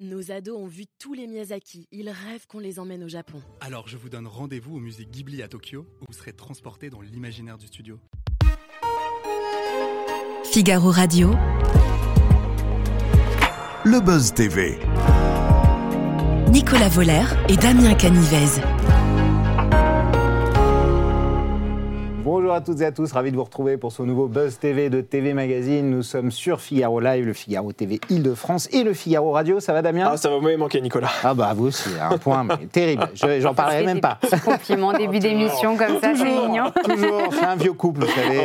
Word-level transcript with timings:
Nos 0.00 0.30
ados 0.30 0.56
ont 0.56 0.68
vu 0.68 0.84
tous 1.00 1.12
les 1.12 1.26
Miyazaki. 1.26 1.88
Ils 1.90 2.08
rêvent 2.08 2.46
qu'on 2.46 2.60
les 2.60 2.78
emmène 2.78 3.02
au 3.02 3.08
Japon. 3.08 3.42
Alors 3.60 3.88
je 3.88 3.96
vous 3.96 4.08
donne 4.08 4.28
rendez-vous 4.28 4.76
au 4.76 4.78
musée 4.78 5.04
Ghibli 5.04 5.42
à 5.42 5.48
Tokyo, 5.48 5.86
où 6.00 6.04
vous 6.06 6.12
serez 6.12 6.32
transporté 6.32 6.88
dans 6.88 7.00
l'imaginaire 7.00 7.58
du 7.58 7.66
studio. 7.66 7.98
Figaro 10.44 10.92
Radio. 10.92 11.30
Le 13.84 14.00
Buzz 14.00 14.34
TV. 14.34 14.78
Nicolas 16.52 16.88
Voller 16.88 17.24
et 17.48 17.56
Damien 17.56 17.94
Canivez. 17.94 18.62
Bonjour 22.30 22.52
à 22.52 22.60
toutes 22.60 22.82
et 22.82 22.84
à 22.84 22.92
tous, 22.92 23.10
ravi 23.12 23.30
de 23.30 23.36
vous 23.36 23.44
retrouver 23.44 23.78
pour 23.78 23.90
ce 23.90 24.02
nouveau 24.02 24.26
Buzz 24.26 24.58
TV 24.58 24.90
de 24.90 25.00
TV 25.00 25.32
Magazine. 25.32 25.88
Nous 25.88 26.02
sommes 26.02 26.30
sur 26.30 26.60
Figaro 26.60 27.00
Live, 27.00 27.24
le 27.24 27.32
Figaro 27.32 27.72
TV 27.72 27.98
Île-de-France 28.10 28.68
et 28.70 28.82
le 28.82 28.92
Figaro 28.92 29.30
Radio. 29.30 29.60
Ça 29.60 29.72
va 29.72 29.80
Damien? 29.80 30.10
Ah, 30.12 30.18
ça 30.18 30.28
va 30.28 30.38
me 30.38 30.54
manquer, 30.58 30.82
Nicolas. 30.82 31.08
Ah 31.24 31.32
bah 31.32 31.54
vous 31.56 31.68
aussi, 31.68 31.88
un 31.98 32.18
point 32.18 32.44
mais 32.44 32.66
terrible. 32.70 33.08
Je- 33.14 33.40
J'en 33.40 33.54
parlerai 33.54 33.82
même 33.86 34.02
pas. 34.02 34.18
Compliment, 34.44 34.92
début 34.92 35.20
d'émission 35.20 35.78
comme 35.78 35.98
ça, 36.02 36.12
c'est 36.14 36.24
mignon. 36.24 36.64
Toujours, 36.84 37.22
c'est 37.32 37.46
un 37.46 37.56
vieux 37.56 37.72
couple, 37.72 38.00
vous 38.04 38.12
savez. 38.12 38.40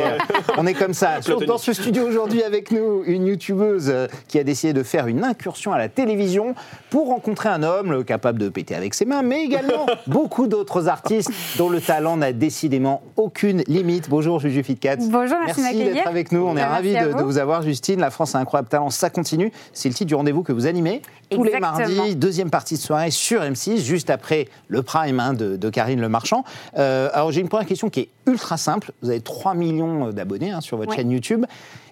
On 0.56 0.66
est 0.66 0.72
comme 0.72 0.94
ça. 0.94 1.20
Sur- 1.20 1.44
Dans 1.44 1.58
ce 1.58 1.74
studio 1.74 2.04
aujourd'hui 2.08 2.42
avec 2.42 2.70
nous, 2.70 3.02
une 3.04 3.26
youtubeuse 3.26 3.90
euh, 3.90 4.06
qui 4.28 4.38
a 4.38 4.44
décidé 4.44 4.72
de 4.72 4.82
faire 4.82 5.08
une 5.08 5.22
incursion 5.24 5.74
à 5.74 5.78
la 5.78 5.90
télévision 5.90 6.54
pour 6.88 7.08
rencontrer 7.08 7.50
un 7.50 7.62
homme 7.62 7.92
le 7.92 8.02
capable 8.02 8.38
de 8.38 8.48
péter 8.48 8.74
avec 8.74 8.94
ses 8.94 9.04
mains, 9.04 9.20
mais 9.20 9.42
également 9.44 9.84
beaucoup 10.06 10.46
d'autres 10.46 10.88
artistes 10.88 11.30
dont 11.58 11.68
le 11.68 11.82
talent 11.82 12.16
n'a 12.16 12.32
décidément 12.32 13.02
aucune 13.18 13.62
limite. 13.74 14.08
Bonjour 14.08 14.38
Juju 14.38 14.62
Fitcat. 14.62 14.96
Bonjour, 14.96 15.36
merci 15.44 15.76
d'être 15.76 16.06
avec 16.06 16.32
nous. 16.32 16.42
On 16.42 16.52
est 16.52 16.54
Merci 16.54 16.72
ravis 16.72 16.94
de, 16.94 17.12
vous. 17.12 17.18
de 17.18 17.22
vous 17.24 17.38
avoir, 17.38 17.62
Justine. 17.62 17.98
La 17.98 18.10
France 18.10 18.34
a 18.34 18.38
un 18.38 18.42
incroyable 18.42 18.68
talent, 18.68 18.90
ça 18.90 19.10
continue. 19.10 19.52
C'est 19.72 19.88
le 19.88 19.94
titre 19.94 20.08
du 20.08 20.14
rendez-vous 20.14 20.42
que 20.42 20.52
vous 20.52 20.66
animez 20.66 21.02
tous 21.30 21.42
les 21.42 21.58
mardis, 21.58 22.14
deuxième 22.14 22.50
partie 22.50 22.74
de 22.74 22.80
soirée 22.80 23.10
sur 23.10 23.42
M6, 23.42 23.78
juste 23.82 24.10
après 24.10 24.48
le 24.68 24.82
prime 24.82 25.18
hein, 25.18 25.34
de, 25.34 25.56
de 25.56 25.70
Karine 25.70 26.00
Le 26.00 26.08
Marchand. 26.08 26.44
Euh, 26.78 27.08
alors 27.12 27.32
j'ai 27.32 27.40
une 27.40 27.48
première 27.48 27.66
question 27.66 27.90
qui 27.90 28.00
est 28.00 28.08
ultra 28.26 28.56
simple. 28.56 28.92
Vous 29.02 29.10
avez 29.10 29.20
3 29.20 29.54
millions 29.54 30.10
d'abonnés 30.10 30.52
hein, 30.52 30.60
sur 30.60 30.76
votre 30.76 30.94
chaîne 30.94 31.10
YouTube 31.10 31.44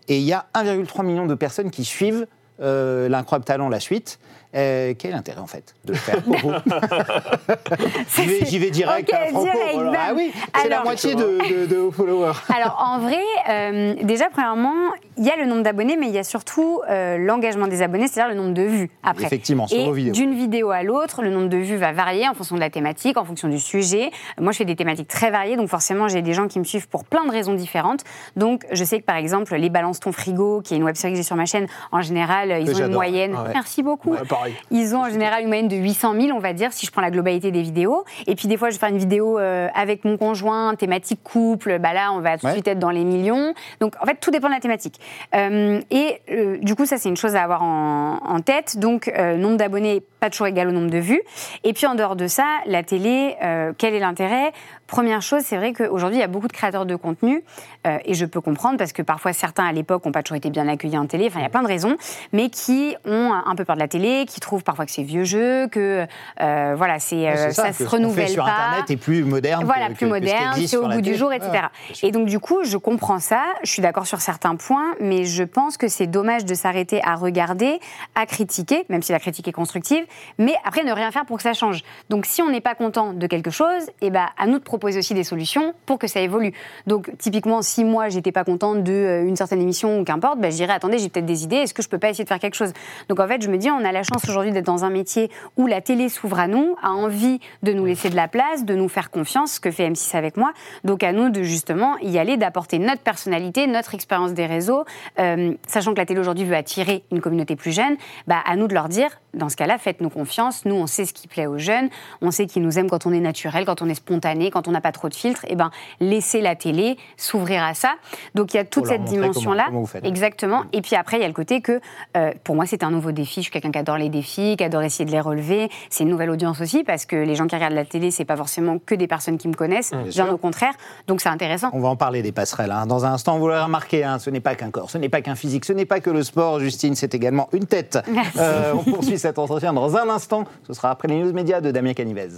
et 0.08 0.18
il 0.18 0.24
y 0.24 0.32
a 0.32 0.46
1,3 0.54 1.04
million 1.04 1.26
de 1.26 1.34
personnes 1.34 1.70
qui 1.70 1.84
suivent 1.84 2.26
euh, 2.60 3.08
l'incroyable 3.08 3.44
talent, 3.44 3.68
la 3.68 3.80
suite. 3.80 4.18
Euh, 4.54 4.92
quel 4.98 5.10
est 5.12 5.14
l'intérêt 5.14 5.40
en 5.40 5.46
fait 5.46 5.74
de 5.84 5.92
le 5.92 5.98
faire 5.98 6.22
pour 6.22 6.36
vous 6.36 6.52
J'y 8.16 8.26
vais, 8.26 8.44
j'y 8.46 8.58
vais 8.58 8.70
direct. 8.70 9.12
Hein, 9.12 9.28
franco, 9.30 9.46
direct. 9.46 9.96
Ah 9.98 10.12
oui, 10.14 10.32
c'est 10.60 10.68
la 10.68 10.82
moitié 10.82 11.14
de, 11.14 11.22
de- 11.22 11.66
de 11.66 11.76
vos 11.76 11.90
followers. 11.90 12.32
Alors 12.54 12.84
en 12.86 12.98
vrai, 12.98 13.18
euh, 13.48 13.94
déjà 14.02 14.28
premièrement, 14.30 14.74
il 15.16 15.24
y 15.24 15.30
a 15.30 15.36
le 15.36 15.46
nombre 15.46 15.62
d'abonnés, 15.62 15.96
mais 15.98 16.06
il 16.08 16.12
y 16.14 16.18
a 16.18 16.24
surtout 16.24 16.80
euh, 16.90 17.16
l'engagement 17.18 17.66
des 17.66 17.82
abonnés, 17.82 18.08
c'est-à-dire 18.08 18.34
le 18.34 18.40
nombre 18.40 18.54
de 18.54 18.62
vues 18.62 18.90
après. 19.02 19.24
Effectivement, 19.24 19.66
sur 19.66 19.78
Et 19.78 19.84
vos 19.86 19.92
vidéos. 19.92 20.12
d'une 20.12 20.34
vidéo 20.34 20.70
à 20.70 20.82
l'autre, 20.82 21.22
le 21.22 21.30
nombre 21.30 21.48
de 21.48 21.56
vues 21.56 21.76
va 21.76 21.92
varier 21.92 22.28
en 22.28 22.34
fonction 22.34 22.54
de 22.56 22.60
la 22.60 22.70
thématique, 22.70 23.16
en 23.16 23.24
fonction 23.24 23.48
du 23.48 23.58
sujet. 23.58 24.10
Moi, 24.40 24.52
je 24.52 24.58
fais 24.58 24.64
des 24.64 24.76
thématiques 24.76 25.08
très 25.08 25.30
variées, 25.30 25.56
donc 25.56 25.68
forcément, 25.68 26.08
j'ai 26.08 26.22
des 26.22 26.34
gens 26.34 26.48
qui 26.48 26.58
me 26.58 26.64
suivent 26.64 26.88
pour 26.88 27.04
plein 27.04 27.24
de 27.24 27.30
raisons 27.30 27.54
différentes. 27.54 28.04
Donc, 28.36 28.64
je 28.72 28.84
sais 28.84 29.00
que 29.00 29.04
par 29.04 29.16
exemple, 29.16 29.54
les 29.56 29.70
Balance 29.70 30.00
ton 30.00 30.12
frigo, 30.12 30.60
qui 30.62 30.74
est 30.74 30.76
une 30.76 30.84
web 30.84 30.96
série 30.96 31.12
que 31.14 31.16
j'ai 31.16 31.22
sur 31.22 31.36
ma 31.36 31.46
chaîne, 31.46 31.66
en 31.90 32.02
général, 32.02 32.58
ils 32.60 32.74
ont 32.74 32.86
une 32.86 32.92
moyenne. 32.92 33.34
Ah 33.36 33.42
ouais. 33.44 33.50
Merci 33.54 33.82
beaucoup. 33.82 34.10
Ouais, 34.12 34.18
pareil. 34.42 34.54
Ils 34.70 34.94
ont 34.94 35.00
en 35.02 35.10
général 35.10 35.42
une 35.42 35.48
moyenne 35.48 35.68
de 35.68 35.76
800 35.76 36.14
000, 36.20 36.36
on 36.36 36.40
va 36.40 36.52
dire, 36.52 36.72
si 36.72 36.86
je 36.86 36.90
prends 36.92 37.02
la 37.02 37.10
globalité 37.10 37.50
des 37.50 37.62
vidéos. 37.62 38.04
Et 38.26 38.34
puis 38.34 38.48
des 38.48 38.56
fois, 38.56 38.70
je 38.70 38.74
vais 38.74 38.80
faire 38.80 38.88
une 38.88 38.98
vidéo 38.98 39.38
euh, 39.38 39.68
avec 39.74 40.04
mon 40.04 40.16
conjoint, 40.16 40.74
thématique 40.74 41.20
couple. 41.22 41.78
Bah 41.78 41.92
là, 41.92 42.12
on 42.12 42.20
va 42.20 42.36
tout 42.36 42.42
de 42.42 42.46
Ouais. 42.46 42.52
suite 42.54 42.68
être 42.68 42.78
dans 42.78 42.90
les 42.90 43.04
millions. 43.04 43.54
Donc 43.80 43.94
en 44.00 44.06
fait, 44.06 44.16
tout 44.20 44.30
dépend 44.30 44.48
de 44.48 44.54
la 44.54 44.60
thématique. 44.60 44.98
Euh, 45.34 45.80
et 45.90 46.20
euh, 46.30 46.58
du 46.60 46.74
coup, 46.74 46.86
ça, 46.86 46.98
c'est 46.98 47.08
une 47.08 47.16
chose 47.16 47.36
à 47.36 47.42
avoir 47.42 47.62
en, 47.62 48.18
en 48.24 48.40
tête. 48.40 48.78
Donc, 48.78 49.12
nombre 49.36 49.56
d'abonnés, 49.56 50.02
pas 50.20 50.30
toujours 50.30 50.46
égal 50.46 50.68
au 50.68 50.72
nombre 50.72 50.90
de 50.90 50.98
vues. 50.98 51.22
Et 51.64 51.72
puis 51.72 51.86
en 51.86 51.94
dehors 51.94 52.16
de 52.16 52.26
ça, 52.26 52.44
la 52.66 52.82
télé, 52.82 53.36
quel 53.78 53.94
est 53.94 53.98
l'intérêt? 54.00 54.52
Première 54.86 55.22
chose, 55.22 55.40
c'est 55.42 55.56
vrai 55.56 55.72
qu'aujourd'hui, 55.72 56.18
il 56.18 56.20
y 56.20 56.24
a 56.24 56.28
beaucoup 56.28 56.48
de 56.48 56.52
créateurs 56.52 56.84
de 56.84 56.96
contenu. 56.96 57.42
euh, 57.86 57.98
et 58.04 58.12
je 58.14 58.26
peux 58.26 58.40
comprendre 58.42 58.76
parce 58.76 58.92
que 58.92 59.00
parfois, 59.02 59.32
certains 59.32 59.64
à 59.64 59.72
l'époque 59.72 60.04
n'ont 60.04 60.12
pas 60.12 60.22
toujours 60.22 60.36
été 60.36 60.50
bien 60.50 60.68
accueillis 60.68 60.98
en 60.98 61.06
télé. 61.06 61.26
Enfin, 61.28 61.40
il 61.40 61.42
y 61.42 61.46
a 61.46 61.48
plein 61.48 61.62
de 61.62 61.66
raisons. 61.68 61.96
Mais 62.32 62.50
qui 62.50 62.94
ont 63.06 63.32
un 63.32 63.54
peu 63.56 63.64
peur 63.64 63.76
de 63.76 63.80
la 63.80 63.88
télé, 63.88 64.24
qui 64.32 64.40
trouvent 64.40 64.64
parfois 64.64 64.86
que 64.86 64.90
c'est 64.92 65.02
vieux 65.02 65.24
jeu, 65.24 65.68
que 65.68 66.06
euh, 66.40 66.74
voilà, 66.76 66.98
c'est 66.98 67.28
euh, 67.28 67.50
ça, 67.50 67.68
que 67.68 67.74
se 67.74 67.84
qu'on 67.84 67.90
fait 67.90 67.96
renouvelle 67.96 68.28
sur 68.28 68.44
pas. 68.44 68.50
Internet 68.52 68.90
est 68.90 68.96
plus 68.96 69.24
moderne. 69.24 69.64
Voilà, 69.64 69.88
que- 69.88 69.94
plus 69.94 70.06
que- 70.06 70.10
moderne, 70.10 70.54
c'est 70.66 70.76
au 70.76 70.88
goût 70.88 71.00
du 71.00 71.14
jour, 71.14 71.32
etc. 71.32 71.66
Et 72.02 72.10
donc, 72.10 72.26
du 72.26 72.38
coup, 72.38 72.64
je 72.64 72.76
comprends 72.76 73.18
ça, 73.18 73.42
je 73.62 73.70
suis 73.70 73.82
d'accord 73.82 74.06
sur 74.06 74.20
certains 74.20 74.56
points, 74.56 74.94
mais 75.00 75.24
je 75.24 75.42
pense 75.44 75.76
que 75.76 75.88
c'est 75.88 76.06
dommage 76.06 76.44
de 76.44 76.54
s'arrêter 76.54 77.00
à 77.04 77.14
regarder, 77.14 77.78
à 78.14 78.26
critiquer, 78.26 78.84
même 78.88 79.02
si 79.02 79.12
la 79.12 79.18
critique 79.18 79.46
est 79.48 79.52
constructive, 79.52 80.04
mais 80.38 80.54
après 80.64 80.82
ne 80.84 80.92
rien 80.92 81.10
faire 81.10 81.24
pour 81.26 81.36
que 81.36 81.42
ça 81.42 81.52
change. 81.52 81.82
Donc, 82.10 82.26
si 82.26 82.42
on 82.42 82.50
n'est 82.50 82.60
pas 82.60 82.74
content 82.74 83.12
de 83.12 83.26
quelque 83.26 83.50
chose, 83.50 83.82
eh 84.00 84.10
ben, 84.10 84.26
à 84.38 84.46
nous 84.46 84.58
de 84.58 84.64
proposer 84.64 84.98
aussi 84.98 85.14
des 85.14 85.24
solutions 85.24 85.74
pour 85.86 85.98
que 85.98 86.06
ça 86.06 86.20
évolue. 86.20 86.52
Donc, 86.86 87.10
typiquement, 87.18 87.62
si 87.62 87.84
moi, 87.84 88.08
j'étais 88.08 88.32
pas 88.32 88.44
contente 88.44 88.82
d'une 88.82 89.36
certaine 89.36 89.60
émission 89.60 90.00
ou 90.00 90.04
qu'importe, 90.04 90.38
ben, 90.40 90.50
je 90.50 90.56
dirais, 90.56 90.72
attendez, 90.72 90.98
j'ai 90.98 91.08
peut-être 91.08 91.26
des 91.26 91.44
idées, 91.44 91.56
est-ce 91.56 91.74
que 91.74 91.82
je 91.82 91.88
peux 91.88 91.98
pas 91.98 92.08
essayer 92.10 92.24
de 92.24 92.28
faire 92.28 92.38
quelque 92.38 92.54
chose? 92.54 92.72
Donc, 93.08 93.20
en 93.20 93.26
fait, 93.28 93.42
je 93.42 93.48
me 93.48 93.56
dis, 93.58 93.70
on 93.70 93.84
a 93.84 93.92
la 93.92 94.02
chance 94.02 94.21
aujourd'hui 94.28 94.52
d'être 94.52 94.66
dans 94.66 94.84
un 94.84 94.90
métier 94.90 95.30
où 95.56 95.66
la 95.66 95.80
télé 95.80 96.08
s'ouvre 96.08 96.38
à 96.38 96.48
nous, 96.48 96.76
a 96.82 96.90
envie 96.90 97.40
de 97.62 97.72
nous 97.72 97.84
laisser 97.84 98.10
de 98.10 98.16
la 98.16 98.28
place, 98.28 98.64
de 98.64 98.74
nous 98.74 98.88
faire 98.88 99.10
confiance, 99.10 99.54
ce 99.54 99.60
que 99.60 99.70
fait 99.70 99.88
M6 99.88 100.16
avec 100.16 100.36
moi. 100.36 100.52
Donc, 100.84 101.02
à 101.02 101.12
nous 101.12 101.30
de 101.30 101.42
justement 101.42 101.96
y 101.98 102.18
aller, 102.18 102.36
d'apporter 102.36 102.78
notre 102.78 103.02
personnalité, 103.02 103.66
notre 103.66 103.94
expérience 103.94 104.34
des 104.34 104.46
réseaux, 104.46 104.84
euh, 105.18 105.54
sachant 105.66 105.92
que 105.92 105.98
la 105.98 106.06
télé 106.06 106.20
aujourd'hui 106.20 106.44
veut 106.44 106.56
attirer 106.56 107.04
une 107.10 107.20
communauté 107.20 107.56
plus 107.56 107.72
jeune, 107.72 107.96
bah, 108.26 108.42
à 108.44 108.56
nous 108.56 108.68
de 108.68 108.74
leur 108.74 108.88
dire, 108.88 109.10
dans 109.34 109.48
ce 109.48 109.56
cas-là, 109.56 109.78
faites-nous 109.78 110.10
confiance. 110.10 110.64
Nous, 110.64 110.74
on 110.74 110.86
sait 110.86 111.04
ce 111.04 111.12
qui 111.12 111.26
plaît 111.28 111.46
aux 111.46 111.58
jeunes, 111.58 111.88
on 112.20 112.30
sait 112.30 112.46
qu'ils 112.46 112.62
nous 112.62 112.78
aiment 112.78 112.90
quand 112.90 113.06
on 113.06 113.12
est 113.12 113.20
naturel, 113.20 113.64
quand 113.64 113.82
on 113.82 113.88
est 113.88 113.94
spontané, 113.94 114.50
quand 114.50 114.68
on 114.68 114.72
n'a 114.72 114.80
pas 114.80 114.92
trop 114.92 115.08
de 115.08 115.14
filtres. 115.14 115.44
Et 115.48 115.56
ben, 115.56 115.70
laissez 116.00 116.40
la 116.40 116.54
télé 116.54 116.96
s'ouvrir 117.16 117.62
à 117.62 117.74
ça. 117.74 117.94
Donc, 118.34 118.54
il 118.54 118.56
y 118.56 118.60
a 118.60 118.64
toute 118.64 118.86
cette 118.86 119.04
dimension-là. 119.04 119.68
Exactement. 120.04 120.64
Et 120.72 120.82
puis 120.82 120.96
après, 120.96 121.16
il 121.18 121.20
y 121.20 121.24
a 121.24 121.28
le 121.28 121.34
côté 121.34 121.60
que, 121.60 121.80
euh, 122.16 122.32
pour 122.44 122.54
moi, 122.56 122.66
c'est 122.66 122.82
un 122.82 122.90
nouveau 122.90 123.12
défi. 123.12 123.36
Je 123.36 123.42
suis 123.42 123.50
quelqu'un 123.50 123.70
qui 123.70 123.78
adore 123.78 123.96
les 123.98 124.08
défis, 124.08 124.56
qui 124.56 124.64
adore 124.64 124.82
essayer 124.82 125.04
de 125.04 125.10
les 125.10 125.20
relever. 125.20 125.70
C'est 125.90 126.04
une 126.04 126.10
nouvelle 126.10 126.30
audience 126.30 126.60
aussi, 126.60 126.84
parce 126.84 127.06
que 127.06 127.16
les 127.16 127.34
gens 127.34 127.46
qui 127.46 127.54
regardent 127.54 127.74
la 127.74 127.84
télé, 127.84 128.10
c'est 128.10 128.24
pas 128.24 128.36
forcément 128.36 128.78
que 128.78 128.94
des 128.94 129.06
personnes 129.06 129.38
qui 129.38 129.48
me 129.48 129.54
connaissent, 129.54 129.92
bien 130.10 130.30
au 130.32 130.36
contraire. 130.38 130.74
Donc, 131.06 131.20
c'est 131.20 131.28
intéressant. 131.28 131.70
On 131.72 131.80
va 131.80 131.88
en 131.88 131.96
parler 131.96 132.22
des 132.22 132.32
passerelles. 132.32 132.70
hein. 132.70 132.86
Dans 132.86 133.04
un 133.06 133.12
instant, 133.12 133.38
vous 133.38 133.48
l'aurez 133.48 133.62
remarqué, 133.62 134.04
hein, 134.04 134.18
ce 134.18 134.30
n'est 134.30 134.40
pas 134.40 134.54
qu'un 134.54 134.70
corps, 134.70 134.90
ce 134.90 134.98
n'est 134.98 135.08
pas 135.08 135.20
qu'un 135.22 135.34
physique, 135.34 135.64
ce 135.64 135.72
n'est 135.72 135.86
pas 135.86 136.00
que 136.00 136.10
le 136.10 136.22
sport, 136.22 136.60
Justine, 136.60 136.94
c'est 136.94 137.14
également 137.14 137.48
une 137.52 137.66
tête. 137.66 137.98
Euh, 138.38 138.74
on 138.74 138.82
poursuit 138.90 139.18
cet 139.22 139.38
entretien 139.38 139.72
dans 139.72 139.96
un 139.96 140.08
instant. 140.08 140.44
Ce 140.66 140.74
sera 140.74 140.90
après 140.90 141.08
les 141.08 141.16
news 141.22 141.32
médias 141.32 141.60
de 141.60 141.70
Damien 141.70 141.94
Canivez. 141.94 142.28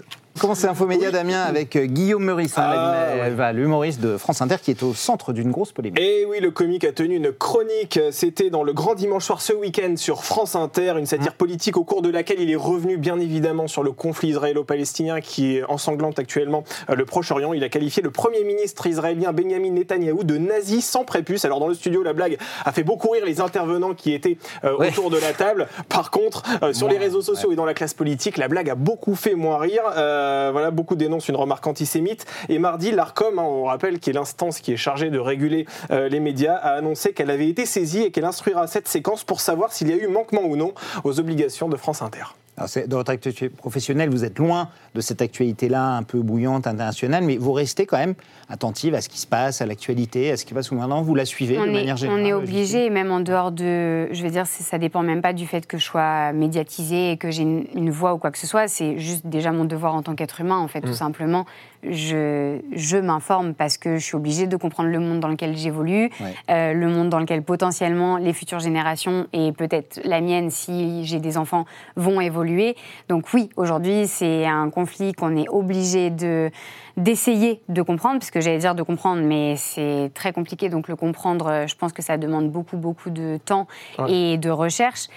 Comment 0.40 0.56
c'est 0.56 0.66
Info 0.66 0.84
Média, 0.86 1.12
Damien, 1.12 1.42
avec 1.42 1.76
euh, 1.76 1.84
Guillaume 1.86 2.24
Meurice, 2.24 2.58
hein, 2.58 2.72
Ah, 2.74 3.28
ouais. 3.30 3.52
l'humoriste 3.52 4.00
de 4.00 4.16
France 4.16 4.42
Inter, 4.42 4.56
qui 4.60 4.72
est 4.72 4.82
au 4.82 4.92
centre 4.92 5.32
d'une 5.32 5.52
grosse 5.52 5.70
polémique. 5.70 6.00
Et 6.00 6.26
oui, 6.28 6.40
le 6.40 6.50
comique 6.50 6.82
a 6.82 6.90
tenu 6.92 7.14
une 7.16 7.30
chronique. 7.30 8.00
C'était 8.10 8.50
dans 8.50 8.64
le 8.64 8.72
grand 8.72 8.94
dimanche 8.96 9.24
soir 9.24 9.40
ce 9.40 9.52
week-end 9.52 9.94
sur 9.96 10.24
France 10.24 10.56
Inter, 10.56 10.94
une 10.98 11.06
satire 11.06 11.34
politique 11.34 11.76
au 11.76 11.84
cours 11.84 12.02
de 12.02 12.10
laquelle 12.10 12.40
il 12.40 12.50
est 12.50 12.56
revenu 12.56 12.96
bien 12.96 13.20
évidemment 13.20 13.68
sur 13.68 13.84
le 13.84 13.92
conflit 13.92 14.30
israélo-palestinien 14.30 15.20
qui 15.20 15.60
ensanglante 15.68 16.18
actuellement 16.18 16.64
euh, 16.90 16.96
le 16.96 17.04
Proche-Orient. 17.04 17.52
Il 17.52 17.62
a 17.62 17.68
qualifié 17.68 18.02
le 18.02 18.10
premier 18.10 18.42
ministre 18.42 18.88
israélien 18.88 19.32
Benjamin 19.32 19.70
Netanyahou 19.70 20.24
de 20.24 20.36
nazi 20.36 20.80
sans 20.82 21.04
prépuce. 21.04 21.44
Alors 21.44 21.60
dans 21.60 21.68
le 21.68 21.74
studio, 21.74 22.02
la 22.02 22.12
blague 22.12 22.38
a 22.64 22.72
fait 22.72 22.82
beaucoup 22.82 23.10
rire 23.10 23.24
les 23.24 23.40
intervenants 23.40 23.94
qui 23.94 24.12
étaient 24.12 24.36
euh, 24.64 24.76
Ouais. 24.78 24.88
autour 24.88 25.10
de 25.10 25.18
la 25.18 25.32
table. 25.32 25.68
Par 25.88 26.10
contre, 26.10 26.42
euh, 26.64 26.72
sur 26.74 26.88
les 26.88 26.98
réseaux 26.98 27.22
sociaux 27.22 27.52
et 27.52 27.56
dans 27.56 27.64
la 27.64 27.74
classe 27.74 27.94
politique, 27.94 28.36
la 28.36 28.48
blague 28.48 28.68
a 28.68 28.74
beaucoup 28.74 29.14
fait 29.14 29.34
moins 29.34 29.58
rire. 29.58 29.82
Euh, 29.96 30.50
voilà, 30.52 30.70
beaucoup 30.70 30.96
dénoncent 30.96 31.28
une 31.28 31.36
remarque 31.36 31.66
antisémite. 31.66 32.26
Et 32.48 32.58
mardi, 32.58 32.90
l'ARCOM, 32.90 33.38
hein, 33.38 33.42
on 33.42 33.64
rappelle, 33.64 34.00
qui 34.00 34.10
est 34.10 34.12
l'instance 34.12 34.60
qui 34.60 34.72
est 34.72 34.76
chargée 34.76 35.10
de 35.10 35.18
réguler 35.18 35.66
euh, 35.90 36.08
les 36.08 36.20
médias, 36.20 36.54
a 36.56 36.72
annoncé 36.72 37.12
qu'elle 37.12 37.30
avait 37.30 37.48
été 37.48 37.66
saisie 37.66 38.02
et 38.02 38.10
qu'elle 38.10 38.24
instruira 38.24 38.66
cette 38.66 38.88
séquence 38.88 39.24
pour 39.24 39.40
savoir 39.40 39.72
s'il 39.72 39.88
y 39.88 39.92
a 39.92 39.96
eu 39.96 40.08
manquement 40.08 40.42
ou 40.44 40.56
non 40.56 40.74
aux 41.04 41.20
obligations 41.20 41.68
de 41.68 41.76
France 41.76 42.02
Inter. 42.02 42.24
Alors, 42.56 42.70
dans 42.86 42.98
votre 42.98 43.10
actualité 43.10 43.48
professionnelle, 43.48 44.10
vous 44.10 44.24
êtes 44.24 44.38
loin 44.38 44.68
de 44.94 45.00
cette 45.00 45.20
actualité-là 45.20 45.96
un 45.96 46.04
peu 46.04 46.20
bouillante, 46.20 46.66
internationale, 46.66 47.24
mais 47.24 47.36
vous 47.36 47.52
restez 47.52 47.84
quand 47.84 47.98
même 47.98 48.14
attentive 48.48 48.94
à 48.94 49.00
ce 49.00 49.08
qui 49.08 49.18
se 49.18 49.26
passe, 49.26 49.60
à 49.60 49.66
l'actualité, 49.66 50.30
à 50.30 50.36
ce 50.36 50.44
qui 50.44 50.54
passe 50.54 50.66
sous 50.66 50.76
maintenant. 50.76 51.02
Vous 51.02 51.14
la 51.16 51.24
suivez 51.24 51.58
on 51.58 51.64
de 51.64 51.70
est, 51.70 51.72
manière 51.72 51.96
générale. 51.96 52.22
on 52.22 52.24
est 52.24 52.32
obligé, 52.32 52.90
même 52.90 53.10
en 53.10 53.20
dehors 53.20 53.50
de. 53.50 54.08
Je 54.12 54.22
veux 54.22 54.30
dire, 54.30 54.46
ça 54.46 54.78
dépend 54.78 55.02
même 55.02 55.20
pas 55.20 55.32
du 55.32 55.46
fait 55.46 55.66
que 55.66 55.78
je 55.78 55.84
sois 55.84 56.32
médiatisée 56.32 57.12
et 57.12 57.16
que 57.16 57.30
j'ai 57.30 57.42
une, 57.42 57.66
une 57.74 57.90
voix 57.90 58.14
ou 58.14 58.18
quoi 58.18 58.30
que 58.30 58.38
ce 58.38 58.46
soit. 58.46 58.68
C'est 58.68 58.98
juste 58.98 59.26
déjà 59.26 59.50
mon 59.50 59.64
devoir 59.64 59.94
en 59.94 60.02
tant 60.02 60.14
qu'être 60.14 60.40
humain, 60.40 60.58
en 60.58 60.68
fait, 60.68 60.80
tout 60.80 60.94
simplement. 60.94 61.46
Je, 61.90 62.60
je 62.72 62.96
m'informe 62.96 63.54
parce 63.54 63.76
que 63.78 63.96
je 63.96 64.04
suis 64.04 64.16
obligée 64.16 64.46
de 64.46 64.56
comprendre 64.56 64.88
le 64.88 64.98
monde 65.00 65.20
dans 65.20 65.28
lequel 65.28 65.56
j'évolue, 65.56 66.10
Ouais. 66.20 66.34
euh, 66.50 66.72
le 66.72 66.88
monde 66.88 67.08
dans 67.10 67.18
lequel 67.18 67.42
potentiellement 67.42 68.16
les 68.16 68.32
futures 68.32 68.58
générations 68.60 69.26
et 69.32 69.52
peut-être 69.52 70.00
la 70.04 70.20
mienne, 70.20 70.50
si 70.50 71.04
j'ai 71.04 71.20
des 71.20 71.36
enfants, 71.36 71.64
vont 71.96 72.20
évoluer. 72.20 72.76
Donc 73.08 73.26
oui, 73.34 73.50
aujourd'hui, 73.56 74.06
c'est 74.06 74.46
un 74.46 74.70
conflit 74.70 75.12
qu'on 75.12 75.36
est 75.36 75.48
obligé 75.48 76.10
de 76.10 76.50
d'essayer 76.96 77.60
de 77.68 77.82
comprendre, 77.82 78.18
puisque 78.20 78.38
j'allais 78.40 78.58
dire 78.58 78.76
de 78.76 78.82
comprendre, 78.84 79.20
mais 79.22 79.56
c'est 79.56 80.12
très 80.14 80.32
compliqué. 80.32 80.68
Donc 80.68 80.86
le 80.86 80.94
comprendre, 80.94 81.48
euh, 81.48 81.66
je 81.66 81.74
pense 81.74 81.92
que 81.92 82.02
ça 82.02 82.16
demande 82.18 82.50
beaucoup, 82.50 82.76
beaucoup 82.76 83.10
de 83.10 83.38
temps 83.44 83.66
Ouais. 83.98 84.12
et 84.12 84.38
de 84.38 84.48
recherche. 84.48 85.08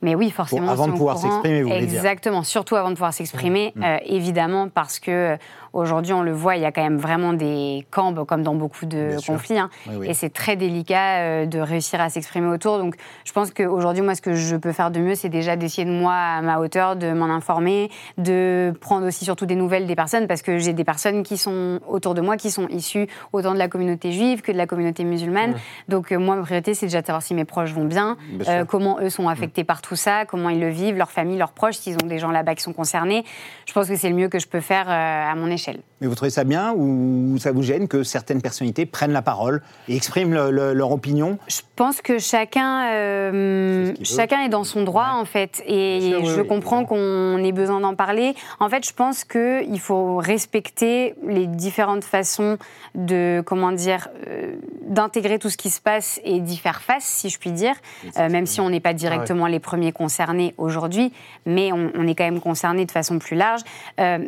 Mais 0.00 0.14
oui, 0.14 0.30
forcément. 0.30 0.68
avant 0.70 0.84
c'est 0.84 0.90
de 0.92 0.96
pouvoir 0.96 1.16
s'exprimer, 1.18 1.62
vous 1.62 1.68
voulez 1.70 1.86
dire. 1.86 1.98
Exactement, 1.98 2.42
surtout 2.42 2.76
avant 2.76 2.90
de 2.90 2.94
pouvoir 2.94 3.14
s'exprimer, 3.14 3.72
Mmh. 3.74 3.82
euh, 3.82 3.96
évidemment, 4.04 4.68
parce 4.68 5.00
que 5.00 5.36
aujourd'hui, 5.74 6.12
on 6.12 6.22
le 6.22 6.32
voit, 6.32 6.56
il 6.56 6.62
y 6.62 6.64
a 6.64 6.72
quand 6.72 6.82
même 6.82 6.98
vraiment 6.98 7.32
des 7.32 7.86
camps, 7.90 8.14
comme 8.24 8.42
dans 8.42 8.54
beaucoup 8.54 8.86
de 8.86 9.08
Bien 9.08 9.18
conflits, 9.26 9.58
hein, 9.58 9.70
Oui, 9.88 9.96
oui. 10.00 10.06
et 10.08 10.14
c'est 10.14 10.30
très 10.30 10.56
délicat 10.56 11.18
euh, 11.18 11.46
de 11.46 11.58
réussir 11.58 12.00
à 12.00 12.08
s'exprimer 12.08 12.48
autour. 12.48 12.78
Donc, 12.78 12.94
je 13.24 13.32
pense 13.32 13.50
qu'aujourd'hui, 13.50 14.02
moi, 14.02 14.14
ce 14.14 14.22
que 14.22 14.34
je 14.34 14.56
peux 14.56 14.72
faire 14.72 14.90
de 14.90 15.00
mieux, 15.00 15.14
c'est 15.14 15.28
déjà 15.28 15.56
d'essayer 15.56 15.84
de 15.84 15.90
moi, 15.92 16.14
à 16.14 16.40
ma 16.42 16.58
hauteur, 16.58 16.96
de 16.96 17.12
m'en 17.12 17.26
informer, 17.26 17.90
de 18.18 18.72
prendre 18.80 19.06
aussi 19.06 19.24
surtout 19.24 19.46
des 19.46 19.56
nouvelles 19.56 19.86
des 19.86 19.96
personnes, 19.96 20.26
parce 20.26 20.42
que 20.42 20.58
j'ai 20.58 20.72
des 20.72 20.84
personnes 20.84 21.22
qui 21.22 21.36
sont 21.36 21.80
autour 21.88 22.14
de 22.14 22.20
moi 22.20 22.36
qui 22.36 22.50
sont 22.50 22.68
issues 22.68 23.08
autant 23.32 23.52
de 23.52 23.58
la 23.58 23.68
communauté 23.68 24.12
juive 24.12 24.42
que 24.42 24.52
de 24.52 24.56
la 24.56 24.66
communauté 24.66 25.04
musulmane. 25.04 25.54
Donc, 25.88 26.12
euh, 26.12 26.18
moi, 26.18 26.36
ma 26.36 26.42
priorité, 26.42 26.74
c'est 26.74 26.86
déjà 26.86 27.00
de 27.02 27.06
savoir 27.06 27.22
si 27.22 27.34
mes 27.34 27.44
proches 27.44 27.72
vont 27.72 27.84
bien, 27.84 28.16
euh, 28.48 28.64
comment 28.64 28.98
eux 29.00 29.10
sont 29.10 29.28
affectés 29.28 29.64
par 29.64 29.82
tout 29.82 29.96
ça, 29.96 30.24
comment 30.24 30.50
ils 30.50 30.60
le 30.60 30.68
vivent, 30.68 30.96
leur 30.96 31.10
famille, 31.10 31.38
leurs 31.38 31.52
proches, 31.52 31.76
s'ils 31.76 31.96
ont 32.02 32.06
des 32.06 32.18
gens 32.18 32.30
là-bas 32.30 32.54
qui 32.54 32.62
sont 32.62 32.72
concernés. 32.72 33.24
Je 33.66 33.72
pense 33.72 33.88
que 33.88 33.96
c'est 33.96 34.08
le 34.08 34.14
mieux 34.14 34.28
que 34.28 34.38
je 34.38 34.46
peux 34.46 34.60
faire 34.60 34.86
euh, 34.88 35.32
à 35.32 35.34
mon 35.34 35.48
échelle. 35.48 35.63
Mais 36.00 36.06
vous 36.06 36.14
trouvez 36.14 36.30
ça 36.30 36.44
bien 36.44 36.72
ou 36.76 37.36
ça 37.38 37.52
vous 37.52 37.62
gêne 37.62 37.88
que 37.88 38.02
certaines 38.02 38.42
personnalités 38.42 38.86
prennent 38.86 39.12
la 39.12 39.22
parole 39.22 39.62
et 39.88 39.96
expriment 39.96 40.34
le- 40.34 40.50
le- 40.50 40.72
leur 40.74 40.90
opinion? 40.92 41.38
Je 41.48 41.60
pense 41.76 42.00
que 42.02 42.18
chacun, 42.18 42.86
euh, 42.92 43.92
qu'il 43.92 43.98
veut. 44.06 44.16
chacun 44.16 44.40
est 44.44 44.48
dans 44.48 44.64
son 44.64 44.82
droit 44.82 45.08
en 45.14 45.24
fait, 45.24 45.62
et 45.66 46.00
sûr, 46.10 46.24
je 46.26 46.40
oui, 46.42 46.46
comprends 46.46 46.84
qu'on 46.84 47.42
ait 47.42 47.52
besoin 47.52 47.80
d'en 47.80 47.94
parler. 47.94 48.34
En 48.60 48.68
fait, 48.68 48.86
je 48.86 48.92
pense 48.92 49.24
que 49.24 49.64
il 49.64 49.80
faut 49.80 50.16
respecter 50.16 51.14
les 51.26 51.46
différentes 51.46 52.04
façons 52.04 52.58
de, 52.94 53.42
comment 53.46 53.72
dire, 53.72 54.08
euh, 54.28 54.54
d'intégrer 54.86 55.38
tout 55.38 55.50
ce 55.50 55.56
qui 55.56 55.70
se 55.70 55.80
passe 55.80 56.20
et 56.24 56.40
d'y 56.40 56.56
faire 56.58 56.82
face, 56.82 57.04
si 57.04 57.28
je 57.30 57.38
puis 57.38 57.50
dire, 57.52 57.74
Euh, 58.18 58.28
même 58.28 58.46
si 58.46 58.60
on 58.60 58.70
n'est 58.70 58.80
pas 58.80 58.92
directement 58.92 59.46
les 59.46 59.58
premiers 59.60 59.92
concernés 59.92 60.54
aujourd'hui, 60.58 61.12
mais 61.46 61.72
on, 61.72 61.90
on 61.96 62.06
est 62.06 62.14
quand 62.14 62.24
même 62.24 62.40
concernés 62.40 62.84
de 62.84 62.90
façon 62.92 63.18
plus 63.18 63.36
large. 63.36 63.62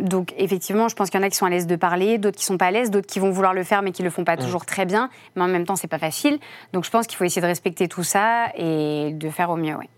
Donc 0.00 0.33
effectivement, 0.38 0.88
je 0.88 0.94
pense 0.97 1.11
qu'il 1.11 1.21
y 1.21 1.23
en 1.23 1.25
a 1.25 1.25
qui 1.31 1.37
sont 1.37 1.46
à 1.46 1.50
l'aise 1.50 1.67
de 1.67 1.76
parler, 1.76 2.19
d'autres 2.19 2.37
qui 2.38 2.44
sont 2.44 2.58
pas 2.58 2.67
à 2.67 2.70
l'aise, 2.70 2.90
d'autres 2.90 3.06
qui 3.06 3.19
vont 3.19 3.31
vouloir 3.31 3.55
le 3.55 3.62
faire 3.64 3.82
mais 3.82 3.93
qui 3.93 4.02
le 4.02 4.11
font 4.11 4.25
pas 4.25 4.37
toujours 4.37 4.67
très 4.67 4.84
bien. 4.87 5.11
Mais 5.37 5.43
en 5.43 5.49
même 5.49 5.64
temps, 5.64 5.76
c'est 5.76 5.88
pas 5.88 5.99
facile. 5.99 6.38
Donc 6.73 6.84
je 6.84 6.90
pense 6.90 7.06
qu'il 7.06 7.17
faut 7.17 7.25
essayer 7.25 7.43
de 7.43 7.46
respecter 7.46 7.88
tout 7.88 8.02
ça 8.05 8.46
et 8.56 9.12
de 9.12 9.31
faire 9.31 9.50
au 9.50 9.56
mieux. 9.56 9.75
ouais. 9.76 9.88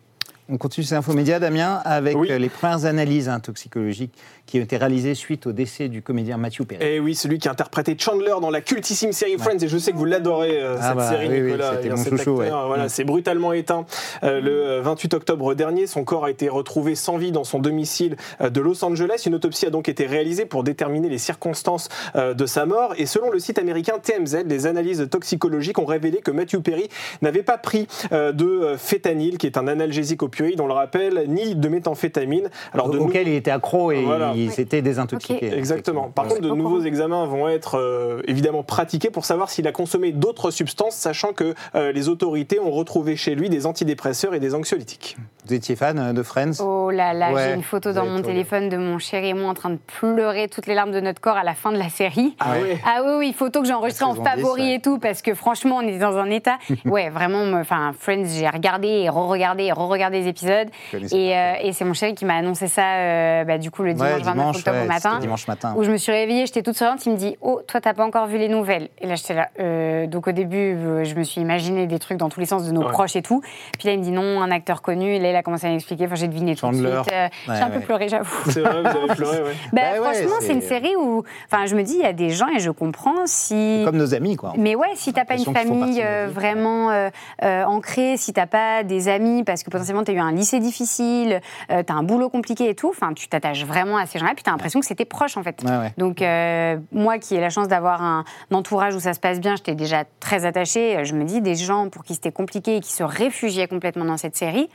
On 0.51 0.57
continue 0.57 0.87
ces 0.87 0.95
infomédias, 0.95 1.41
Damien, 1.41 1.83
avec 1.85 2.17
Oui. 2.17 2.29
les 2.31 2.49
premières 2.49 2.87
analyses 2.87 3.29
hein, 3.29 3.39
toxicologiques 3.39 4.15
qui 4.49 4.59
ont 4.59 4.63
été 4.63 4.77
réalisées 4.79 5.15
suite 5.15 5.47
au 5.47 5.53
décès 5.53 5.89
du 5.89 6.03
comédien 6.03 6.39
Matthew 6.39 6.63
Perry. 6.65 6.85
Et 6.85 7.01
oui, 7.01 7.15
celui 7.15 7.39
qui 7.39 7.49
a 7.49 7.53
interprété 7.53 7.97
Chandler 7.99 8.35
dans 8.41 8.51
la 8.51 8.61
cultissime 8.63 9.13
série 9.13 9.37
Friends, 9.39 9.59
et 9.61 9.69
je 9.69 9.77
sais 9.79 9.93
que 9.93 9.97
vous 9.99 10.05
l'adorez, 10.07 10.61
euh, 10.61 10.77
Ah 10.81 10.89
cette 10.89 10.97
bah, 10.97 11.09
série, 11.11 11.29
oui, 11.29 11.35
oui, 11.41 11.53
Nicolas. 11.53 11.73
cet 11.97 12.11
chouchou, 12.17 12.41
acteur, 12.41 12.61
ouais. 12.63 12.67
Voilà, 12.67 12.85
Mm. 12.87 12.89
c'est 12.89 13.05
brutalement 13.05 13.53
éteint 13.53 13.85
euh, 14.25 14.41
le 14.41 14.81
28 14.81 15.15
octobre 15.15 15.55
dernier. 15.55 15.87
Son 15.87 16.03
corps 16.05 16.25
a 16.25 16.31
été 16.31 16.49
retrouvé 16.49 16.95
sans 16.95 17.19
vie 17.19 17.31
dans 17.33 17.45
son 17.45 17.59
domicile 17.59 18.17
euh, 18.41 18.49
de 18.51 18.61
Los 18.61 18.85
Angeles. 18.85 19.25
Une 19.27 19.35
autopsie 19.35 19.67
a 19.67 19.71
donc 19.71 19.89
été 19.89 20.07
réalisée 20.07 20.47
pour 20.47 20.65
déterminer 20.65 21.09
les 21.11 21.19
circonstances 21.19 21.89
euh, 22.17 22.33
de 22.35 22.47
sa 22.47 22.65
mort. 22.67 22.95
Et 22.97 23.05
selon 23.07 23.31
le 23.31 23.39
site 23.39 23.59
américain 23.59 23.95
TMZ, 24.03 24.45
les 24.47 24.67
analyses 24.67 25.07
toxicologiques 25.11 25.79
ont 25.79 25.85
révélé 25.85 26.19
que 26.19 26.31
Matthew 26.31 26.59
Perry 26.63 26.89
n'avait 27.23 27.43
pas 27.43 27.59
pris 27.59 27.87
euh, 28.13 28.33
de 28.33 28.47
euh, 28.47 28.77
fétanyl, 28.79 29.37
qui 29.39 29.47
est 29.47 29.59
un 29.59 29.69
analgésique 29.69 30.23
opioïde, 30.23 30.61
on 30.61 30.67
le 30.67 30.73
rappelle, 30.73 31.25
ni 31.29 31.55
de 31.55 31.69
méthamphétamine. 31.69 32.49
Alors, 32.73 32.89
de 32.91 32.99
auquel 32.99 33.29
il 33.29 33.35
était 33.35 33.51
accro 33.51 33.93
et 33.93 34.03
Voilà. 34.05 34.33
Il 34.45 34.51
s'était 34.53 34.83
désintoxiqué. 34.83 35.49
Ok. 35.49 35.57
Exactement. 35.59 36.11
Par 36.11 36.27
contre, 36.27 36.41
de 36.41 36.51
Au 36.51 36.57
nouveaux 36.57 36.83
examens 36.83 37.27
vont 37.27 37.49
être 37.49 37.79
euh, 37.79 38.23
évidemment 38.27 38.63
pratiqués 38.63 39.11
pour 39.11 39.25
savoir 39.25 39.51
s'il 39.51 39.67
a 39.67 39.73
consommé 39.73 40.13
d'autres 40.13 40.51
substances, 40.51 40.95
sachant 40.95 41.33
que 41.33 41.55
euh, 41.75 41.93
les 41.93 42.09
autorités 42.09 42.61
ont 42.61 42.71
retrouvé 42.71 43.17
chez 43.17 43.35
lui 43.35 43.49
des 43.51 43.67
antidépresseurs 43.67 44.35
et 44.35 44.41
des 44.41 44.55
anxiolytiques. 44.55 45.17
Vous 45.47 45.55
étiez 45.55 45.77
fan 45.77 45.99
euh, 45.99 46.13
de 46.13 46.23
Friends? 46.23 46.61
Oh 46.61 46.91
là 46.91 47.13
là, 47.15 47.33
Ouais, 47.33 47.45
j'ai 47.49 47.55
une 47.55 47.63
photo 47.63 47.93
dans 47.93 48.05
mon 48.07 48.23
téléphone 48.23 48.69
de 48.69 48.77
mon 48.77 48.99
chéri 48.99 49.29
et 49.31 49.35
moi 49.35 49.49
en 49.51 49.55
train 49.55 49.71
de 49.71 49.79
pleurer 49.99 50.49
toutes 50.49 50.67
les 50.67 50.75
larmes 50.75 50.93
de 50.93 51.01
notre 51.01 51.21
corps 51.21 51.37
à 51.37 51.45
la 51.45 51.55
fin 51.55 51.73
de 51.73 51.79
la 51.79 51.89
série. 51.89 52.35
Ah 52.41 52.53
Ouais. 52.53 52.63
ouais 52.63 52.79
Ah 52.87 53.03
oui, 53.05 53.13
oui, 53.19 53.33
photo 53.33 53.61
que 53.61 53.67
j'ai 53.67 53.73
enregistrée 53.75 54.05
en 54.05 54.13
saison 54.13 54.25
10, 54.25 54.31
favori 54.31 54.63
ouais. 54.63 54.75
et 54.75 54.81
tout, 54.81 54.99
parce 54.99 55.23
que 55.23 55.35
franchement, 55.35 55.77
on 55.77 55.83
était 55.89 55.99
dans 55.99 56.17
un 56.17 56.31
état. 56.31 56.59
Ouais, 56.85 57.11
vraiment, 57.11 57.45
me- 57.45 57.61
enfin, 57.61 57.93
Friends, 57.99 58.25
j'ai 58.27 58.49
regardé 58.49 58.89
et 58.89 59.09
re-regardé 59.09 59.65
et 59.65 59.73
re-regardé 59.73 60.21
les 60.21 60.29
épisodes. 60.29 60.69
Et, 61.13 61.37
euh, 61.37 61.53
et 61.63 61.73
c'est 61.73 61.85
mon 61.85 61.93
chéri 61.93 62.15
qui 62.15 62.25
m'a 62.25 62.35
annoncé 62.37 62.67
ça, 62.69 62.83
euh, 62.85 63.45
bah, 63.45 63.59
du 63.59 63.71
coup, 63.71 63.83
le 63.83 63.95
dimanche 63.95 64.13
Ouais, 64.13 64.23
29 64.29 64.35
dimanche, 64.45 64.57
octobre 64.59 64.77
ouais, 64.79 64.85
au 64.85 64.89
matin. 64.89 65.19
dimanche 65.21 65.49
matin. 65.49 65.75
Où 65.77 65.83
je 65.85 65.91
me 65.91 65.97
suis 65.97 66.13
réveillée, 66.13 66.47
j'étais 66.47 66.63
toute 66.63 66.77
souriante, 66.77 67.05
il 67.07 67.13
me 67.13 67.17
dit 67.17 67.37
Oh, 67.41 67.61
toi, 67.67 67.81
t'as 67.81 67.95
pas 67.95 68.05
encore 68.05 68.27
vu 68.27 68.39
les 68.39 68.49
nouvelles. 68.49 68.89
Et 69.01 69.07
là, 69.07 69.15
j'étais 69.15 69.35
là. 69.35 69.49
euh, 69.61 70.07
donc, 70.07 70.27
au 70.29 70.33
début, 70.33 70.75
euh, 70.77 71.05
je 71.05 71.15
me 71.15 71.23
suis 71.23 71.41
imaginé 71.41 71.87
des 71.87 71.99
trucs 71.99 72.19
dans 72.19 72.29
tous 72.29 72.41
les 72.41 72.47
sens 72.47 72.65
de 72.67 72.73
nos 72.73 72.83
Ouais. 72.83 72.91
proches 72.91 73.17
et 73.17 73.23
tout. 73.23 73.41
Puis 73.79 73.89
là, 73.89 73.95
il 73.95 73.99
me 74.01 74.05
dit 74.05 74.11
non, 74.13 74.41
un 74.41 74.51
acteur 74.51 74.83
connu. 74.83 75.15
Et 75.15 75.19
là, 75.19 75.31
il 75.31 75.37
a 75.37 75.43
commencé 75.43 75.67
à 75.67 75.71
m'expliquer. 75.71 76.07
Enfin, 76.07 76.15
j'ai 76.15 76.29
deviné 76.29 76.55
tout 76.57 76.67
de 76.67 76.73
Chandler. 76.73 77.01
suite. 77.03 77.13
Euh, 77.13 77.29
Ouais, 77.49 77.57
j'ai 77.57 77.63
un 77.63 77.71
peu 77.71 77.81
pleuré, 77.81 78.09
j'avoue. 78.09 78.37
C'est 78.51 78.61
vrai, 78.61 78.81
vous 78.83 78.87
avez 78.99 79.15
pleuré, 79.15 79.43
ouais. 79.43 79.53
Bah, 79.73 79.81
Bah 79.99 80.03
franchement, 80.03 80.37
c'est- 80.41 80.47
c'est 80.47 80.53
une 80.53 80.61
série 80.63 80.95
où. 80.97 81.23
Enfin, 81.51 81.67
je 81.67 81.75
me 81.75 81.83
dis, 81.83 81.95
il 81.95 82.01
y 82.03 82.05
a 82.07 82.13
des 82.13 82.31
gens, 82.31 82.49
et 82.49 82.59
je 82.61 82.71
comprends, 82.71 83.27
si. 83.27 83.83
Comme 83.85 83.97
nos 83.97 84.15
amis, 84.15 84.37
quoi. 84.37 84.53
Mais 84.57 84.75
ouais, 84.75 84.89
si 84.95 85.13
t'as 85.13 85.25
pas 85.25 85.35
une 85.37 85.45
famille 85.55 86.03
euh, 86.03 86.29
vraiment 86.33 86.91
euh, 86.91 87.11
euh, 87.43 87.65
ancrée, 87.65 88.17
si 88.17 88.33
t'as 88.33 88.47
pas 88.47 88.83
des 88.83 89.09
amis, 89.09 89.45
parce 89.45 89.63
que 89.63 89.71
potentiellement 89.71 90.05
t'as 90.05 90.13
eu 90.13 90.19
un 90.19 90.33
lycée 90.33 90.61
difficile, 90.61 91.41
euh, 91.71 91.83
t'as 91.83 91.95
un 91.95 92.03
boulot 92.03 92.29
compliqué 92.29 92.69
et 92.71 92.75
tout, 92.75 92.89
enfin 92.91 93.13
tu 93.15 93.29
t'attaches 93.29 93.65
vraiment 93.65 93.97
à 93.97 94.07
ces 94.07 94.18
gens-là, 94.19 94.33
puis 94.35 94.43
t'as 94.45 94.51
l'impression 94.51 94.81
que 94.81 94.87
c'était 94.87 95.05
proche 95.05 95.37
en 95.37 95.43
fait. 95.43 95.63
Ouais, 95.65 95.71
ouais. 95.71 95.93
Donc 95.99 96.23
euh, 96.23 96.77
moi 96.93 97.19
qui 97.19 97.35
ai 97.35 97.41
la 97.41 97.51
chance 97.51 97.69
d'avoir 97.69 98.03
un, 98.03 98.25
entourage 98.53 98.95
où 98.95 99.01
ça 99.01 99.15
se 99.15 99.21
passe 99.21 99.41
bien, 99.41 99.57
j'étais 99.57 99.75
déjà 99.75 100.05
très 100.21 100.45
attachée. 100.45 101.05
Je 101.05 101.15
me 101.15 101.25
dis 101.25 101.41
des 101.41 101.55
gens 101.55 101.89
pour 101.89 102.05
qui 102.05 102.15
c'était 102.15 102.33
compliqué 102.33 102.77
et 102.77 102.81
qui 102.81 102.93
se 102.93 103.03
réfugiaient 103.03 103.69
complètement 103.69 104.05
dans 104.05 104.17
cette 104.17 104.37
série, 104.37 104.69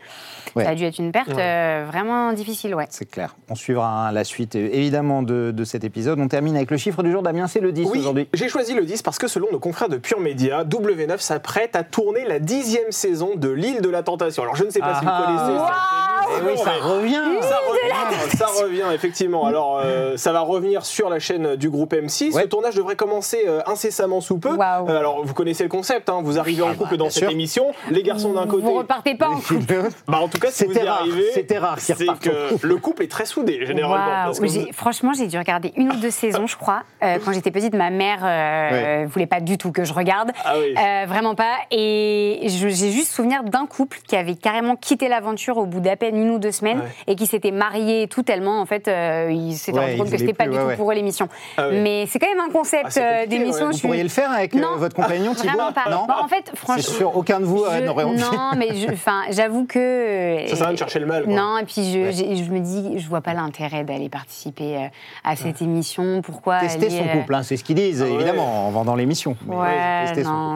Ouais. 0.56 0.64
ça 0.66 0.72
a 0.72 0.76
dû 0.76 0.84
être 0.86 1.00
une 1.00 1.12
perte 1.12 1.30
euh, 1.30 1.86
vraiment 1.88 2.32
difficile, 2.34 2.76
ouais. 2.76 2.86
C'est 2.90 3.10
clair. 3.10 3.36
On 3.50 3.56
suivra 3.56 4.08
hein, 4.08 4.12
la 4.12 4.24
suite, 4.24 4.56
euh, 4.56 4.70
évidemment, 4.72 5.24
de, 5.24 5.52
de 5.52 5.64
cet 5.64 5.84
épisode. 5.84 6.20
On 6.20 6.28
termine 6.28 6.56
avec 6.56 6.70
le 6.72 6.78
chiffre 6.78 7.02
du 7.04 7.12
jour. 7.12 7.24
Damien, 7.24 7.48
c'est 7.48 7.60
le 7.60 7.72
10 7.72 7.88
Oui, 7.92 8.00
aujourd'hui. 8.00 8.30
j'ai 8.34 8.50
choisi 8.50 8.74
le 8.76 8.86
10 8.86 9.02
parce 9.02 9.18
que 9.18 9.28
selon 9.28 9.48
nos 9.52 9.60
confrères 9.60 9.90
de 9.90 9.98
Pure 9.98 10.20
Média, 10.20 10.64
W9 10.64 11.18
s'apprête 11.20 11.76
à 11.76 11.84
tourner 11.84 12.26
la 12.26 12.40
dixième 12.40 12.92
saison 12.92 13.32
de 13.36 13.50
l'île 13.50 13.82
de 13.82 13.90
la 13.90 14.04
Tentation. 14.04 14.44
Alors 14.44 14.56
je 14.56 14.64
ne 14.66 14.70
sais 14.70 14.80
pas 14.80 14.96
si 15.00 15.06
vous 15.06 15.12
Ah. 15.12 15.24
connaissez 15.26 15.60
cette 15.60 16.13
Eh 16.40 16.46
oui, 16.46 16.58
ça 16.58 16.72
revient 16.82 17.22
Ça 17.42 17.58
revient, 17.70 18.38
ça 18.38 18.46
revient, 18.64 18.86
effectivement. 18.94 19.46
Alors, 19.46 19.80
euh, 19.84 20.18
ça 20.18 20.32
va 20.32 20.42
revenir 20.42 20.86
sur 20.86 21.10
la 21.10 21.20
chaîne 21.20 21.56
du 21.56 21.70
groupe 21.70 21.94
M6. 21.94 22.34
Ouais. 22.34 22.44
Le 22.44 22.50
tournage 22.50 22.76
devrait 22.76 22.96
commencer 22.96 23.44
euh, 23.48 23.62
incessamment 23.66 24.22
sous 24.22 24.38
peu. 24.38 24.50
Euh, 24.50 24.98
alors, 25.00 25.26
vous 25.26 25.34
connaissez 25.34 25.64
le 25.64 25.70
concept, 25.70 26.10
hein, 26.10 26.22
vous 26.24 26.40
arrivez 26.40 26.62
en 26.64 26.74
couple 26.76 26.92
bah, 26.92 26.98
dans 26.98 27.10
cette 27.10 27.24
sûr. 27.24 27.32
émission, 27.32 27.72
les 27.90 28.04
garçons 28.04 28.34
d'un 28.34 28.48
côté. 28.48 28.64
Vous 28.64 28.74
repartez 28.74 29.16
pas 29.16 29.30
en 29.30 29.40
couple. 29.40 29.90
Bah, 30.08 30.20
en 30.22 30.28
tout 30.28 30.40
cas, 30.40 30.50
si 30.52 30.66
vous 30.66 30.72
y 30.72 30.74
C'était 30.76 30.88
rare, 30.90 31.00
arrivez, 31.02 31.32
c'était 31.34 31.58
rare 31.58 31.80
c'est 31.80 31.96
que 32.20 32.50
couple. 32.54 32.68
le 32.68 32.76
couple 32.78 33.04
est 33.04 33.12
très 33.12 33.26
soudé, 33.26 33.66
généralement. 33.66 34.06
Waouh. 34.06 34.26
parce 34.26 34.40
que 34.40 34.48
J'ai- 34.48 34.60
vous- 34.62 34.68
Franchement, 34.74 35.12
j'ai 35.18 35.28
dû 35.28 35.38
regarder 35.38 35.74
une 35.78 35.92
ou 35.92 35.96
deux 35.96 36.10
saisons, 36.12 36.48
je 36.48 36.58
crois. 36.58 36.84
Euh, 37.04 37.18
quand 37.24 37.32
j'étais 37.34 37.52
petite, 37.52 37.74
ma 37.76 37.90
mère 37.90 38.20
euh, 38.24 39.06
voulait 39.08 39.28
pas 39.28 39.40
du 39.40 39.58
tout 39.58 39.72
que 39.72 39.84
je 39.84 39.94
regarde. 39.94 40.32
Ah 40.44 40.54
oui. 40.60 40.74
Euh, 40.78 41.06
vraiment 41.08 41.36
pas. 41.36 41.54
Et 41.72 42.40
j'ai 42.48 42.92
juste 42.92 43.12
souvenir 43.12 43.44
d'un 43.44 43.66
couple 43.66 44.00
qui 44.08 44.16
avait 44.16 44.36
carrément 44.36 44.76
quitté 44.76 45.08
l'aventure 45.08 45.58
au 45.58 45.66
bout 45.66 45.80
d'à 45.80 45.96
peine 45.96 46.13
une 46.16 46.30
ou 46.32 46.40
deux 46.40 46.52
semaines 46.52 46.80
Ouais. 46.80 46.88
et 47.08 47.16
qui 47.16 47.26
s'était 47.28 47.52
marié 47.52 48.04
et 48.04 48.08
tout 48.08 48.24
tellement, 48.24 48.60
en 48.62 48.66
fait, 48.66 48.88
euh, 48.88 49.30
ils 49.32 49.54
s'étaient 49.56 49.78
Ouais, 49.78 49.86
rendu 49.86 49.98
compte 49.98 50.12
que 50.12 50.18
c'était 50.18 50.34
pas 50.34 50.48
du 50.48 50.58
tout 50.58 50.76
pour 50.78 50.92
eux 50.92 50.96
l'émission. 50.96 51.28
Ah. 51.58 51.68
Mais 51.72 52.06
c'est 52.08 52.20
quand 52.20 52.28
même 52.34 52.44
un 52.48 52.52
concept 52.52 52.84
Ah, 52.86 52.90
c'est 52.92 53.24
euh, 53.24 53.26
d'émission. 53.28 53.66
je 53.68 53.72
Vous 53.72 53.74
suis- 53.74 53.88
pourriez 53.88 54.04
le 54.04 54.10
faire 54.10 54.32
avec 54.32 54.56
euh, 54.56 54.60
Non. 54.60 54.78
votre 54.78 54.96
compagnon, 54.96 55.34
Vraiment 55.34 55.72
pas. 55.74 55.90
Non 55.90 56.06
Bah, 56.08 56.18
en 56.24 56.28
fait, 56.28 56.44
C'est 56.50 56.56
franchement. 56.58 56.84
sûr, 56.98 57.18
aucun 57.18 57.40
de 57.40 57.46
vous 57.46 57.64
euh, 57.64 57.80
je- 57.80 57.86
n'aurait 57.86 58.04
envie. 58.04 58.20
Non, 58.22 58.52
mais 58.58 58.70
enfin, 58.92 59.22
j'avoue 59.32 59.66
que. 59.66 60.40
Ça 60.48 60.56
sert 60.56 60.64
à 60.64 60.68
rien 60.68 60.74
de 60.74 60.80
chercher 60.80 61.00
le 61.00 61.06
mal. 61.06 61.24
quoi. 61.26 61.34
Non, 61.34 61.58
et 61.58 61.64
puis 61.66 61.84
je, 61.92 62.12
je 62.46 62.52
me 62.52 62.60
dis, 62.60 63.00
je 63.00 63.08
vois 63.08 63.22
pas 63.22 63.34
l'intérêt 63.34 63.84
d'aller 63.84 64.10
participer 64.10 64.90
à 65.24 65.36
cette 65.36 65.62
émission. 65.62 66.22
Pourquoi 66.22 66.60
Tester 66.60 66.90
son 66.90 67.04
couple, 67.08 67.34
hein, 67.36 67.44
c'est 67.44 67.58
ce 67.58 67.64
qu'ils 67.64 67.76
disent, 67.76 68.02
Ah 68.06 68.10
évidemment, 68.14 68.68
en 68.68 68.72
vendant 68.72 68.96
l'émission. 68.96 69.36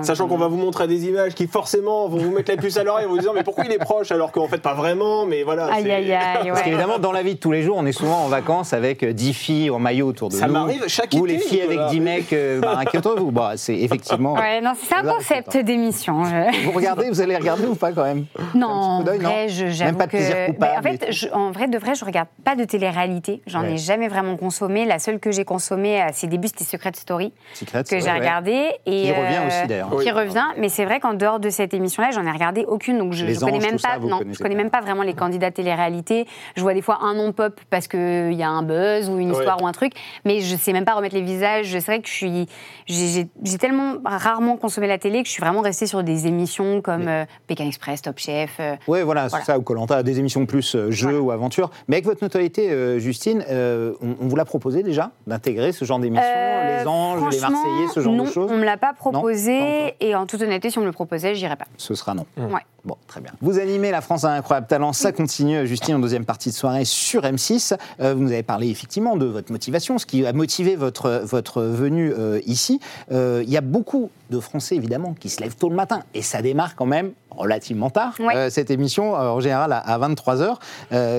Sachant 0.01 0.27
qu'on 0.27 0.37
va 0.37 0.47
vous 0.47 0.57
montrer 0.57 0.87
des 0.87 1.05
images 1.07 1.33
qui 1.33 1.47
forcément 1.47 2.07
vont 2.07 2.17
vous 2.17 2.31
mettre 2.31 2.51
la 2.51 2.57
puce 2.57 2.77
à 2.77 2.83
l'oreille 2.83 3.05
en 3.05 3.09
vous 3.09 3.17
disant 3.17 3.31
mais 3.33 3.43
pourquoi 3.43 3.65
il 3.65 3.71
est 3.71 3.77
proche 3.77 4.11
alors 4.11 4.31
qu'en 4.31 4.47
fait 4.47 4.61
pas 4.61 4.73
vraiment 4.73 5.25
mais 5.25 5.43
voilà. 5.47 5.73
Aïe, 5.73 5.89
aïe, 5.91 6.11
aïe. 6.13 6.19
Parce 6.47 6.59
ouais. 6.59 6.63
qu'évidemment, 6.65 6.99
dans 6.99 7.11
la 7.11 7.23
vie 7.23 7.35
de 7.35 7.39
tous 7.39 7.51
les 7.51 7.63
jours, 7.63 7.77
on 7.79 7.85
est 7.85 7.91
souvent 7.91 8.17
en 8.25 8.27
vacances 8.27 8.73
avec 8.73 9.03
euh, 9.03 9.13
10 9.13 9.33
filles 9.33 9.69
en 9.69 9.79
maillot 9.79 10.07
autour 10.07 10.29
de 10.29 10.33
Ça 10.35 10.47
nous. 10.47 10.53
m'arrive 10.53 10.83
chaque 10.87 11.13
Ou 11.13 11.25
été, 11.25 11.35
les 11.35 11.39
filles 11.39 11.61
avec 11.61 11.71
Nicolas. 11.77 11.89
10 11.89 11.99
mecs 12.01 12.33
euh, 12.33 12.59
bah, 12.59 12.81
qui 12.89 12.97
entre 12.97 13.15
vous. 13.17 13.31
Bah, 13.31 13.53
c'est 13.55 13.75
effectivement. 13.77 14.33
Ouais, 14.33 14.61
non, 14.61 14.73
c'est 14.81 14.95
un 14.95 15.03
concept 15.03 15.57
d'émission. 15.57 16.23
je- 16.25 16.63
Vous 16.65 16.71
regardez, 16.71 17.09
vous 17.09 17.21
allez 17.21 17.35
regarder 17.37 17.65
ou 17.65 17.75
pas 17.75 17.91
quand 17.93 18.03
même? 18.03 18.25
Non, 18.53 18.67
en 18.67 19.03
d'œil, 19.03 19.19
non 19.19 19.29
vrai, 19.29 19.47
je- 19.49 19.83
Même 19.83 19.95
pas 19.95 20.05
de 20.05 20.11
que. 20.11 20.17
plaisir 20.17 20.35
Ben, 20.35 20.53
coupable 20.53 20.73
en 20.77 20.81
fait, 20.81 20.93
et 20.95 20.97
tout. 20.97 21.05
je- 21.11 21.27
en 21.29 21.51
vrai, 21.51 21.67
de 21.67 21.77
vrai, 21.77 21.95
je 21.95 22.03
regarde 22.03 22.27
pas 22.43 22.55
de 22.55 22.63
télé-réalité. 22.65 23.41
J'en 23.47 23.61
Ouais. 23.61 23.73
ai 23.73 23.77
jamais 23.77 24.07
vraiment 24.09 24.35
consommé. 24.35 24.83
La 24.85 24.99
seule 24.99 25.19
que 25.19 25.31
j'ai 25.31 25.45
consommée 25.45 26.01
à 26.01 26.11
ses 26.11 26.27
débuts, 26.27 26.47
c'était 26.49 26.63
Secret 26.65 26.91
Story, 26.95 27.31
Secret, 27.53 27.83
que 27.83 27.99
j'ai 27.99 28.05
ouais. 28.05 28.11
regardé. 28.19 28.69
Et, 28.85 29.03
Qui 29.03 29.11
revient 29.11 29.21
euh, 29.43 29.47
aussi, 29.47 29.67
d'ailleurs. 29.67 29.89
Qui 30.01 30.11
revient, 30.11 30.45
mais 30.57 30.67
c'est 30.69 30.83
vrai 30.85 30.99
qu'en 30.99 31.13
dehors 31.13 31.39
de 31.39 31.49
cette 31.49 31.73
émission-là, 31.73 32.09
j'en 32.11 32.25
ai 32.25 32.31
regardé 32.31 32.65
aucune. 32.67 32.97
Donc 32.97 33.13
je, 33.13 33.25
je 33.27 33.39
connais 33.39 33.59
ça, 33.77 33.89
pas. 33.89 33.97
non, 33.99 34.19
je 34.29 34.43
même 34.57 34.69
pas 34.71 34.81
vraiment 34.81 35.03
les 35.03 35.13
candidats 35.13 35.36
candidats 35.37 35.51
télé-réalité. 35.51 36.25
Je 36.55 36.61
vois 36.61 36.73
des 36.73 36.81
fois 36.81 36.99
un 37.01 37.13
nom 37.13 37.31
pop 37.31 37.59
parce 37.69 37.87
qu'il 37.87 38.33
y 38.33 38.43
a 38.43 38.49
un 38.49 38.63
buzz 38.63 39.09
ou 39.09 39.19
une 39.19 39.31
Ouais. 39.31 39.37
histoire 39.37 39.61
ou 39.61 39.67
un 39.67 39.71
truc, 39.71 39.93
mais 40.25 40.39
je 40.41 40.55
sais 40.55 40.73
même 40.73 40.85
pas 40.85 40.93
remettre 40.93 41.15
les 41.15 41.21
visages. 41.21 41.67
C'est 41.71 41.85
vrai 41.85 42.01
que 42.01 42.07
je 42.07 42.13
suis, 42.13 42.47
j'ai- 42.87 43.27
tellement 43.59 43.95
rarement 44.05 44.55
consommé 44.57 44.87
la 44.87 44.97
télé 44.97 45.21
que 45.21 45.27
je 45.27 45.33
suis 45.33 45.41
vraiment 45.41 45.61
restée 45.61 45.87
sur 45.87 46.03
des 46.03 46.27
émissions 46.27 46.81
comme 46.81 47.07
euh, 47.07 47.25
Pékin 47.47 47.65
Express, 47.65 48.01
Top 48.01 48.17
Chef. 48.19 48.51
euh, 48.59 48.75
Oui, 48.87 49.01
voilà, 49.01 49.23
c'est 49.23 49.29
Voilà. 49.31 49.45
ça, 49.45 49.57
ou 49.59 49.61
Colanta, 49.63 50.03
des 50.03 50.19
émissions 50.19 50.45
plus 50.45 50.75
euh, 50.75 50.91
jeux 50.91 51.09
Voilà. 51.09 51.21
ou 51.21 51.31
aventure. 51.31 51.69
Mais 51.87 51.97
avec 51.97 52.05
votre 52.05 52.23
notoriété, 52.23 52.99
Justine, 52.99 53.43
on, 53.49 53.93
on 54.21 54.27
vous 54.27 54.35
l'a 54.35 54.45
proposé 54.45 54.83
déjà 54.83 55.11
d'intégrer 55.27 55.71
ce 55.71 55.85
genre 55.85 55.99
d'émissions, 55.99 56.23
les 56.25 56.87
anges, 56.87 57.21
les 57.33 57.39
Marseillais, 57.39 57.87
ce 57.93 57.99
genre 57.99 58.13
non, 58.13 58.23
de 58.25 58.29
choses 58.29 58.49
on 58.51 58.57
me 58.57 58.63
l'a 58.65 58.77
pas 58.77 58.93
proposé 58.93 59.95
et 59.99 60.15
en 60.15 60.25
toute 60.25 60.41
honnêteté, 60.41 60.69
si 60.69 60.77
on 60.77 60.81
me 60.81 60.85
le 60.85 60.91
proposait, 60.91 61.35
j'irais 61.35 61.55
pas. 61.55 61.65
Ce 61.77 61.93
sera 61.95 62.13
non. 62.13 62.25
Ouais. 62.37 62.61
Bon, 62.85 62.95
très 63.07 63.19
bien. 63.19 63.31
Vous 63.41 63.59
animez 63.59 63.91
La 63.91 63.99
France 64.01 64.23
a 64.23 64.29
un 64.29 64.37
incroyable 64.37 64.67
talent, 64.67 64.93
ça 64.93 65.11
continue, 65.27 65.67
Justine, 65.67 65.95
en 65.95 65.99
deuxième 65.99 66.23
partie 66.23 66.51
de 66.51 66.53
soirée 66.53 66.85
sur 66.85 67.23
M6. 67.23 67.75
Euh, 67.99 68.13
vous 68.13 68.21
nous 68.21 68.31
avez 68.31 68.43
parlé 68.43 68.69
effectivement 68.69 69.17
de 69.17 69.25
votre 69.25 69.51
motivation, 69.51 69.97
ce 69.97 70.05
qui 70.05 70.25
a 70.25 70.31
motivé 70.31 70.77
votre, 70.77 71.21
votre 71.25 71.61
venue 71.63 72.13
euh, 72.17 72.39
ici. 72.45 72.79
Euh, 73.11 73.43
Il 73.45 73.51
y 73.51 73.57
a 73.57 73.61
beaucoup 73.61 74.09
de 74.29 74.39
Français, 74.39 74.75
évidemment, 74.75 75.15
qui 75.19 75.27
se 75.29 75.41
lèvent 75.41 75.55
tôt 75.57 75.67
le 75.69 75.75
matin, 75.75 76.03
et 76.13 76.21
ça 76.21 76.41
démarre 76.41 76.75
quand 76.75 76.85
même 76.85 77.11
relativement 77.31 77.89
tard, 77.89 78.13
Ouais. 78.19 78.49
cette 78.49 78.71
émission, 78.71 79.13
en 79.13 79.39
général 79.39 79.71
à, 79.71 79.99
23h. 79.99 80.55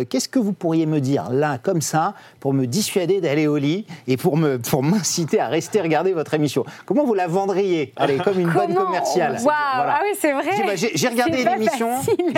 Qu'est-ce 0.08 0.28
que 0.28 0.38
vous 0.40 0.52
pourriez 0.52 0.84
me 0.84 1.00
dire, 1.00 1.30
là, 1.30 1.58
comme 1.58 1.80
ça, 1.80 2.14
pour 2.40 2.52
me 2.52 2.66
dissuader 2.66 3.20
d'aller 3.20 3.46
au 3.46 3.56
lit 3.56 3.86
et 4.08 4.16
pour 4.16 4.36
me 4.36 4.58
pour 4.58 4.82
m'inciter 4.82 5.38
à 5.40 5.46
rester 5.46 5.80
regarder 5.80 6.12
votre 6.12 6.34
émission? 6.34 6.64
Comment 6.86 7.04
vous 7.04 7.14
la 7.14 7.28
vendriez 7.28 7.92
Allez, 7.96 8.18
comme 8.18 8.40
une 8.40 8.50
bonne 8.50 8.74
commerciale? 8.74 9.34
Waouh 9.34 9.44
Voilà. 9.44 9.94
Ah 9.96 10.00
oui, 10.02 10.18
c'est 10.20 10.32
vrai. 10.32 10.66
Bah, 10.66 10.74
J'ai 10.74 11.08
regardé 11.08 11.44
l'émission, 11.44 11.90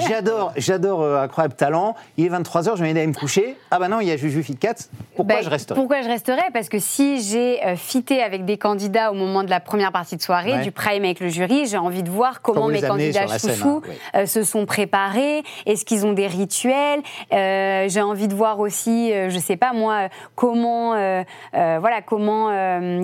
j'adore, 0.08 0.52
j'adore 0.56 1.02
Incroyable 1.16 1.54
Talent. 1.60 1.94
Il 2.16 2.24
est 2.24 2.28
23h, 2.30 2.76
je 2.76 2.82
vais 2.82 2.88
aller 2.90 3.06
me 3.06 3.12
coucher. 3.12 3.54
Ah 3.70 3.78
bah 3.78 3.88
non, 3.88 4.00
il 4.00 4.08
y 4.08 4.10
a 4.10 4.16
Juju 4.16 4.42
Fit 4.42 4.56
Cat. 4.56 4.74
Pourquoi 5.14 5.36
Bah, 5.36 5.42
je 5.42 5.50
resterai? 5.50 5.78
Pourquoi 5.78 6.00
je 6.00 6.08
resterais 6.08 6.46
Parce 6.54 6.70
que 6.70 6.78
si 6.78 7.20
j'ai 7.22 7.62
euh, 7.64 7.76
fité 7.76 8.22
avec 8.22 8.46
des 8.46 8.56
candidats 8.56 9.10
au 9.12 9.14
moment 9.14 9.42
de 9.44 9.50
la 9.50 9.60
première 9.60 9.92
partie 9.92 10.16
de 10.16 10.22
soirée, 10.22 10.54
Ouais. 10.54 10.62
du 10.62 10.72
prime 10.72 11.04
avec 11.04 11.20
le 11.20 11.28
jury, 11.28 11.66
j'ai 11.66 11.76
envie 11.76 12.02
de 12.02 12.08
voir 12.08 12.40
comment 12.40 12.68
mes 12.68 12.80
candidats 12.80 13.28
scène, 13.28 13.50
chouchous 13.54 13.82
hein, 13.86 14.20
euh, 14.22 14.26
se 14.26 14.42
sont 14.42 14.64
préparés. 14.64 15.42
Est-ce 15.66 15.84
qu'ils 15.84 16.06
ont 16.06 16.14
des 16.14 16.26
rituels? 16.26 17.00
Euh, 17.32 17.84
J'ai 17.88 18.00
envie 18.00 18.26
de 18.28 18.34
voir 18.34 18.58
aussi, 18.58 19.12
je 19.28 19.38
sais 19.38 19.56
pas 19.56 19.72
moi, 19.74 20.08
comment, 20.34 20.94
euh, 20.94 21.22
euh, 21.54 21.76
voilà, 21.78 22.00
comment, 22.00 22.50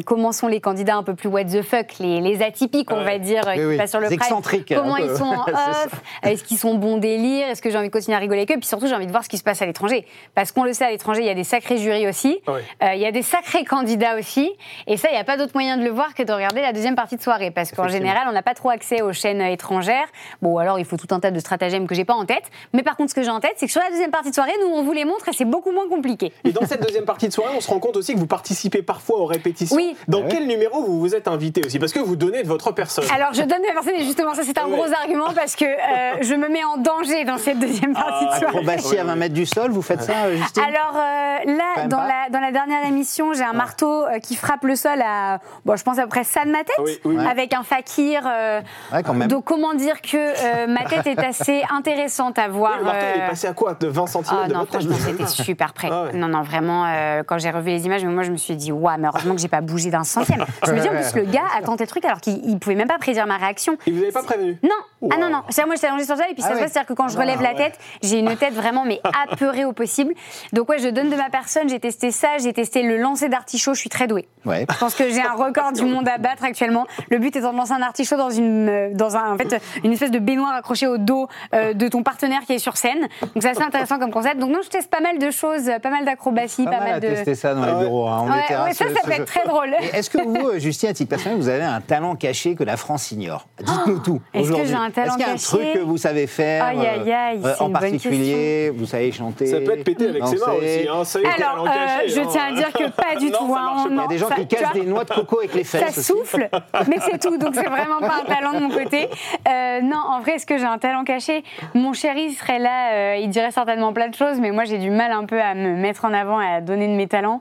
comment 0.07 0.33
sont 0.33 0.49
les 0.49 0.61
candidats 0.61 0.97
un 0.97 1.03
peu 1.03 1.15
plus 1.15 1.29
what 1.29 1.45
the 1.45 1.61
fuck, 1.63 1.99
les, 2.01 2.21
les 2.23 2.43
atypiques, 2.43 2.91
on 2.91 3.05
va 3.05 3.19
dire, 3.19 3.43
Oui, 3.47 3.55
qui 3.55 3.65
oui, 3.67 3.77
passent 3.77 3.91
sur 3.91 4.01
le 4.01 4.07
prime. 4.07 4.19
excentriques, 4.19 4.73
Comment 4.75 4.97
ils 4.97 5.15
sont 5.15 5.25
en 5.25 5.43
off? 5.43 6.01
Est-ce 6.23 6.43
qu'ils 6.43 6.57
sont 6.59 6.75
bons 6.77 6.97
délire 6.97 7.49
Est-ce 7.49 7.61
que 7.61 7.69
j'ai 7.71 7.77
envie 7.77 7.89
de 7.89 7.93
continuer 7.93 8.17
à 8.17 8.21
rigoler 8.21 8.46
avec 8.47 8.57
eux 8.57 8.61
Puis 8.61 8.69
surtout, 8.69 8.87
j'ai 8.87 8.95
envie 8.95 9.07
de 9.07 9.11
voir 9.11 9.25
ce 9.25 9.29
qui 9.29 9.39
se 9.39 9.43
passe 9.45 9.61
à 9.63 9.67
l'étranger. 9.67 10.07
Parce 10.35 10.53
qu'on 10.53 10.65
le 10.65 10.73
sait, 10.73 10.85
à 10.85 10.91
l'étranger, 10.91 11.21
il 11.23 11.27
y 11.27 11.31
a 11.31 11.35
des 11.35 11.45
sacrés 11.45 11.79
jurys 11.79 12.09
aussi. 12.09 12.41
Ouais. 12.47 12.63
Euh, 12.83 12.95
il 12.95 13.01
y 13.01 13.07
a 13.07 13.13
des 13.13 13.23
sacrés 13.23 13.65
candidats 13.65 14.17
aussi. 14.19 14.53
Et 14.87 14.97
ça, 14.97 15.09
il 15.11 15.15
n'y 15.15 15.19
a 15.21 15.25
pas 15.25 15.37
d'autre 15.37 15.53
moyen 15.55 15.77
de 15.77 15.83
le 15.85 15.91
voir 15.91 16.15
que 16.15 16.23
de 16.23 16.33
regarder 16.33 16.61
la 16.61 16.73
deuxième 16.73 16.95
partie 16.97 17.17
de 17.17 17.23
soirée. 17.23 17.51
Parce 17.51 17.73
qu'en 17.73 17.89
général, 17.89 18.27
on 18.29 18.33
n'a 18.33 18.43
pas 18.43 18.55
trop 18.55 18.71
accès 18.71 19.03
aux 19.03 19.13
chaînes 19.13 19.41
euh, 19.41 19.47
étrangères. 19.53 20.07
Bon, 20.43 20.59
alors 20.59 20.79
il 20.79 20.85
faut 20.85 20.97
tout 20.97 21.09
un 21.15 21.21
tas 21.21 21.31
de 21.31 21.39
stratagèmes 21.39 21.87
que 21.87 21.95
j'ai 21.95 22.05
pas 22.05 22.15
en 22.15 22.25
tête. 22.25 22.45
Mais 22.73 22.83
par 22.83 22.97
contre, 22.97 23.11
ce 23.11 23.15
que 23.15 23.23
j'ai 23.23 23.31
en 23.31 23.41
tête, 23.41 23.55
c'est 23.57 23.67
que 23.67 23.73
sur 23.73 23.83
la 23.83 23.91
deuxième 23.91 24.11
partie 24.11 24.31
de 24.31 24.35
soirée, 24.35 24.53
nous, 24.61 24.69
on 24.69 24.83
vous 24.83 24.93
les 24.93 25.05
montre 25.05 25.29
et 25.29 25.33
c'est 25.33 25.45
beaucoup 25.45 25.73
moins 25.73 25.89
compliqué. 25.89 26.33
Et 26.45 26.53
dans 26.53 26.67
cette 26.67 26.83
deuxième 26.83 27.05
partie 27.05 27.29
de 27.29 27.33
soirée, 27.33 27.53
on 27.57 27.61
se 27.61 27.69
rend 27.71 27.79
compte 27.79 27.97
aussi 27.97 28.15
que 28.15 28.19
vous 28.19 28.27
participez 28.27 28.83
parfois 28.83 29.19
aux 29.19 29.27
répétitions. 29.27 29.77
Oui. 29.77 29.97
Dans 30.09 30.19
Ah 30.19 30.23
ouais. 30.23 30.29
quel 30.31 30.47
numéro 30.47 30.83
vous 30.83 31.01
vous 31.01 31.15
êtes 31.15 31.29
invité 31.29 31.63
aussi? 31.65 31.79
Parce 31.79 31.93
que 31.93 31.99
vous 32.01 32.17
donnez 32.17 32.43
de 32.43 32.49
votre 32.49 32.73
personne. 32.73 33.05
Alors, 33.15 33.33
je 33.35 33.43
donne 33.43 33.63
mes 33.63 33.73
personnes 33.73 33.95
et 33.97 34.05
justement, 34.05 34.35
ça, 34.35 34.43
c'est 34.45 34.59
un 34.59 34.67
Ouais. 34.67 34.77
gros 34.77 34.93
argument 34.93 35.33
parce 35.35 35.55
que 35.57 35.65
euh, 35.65 36.23
je 36.23 36.35
me 36.35 36.49
mets 36.49 36.65
en 36.65 36.77
danger 36.77 37.25
dans 37.25 37.39
cette 37.39 37.59
deuxième 37.59 37.93
partie 37.95 38.25
de 38.25 38.31
Ah, 38.31 38.36
soirée. 38.36 38.36
Acrobatie 38.43 38.99
à 38.99 39.05
20 39.05 39.13
oui. 39.13 39.19
mètres 39.19 39.35
du 39.35 39.47
sol, 39.47 39.71
vous 39.71 39.83
faites 39.83 40.03
ça, 40.03 40.13
euh, 40.27 40.37
Justine 40.37 40.63
Alors 40.63 40.97
euh, 40.97 41.57
là, 41.57 41.87
dans 41.87 42.01
la, 42.01 42.29
dans 42.31 42.41
la 42.41 42.53
dernière 42.53 42.85
émission, 42.87 43.33
j'ai 43.33 43.43
un 43.45 43.53
marteau 43.53 44.05
euh, 44.07 44.19
qui 44.19 44.37
frappe 44.37 44.65
le 44.65 44.77
sol 44.77 45.01
à, 45.05 45.39
bon, 45.65 45.77
je 45.77 45.83
pense 45.83 45.99
à 45.99 46.03
peu 46.03 46.09
près 46.09 46.25
ça 46.25 46.45
de 46.45 46.51
ma 46.51 46.65
tête, 46.65 46.77
Oui, 46.79 46.99
oui, 47.05 47.17
oui. 47.19 47.27
avec 47.27 47.53
un 47.55 47.63
fakir. 47.63 48.23
euh, 48.27 48.61
Ouais, 48.93 49.03
quand 49.03 49.15
même. 49.15 49.29
donc 49.29 49.45
comment 49.45 49.75
dire 49.75 50.01
que 50.01 50.17
euh, 50.17 50.67
ma 50.67 50.85
tête 50.89 51.07
est 51.07 51.19
assez 51.19 51.63
intéressante 51.71 52.39
à 52.39 52.49
voir. 52.49 52.73
Oui, 52.75 52.79
le 52.81 52.85
marteau, 52.85 53.07
il 53.15 53.21
est 53.21 53.25
euh, 53.25 53.29
passé 53.29 53.47
à 53.47 53.53
quoi 53.53 53.75
De 53.75 53.87
20 53.87 54.07
cm 54.07 54.25
ah 54.31 54.49
de 54.49 54.55
non, 54.55 54.67
franchement, 54.67 54.97
c'était 54.99 55.27
super 55.45 55.73
près. 55.73 55.89
Ah 55.91 56.05
ouais. 56.05 56.13
Non, 56.15 56.29
non, 56.29 56.43
vraiment, 56.43 56.85
euh, 56.87 57.23
quand 57.27 57.39
j'ai 57.39 57.51
revu 57.51 57.71
les 57.71 57.87
images, 57.87 58.05
moi, 58.05 58.23
je 58.23 58.31
me 58.31 58.37
suis 58.37 58.57
dit, 58.57 58.73
waouh, 58.73 58.97
mais 58.99 59.09
heureusement 59.09 59.35
que 59.35 59.41
j'ai 59.41 59.49
pas 59.49 59.61
bougé 59.61 59.91
d'un 59.91 60.05
centième. 60.05 60.45
Je 60.67 60.73
me 60.73 60.81
dis, 60.81 60.89
en 60.89 60.93
plus, 60.93 61.15
le 61.15 61.25
gars 61.25 61.45
a 61.59 61.63
tenté 61.63 61.85
le 61.85 61.89
truc 61.89 62.05
alors 62.05 62.21
qu'il 62.21 62.45
il 62.49 62.59
pouvait 62.59 62.75
même 62.75 62.89
pas 62.89 62.99
prédire 62.99 63.27
ma 63.27 63.37
réaction. 63.37 63.77
Et 63.87 63.91
vous 63.93 64.01
n'avez 64.01 64.13
pas 64.13 64.23
prévenu 64.23 64.59
Non, 64.63 64.71
Wow. 65.03 65.11
ah 65.13 65.19
non, 65.19 65.29
non. 65.29 65.43
C'est-à-dire, 65.51 65.67
moi, 65.67 65.75
j'étais 65.77 65.87
allongée 65.89 66.05
sur 66.07 66.17
sol 66.17 66.25
et 66.31 66.35
puis 66.35 66.43
Ah 66.43 66.49
ça 66.49 66.49
se 66.49 66.55
ouais. 66.55 66.59
voit, 66.61 66.69
c'est-à-dire 66.69 66.89
que 66.89 66.95
quand 66.95 67.09
je 67.09 67.17
Ah 67.19 67.21
relève 67.21 67.43
la 67.43 67.51
ouais. 67.51 67.57
tête, 67.57 67.79
j'ai 68.03 68.23
une 68.31 68.37
tête 68.37 68.55
vraiment, 68.55 68.85
mais 68.85 69.01
apeurée 69.31 69.65
au 69.65 69.73
possible. 69.73 70.15
Donc, 70.53 70.69
ouais, 70.69 70.79
je 70.79 70.89
donne 70.89 71.11
de 71.11 71.17
ma 71.17 71.31
personne, 71.31 71.69
j'ai 71.69 71.81
testé 71.81 72.11
ça, 72.11 72.39
j'ai 72.39 72.53
testé 72.53 72.83
le 72.83 72.97
lancer 72.97 73.29
d'artichaut, 73.29 73.75
je 73.75 73.81
suis 73.81 73.91
très 73.91 74.07
douée. 74.07 74.29
Ouais. 74.45 74.67
Je 74.71 74.79
pense 74.79 74.95
que 74.95 75.09
j'ai 75.11 75.23
un 75.23 75.33
record 75.35 75.73
du 75.73 75.85
monde 75.85 76.09
à 76.09 76.19
battre 76.19 76.45
actuellement. 76.45 76.87
Le 77.11 77.19
but 77.19 77.35
étant 77.37 77.53
de 77.53 77.57
lancer 77.59 77.73
un 77.73 77.83
artichaut 77.83 78.17
dans 78.17 78.31
une, 78.31 78.69
euh, 78.69 78.89
dans 78.93 79.17
un, 79.17 79.33
en 79.35 79.37
fait, 79.39 79.61
une 79.85 79.93
espèce 79.93 80.11
de 80.11 80.19
baignoire 80.19 80.53
accrochée 80.55 80.87
au 80.87 80.99
dos 80.99 81.29
euh, 81.55 81.73
de 81.75 81.89
ton 81.89 82.03
partenaire 82.03 82.41
qui 82.47 82.53
est 82.55 82.59
sur 82.59 82.77
scène. 82.77 83.01
Donc 83.23 83.43
c'est 83.43 83.49
assez 83.51 83.63
intéressant 83.63 83.99
comme 83.99 84.11
concept. 84.13 84.39
Donc 84.39 84.51
non, 84.51 84.61
je 84.65 84.69
teste 84.69 84.91
pas 84.91 85.01
mal 85.01 85.19
de 85.19 85.31
choses, 85.31 85.71
pas 85.83 85.91
mal 85.91 86.05
d'acrobaties, 86.05 86.65
Pas, 86.65 86.71
pas, 86.73 86.79
mal 86.81 86.93
à 86.95 87.01
de. 87.01 87.09
tester 87.09 87.35
ça 87.35 87.55
dans 87.55 87.63
Ah 87.63 87.73
les 87.73 87.79
bureaux. 87.85 88.07
hein. 88.07 88.23
On 88.27 88.31
Ouais, 88.31 88.45
essaiera 88.45 88.65
ouais, 88.65 88.73
ça, 88.73 88.85
ce- 88.89 88.95
ça 88.95 89.01
ce 89.01 89.07
peut 89.07 89.13
jeu. 89.15 89.23
être 89.23 89.27
très 89.27 89.45
drôle. 89.47 89.75
Est-ce 89.93 90.11
que 90.11 90.19
vous, 90.23 90.49
euh, 90.49 90.59
Justine, 90.59 90.91
à 90.91 90.95
titre 90.95 91.11
personnel, 91.11 91.39
vous 91.39 91.49
avez 91.49 91.65
un 91.65 91.81
talent 91.81 92.15
caché 92.17 92.55
que 92.55 92.63
la 92.65 92.77
France 92.77 93.11
ignore? 93.13 93.47
Dites-nous 93.61 93.99
tout. 93.99 94.21
est-ce 94.33 94.43
que 94.49 94.53
aujourd'hui. 94.55 94.69
j'ai 94.69 94.75
un 94.75 94.91
talent 94.91 95.07
Est-ce 95.09 95.17
qu'il 95.17 95.27
y 95.27 95.29
a 95.29 95.33
un 95.33 95.37
caché? 95.37 95.47
truc 95.47 95.73
que 95.75 95.79
vous 95.81 95.97
savez 95.99 96.27
faire 96.27 96.65
Aïe, 96.65 96.87
aïe, 96.87 97.13
aïe, 97.13 97.41
euh, 97.45 97.55
c'est 97.57 97.63
En 97.63 97.69
bonne 97.69 97.81
particulier, 98.09 98.71
vous 98.75 98.87
savez 98.87 99.13
chanter 99.13 99.47
Ça 99.47 99.61
peut 99.61 99.73
être 99.73 99.85
pété 99.85 100.09
avec 100.09 100.27
ses 100.27 100.37
mains 100.39 100.47
danser. 100.47 100.59
aussi. 100.59 100.89
Hein. 100.89 101.05
Ça 101.05 101.19
Alors, 101.49 101.67
euh, 101.67 101.71
caché, 101.71 102.09
je 102.09 102.21
hein. 102.21 102.27
tiens 102.31 102.43
à 102.49 102.53
dire 102.53 102.73
que 102.73 102.91
pas 102.91 103.17
du 103.19 103.27
Non, 103.31 103.39
tout. 103.39 103.55
hein. 103.57 103.87
Il 103.91 103.97
y 103.97 104.01
a 104.01 104.07
des 104.07 104.19
gens 104.19 104.29
ça- 104.29 104.35
qui 104.37 104.47
cassent 104.47 104.61
vois, 104.63 104.73
des 104.75 104.87
noix 104.87 105.05
de 105.05 105.11
coco 105.15 105.39
avec 105.41 105.55
les 105.55 105.65
fesses. 105.65 105.81
Ça 105.83 105.89
aussi. 106.01 106.03
souffle, 106.03 106.49
mais 106.89 106.97
c'est 107.01 107.19
tout, 107.21 107.37
donc 107.39 107.55
c'est 107.55 107.69
vraiment 107.69 107.99
pas 108.01 108.23
un 108.23 108.25
talent 108.25 108.53
de 108.55 108.61
mon 108.61 108.71
côté. 108.71 109.09
Euh, 109.49 109.81
non, 109.83 109.99
en 109.99 110.21
vrai, 110.21 110.33
est-ce 110.33 110.47
que 110.47 110.59
j'ai 110.59 110.65
un 110.65 110.79
talent 110.79 111.05
caché? 111.05 111.45
Mon 111.75 111.93
chéri 111.93 112.33
serait 112.33 112.59
là, 112.59 112.93
euh, 112.93 113.17
il 113.17 113.29
dirait 113.29 113.51
certainement 113.51 113.93
plein 113.93 114.09
de 114.09 114.15
choses, 114.15 114.39
mais 114.41 114.51
moi 114.51 114.65
j'ai 114.65 114.79
du 114.79 114.91
mal 114.91 115.13
un 115.13 115.25
peu 115.25 115.41
à 115.41 115.55
me 115.55 115.75
mettre 115.77 116.05
en 116.05 116.13
avant 116.13 116.41
et 116.41 116.47
à 116.47 116.61
donner 116.61 116.89
de 116.89 116.95
mes 116.95 117.07
talents. 117.07 117.41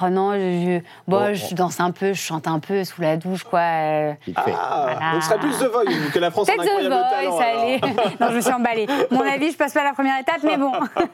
Oh 0.00 0.08
non, 0.08 0.32
je, 0.32 0.38
je, 0.38 0.80
bon, 1.06 1.20
Oh, 1.30 1.34
je 1.34 1.54
danse 1.54 1.78
un 1.78 1.90
peu, 1.90 2.14
je 2.14 2.20
chante 2.20 2.48
un 2.48 2.60
peu 2.60 2.82
sous 2.84 3.02
la 3.02 3.18
douche, 3.18 3.42
quoi. 3.44 3.60
euh. 3.60 4.12
Vite 4.26 4.40
fait. 4.40 4.54
Ah, 4.58 4.88
Voilà. 4.90 5.12
donc 5.12 5.22
ce 5.22 5.28
serait 5.28 5.38
plus 5.38 5.58
The 5.58 5.70
Voice 5.70 6.10
que 6.14 6.18
la 6.18 6.30
France 6.30 6.46
Peut-être 6.46 6.62
The 6.64 6.68
incroyable 6.68 6.94
talent. 7.10 7.30
Voice, 7.30 7.42
alors. 7.44 7.62
allez. 7.62 7.80
non, 8.20 8.28
je 8.30 8.36
me 8.36 8.40
suis 8.40 8.52
emballée. 8.52 8.86
Mon 9.10 9.20
avis, 9.20 9.50
je 9.52 9.56
passe 9.58 9.74
pas 9.74 9.84
la 9.84 9.92
première 9.92 10.18
étape, 10.18 10.40
mais 10.44 10.56
bon. 10.56 10.72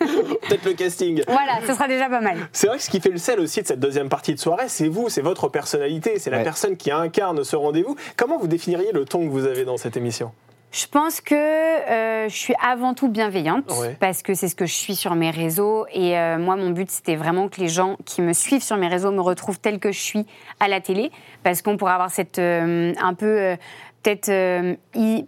Peut-être 0.48 0.64
le 0.64 0.72
casting. 0.74 1.22
voilà, 1.26 1.54
ce 1.66 1.74
sera 1.74 1.88
déjà 1.88 2.08
pas 2.08 2.20
mal. 2.20 2.38
C'est 2.52 2.68
vrai 2.68 2.76
que 2.76 2.82
ce 2.84 2.90
qui 2.90 3.00
fait 3.00 3.10
le 3.10 3.18
sel 3.18 3.40
aussi 3.40 3.62
de 3.62 3.66
cette 3.66 3.80
deuxième 3.80 4.08
partie 4.08 4.32
de 4.34 4.38
soirée, 4.38 4.68
c'est 4.68 4.88
vous, 4.88 5.08
c'est 5.08 5.22
votre 5.22 5.48
personnalité, 5.48 6.18
c'est 6.20 6.30
la 6.30 6.44
personne 6.44 6.76
qui 6.76 6.92
incarne 6.92 7.42
ce 7.42 7.56
rendez-vous. 7.56 7.96
Comment 8.16 8.38
vous 8.38 8.46
définiriez 8.48 8.92
le 8.92 9.04
ton 9.04 9.24
que 9.26 9.30
vous 9.30 9.46
avez 9.46 9.64
dans 9.64 9.76
cette 9.76 9.96
émission? 9.96 10.30
Je 10.70 10.86
pense 10.86 11.22
que 11.22 11.34
euh, 11.34 12.28
je 12.28 12.36
suis 12.36 12.54
avant 12.62 12.92
tout 12.92 13.08
bienveillante 13.08 13.72
Ouais. 13.80 13.96
parce 14.00 14.22
que 14.22 14.34
c'est 14.34 14.48
ce 14.48 14.54
que 14.54 14.66
je 14.66 14.74
suis 14.74 14.94
sur 14.94 15.14
mes 15.14 15.30
réseaux 15.30 15.86
et 15.92 16.18
euh, 16.18 16.36
moi 16.36 16.56
mon 16.56 16.70
but 16.70 16.90
c'était 16.90 17.16
vraiment 17.16 17.48
que 17.48 17.58
les 17.60 17.68
gens 17.68 17.96
qui 18.04 18.20
me 18.20 18.34
suivent 18.34 18.62
sur 18.62 18.76
mes 18.76 18.88
réseaux 18.88 19.10
me 19.10 19.22
retrouvent 19.22 19.58
telle 19.58 19.78
que 19.78 19.92
je 19.92 19.98
suis 19.98 20.26
à 20.60 20.68
la 20.68 20.82
télé 20.82 21.10
parce 21.42 21.62
qu'on 21.62 21.78
pourrait 21.78 21.92
avoir 21.94 22.10
cette 22.10 22.38
euh, 22.38 22.92
un 23.00 23.14
peu 23.14 23.56
peut-être 24.02 24.28
euh, 24.28 24.74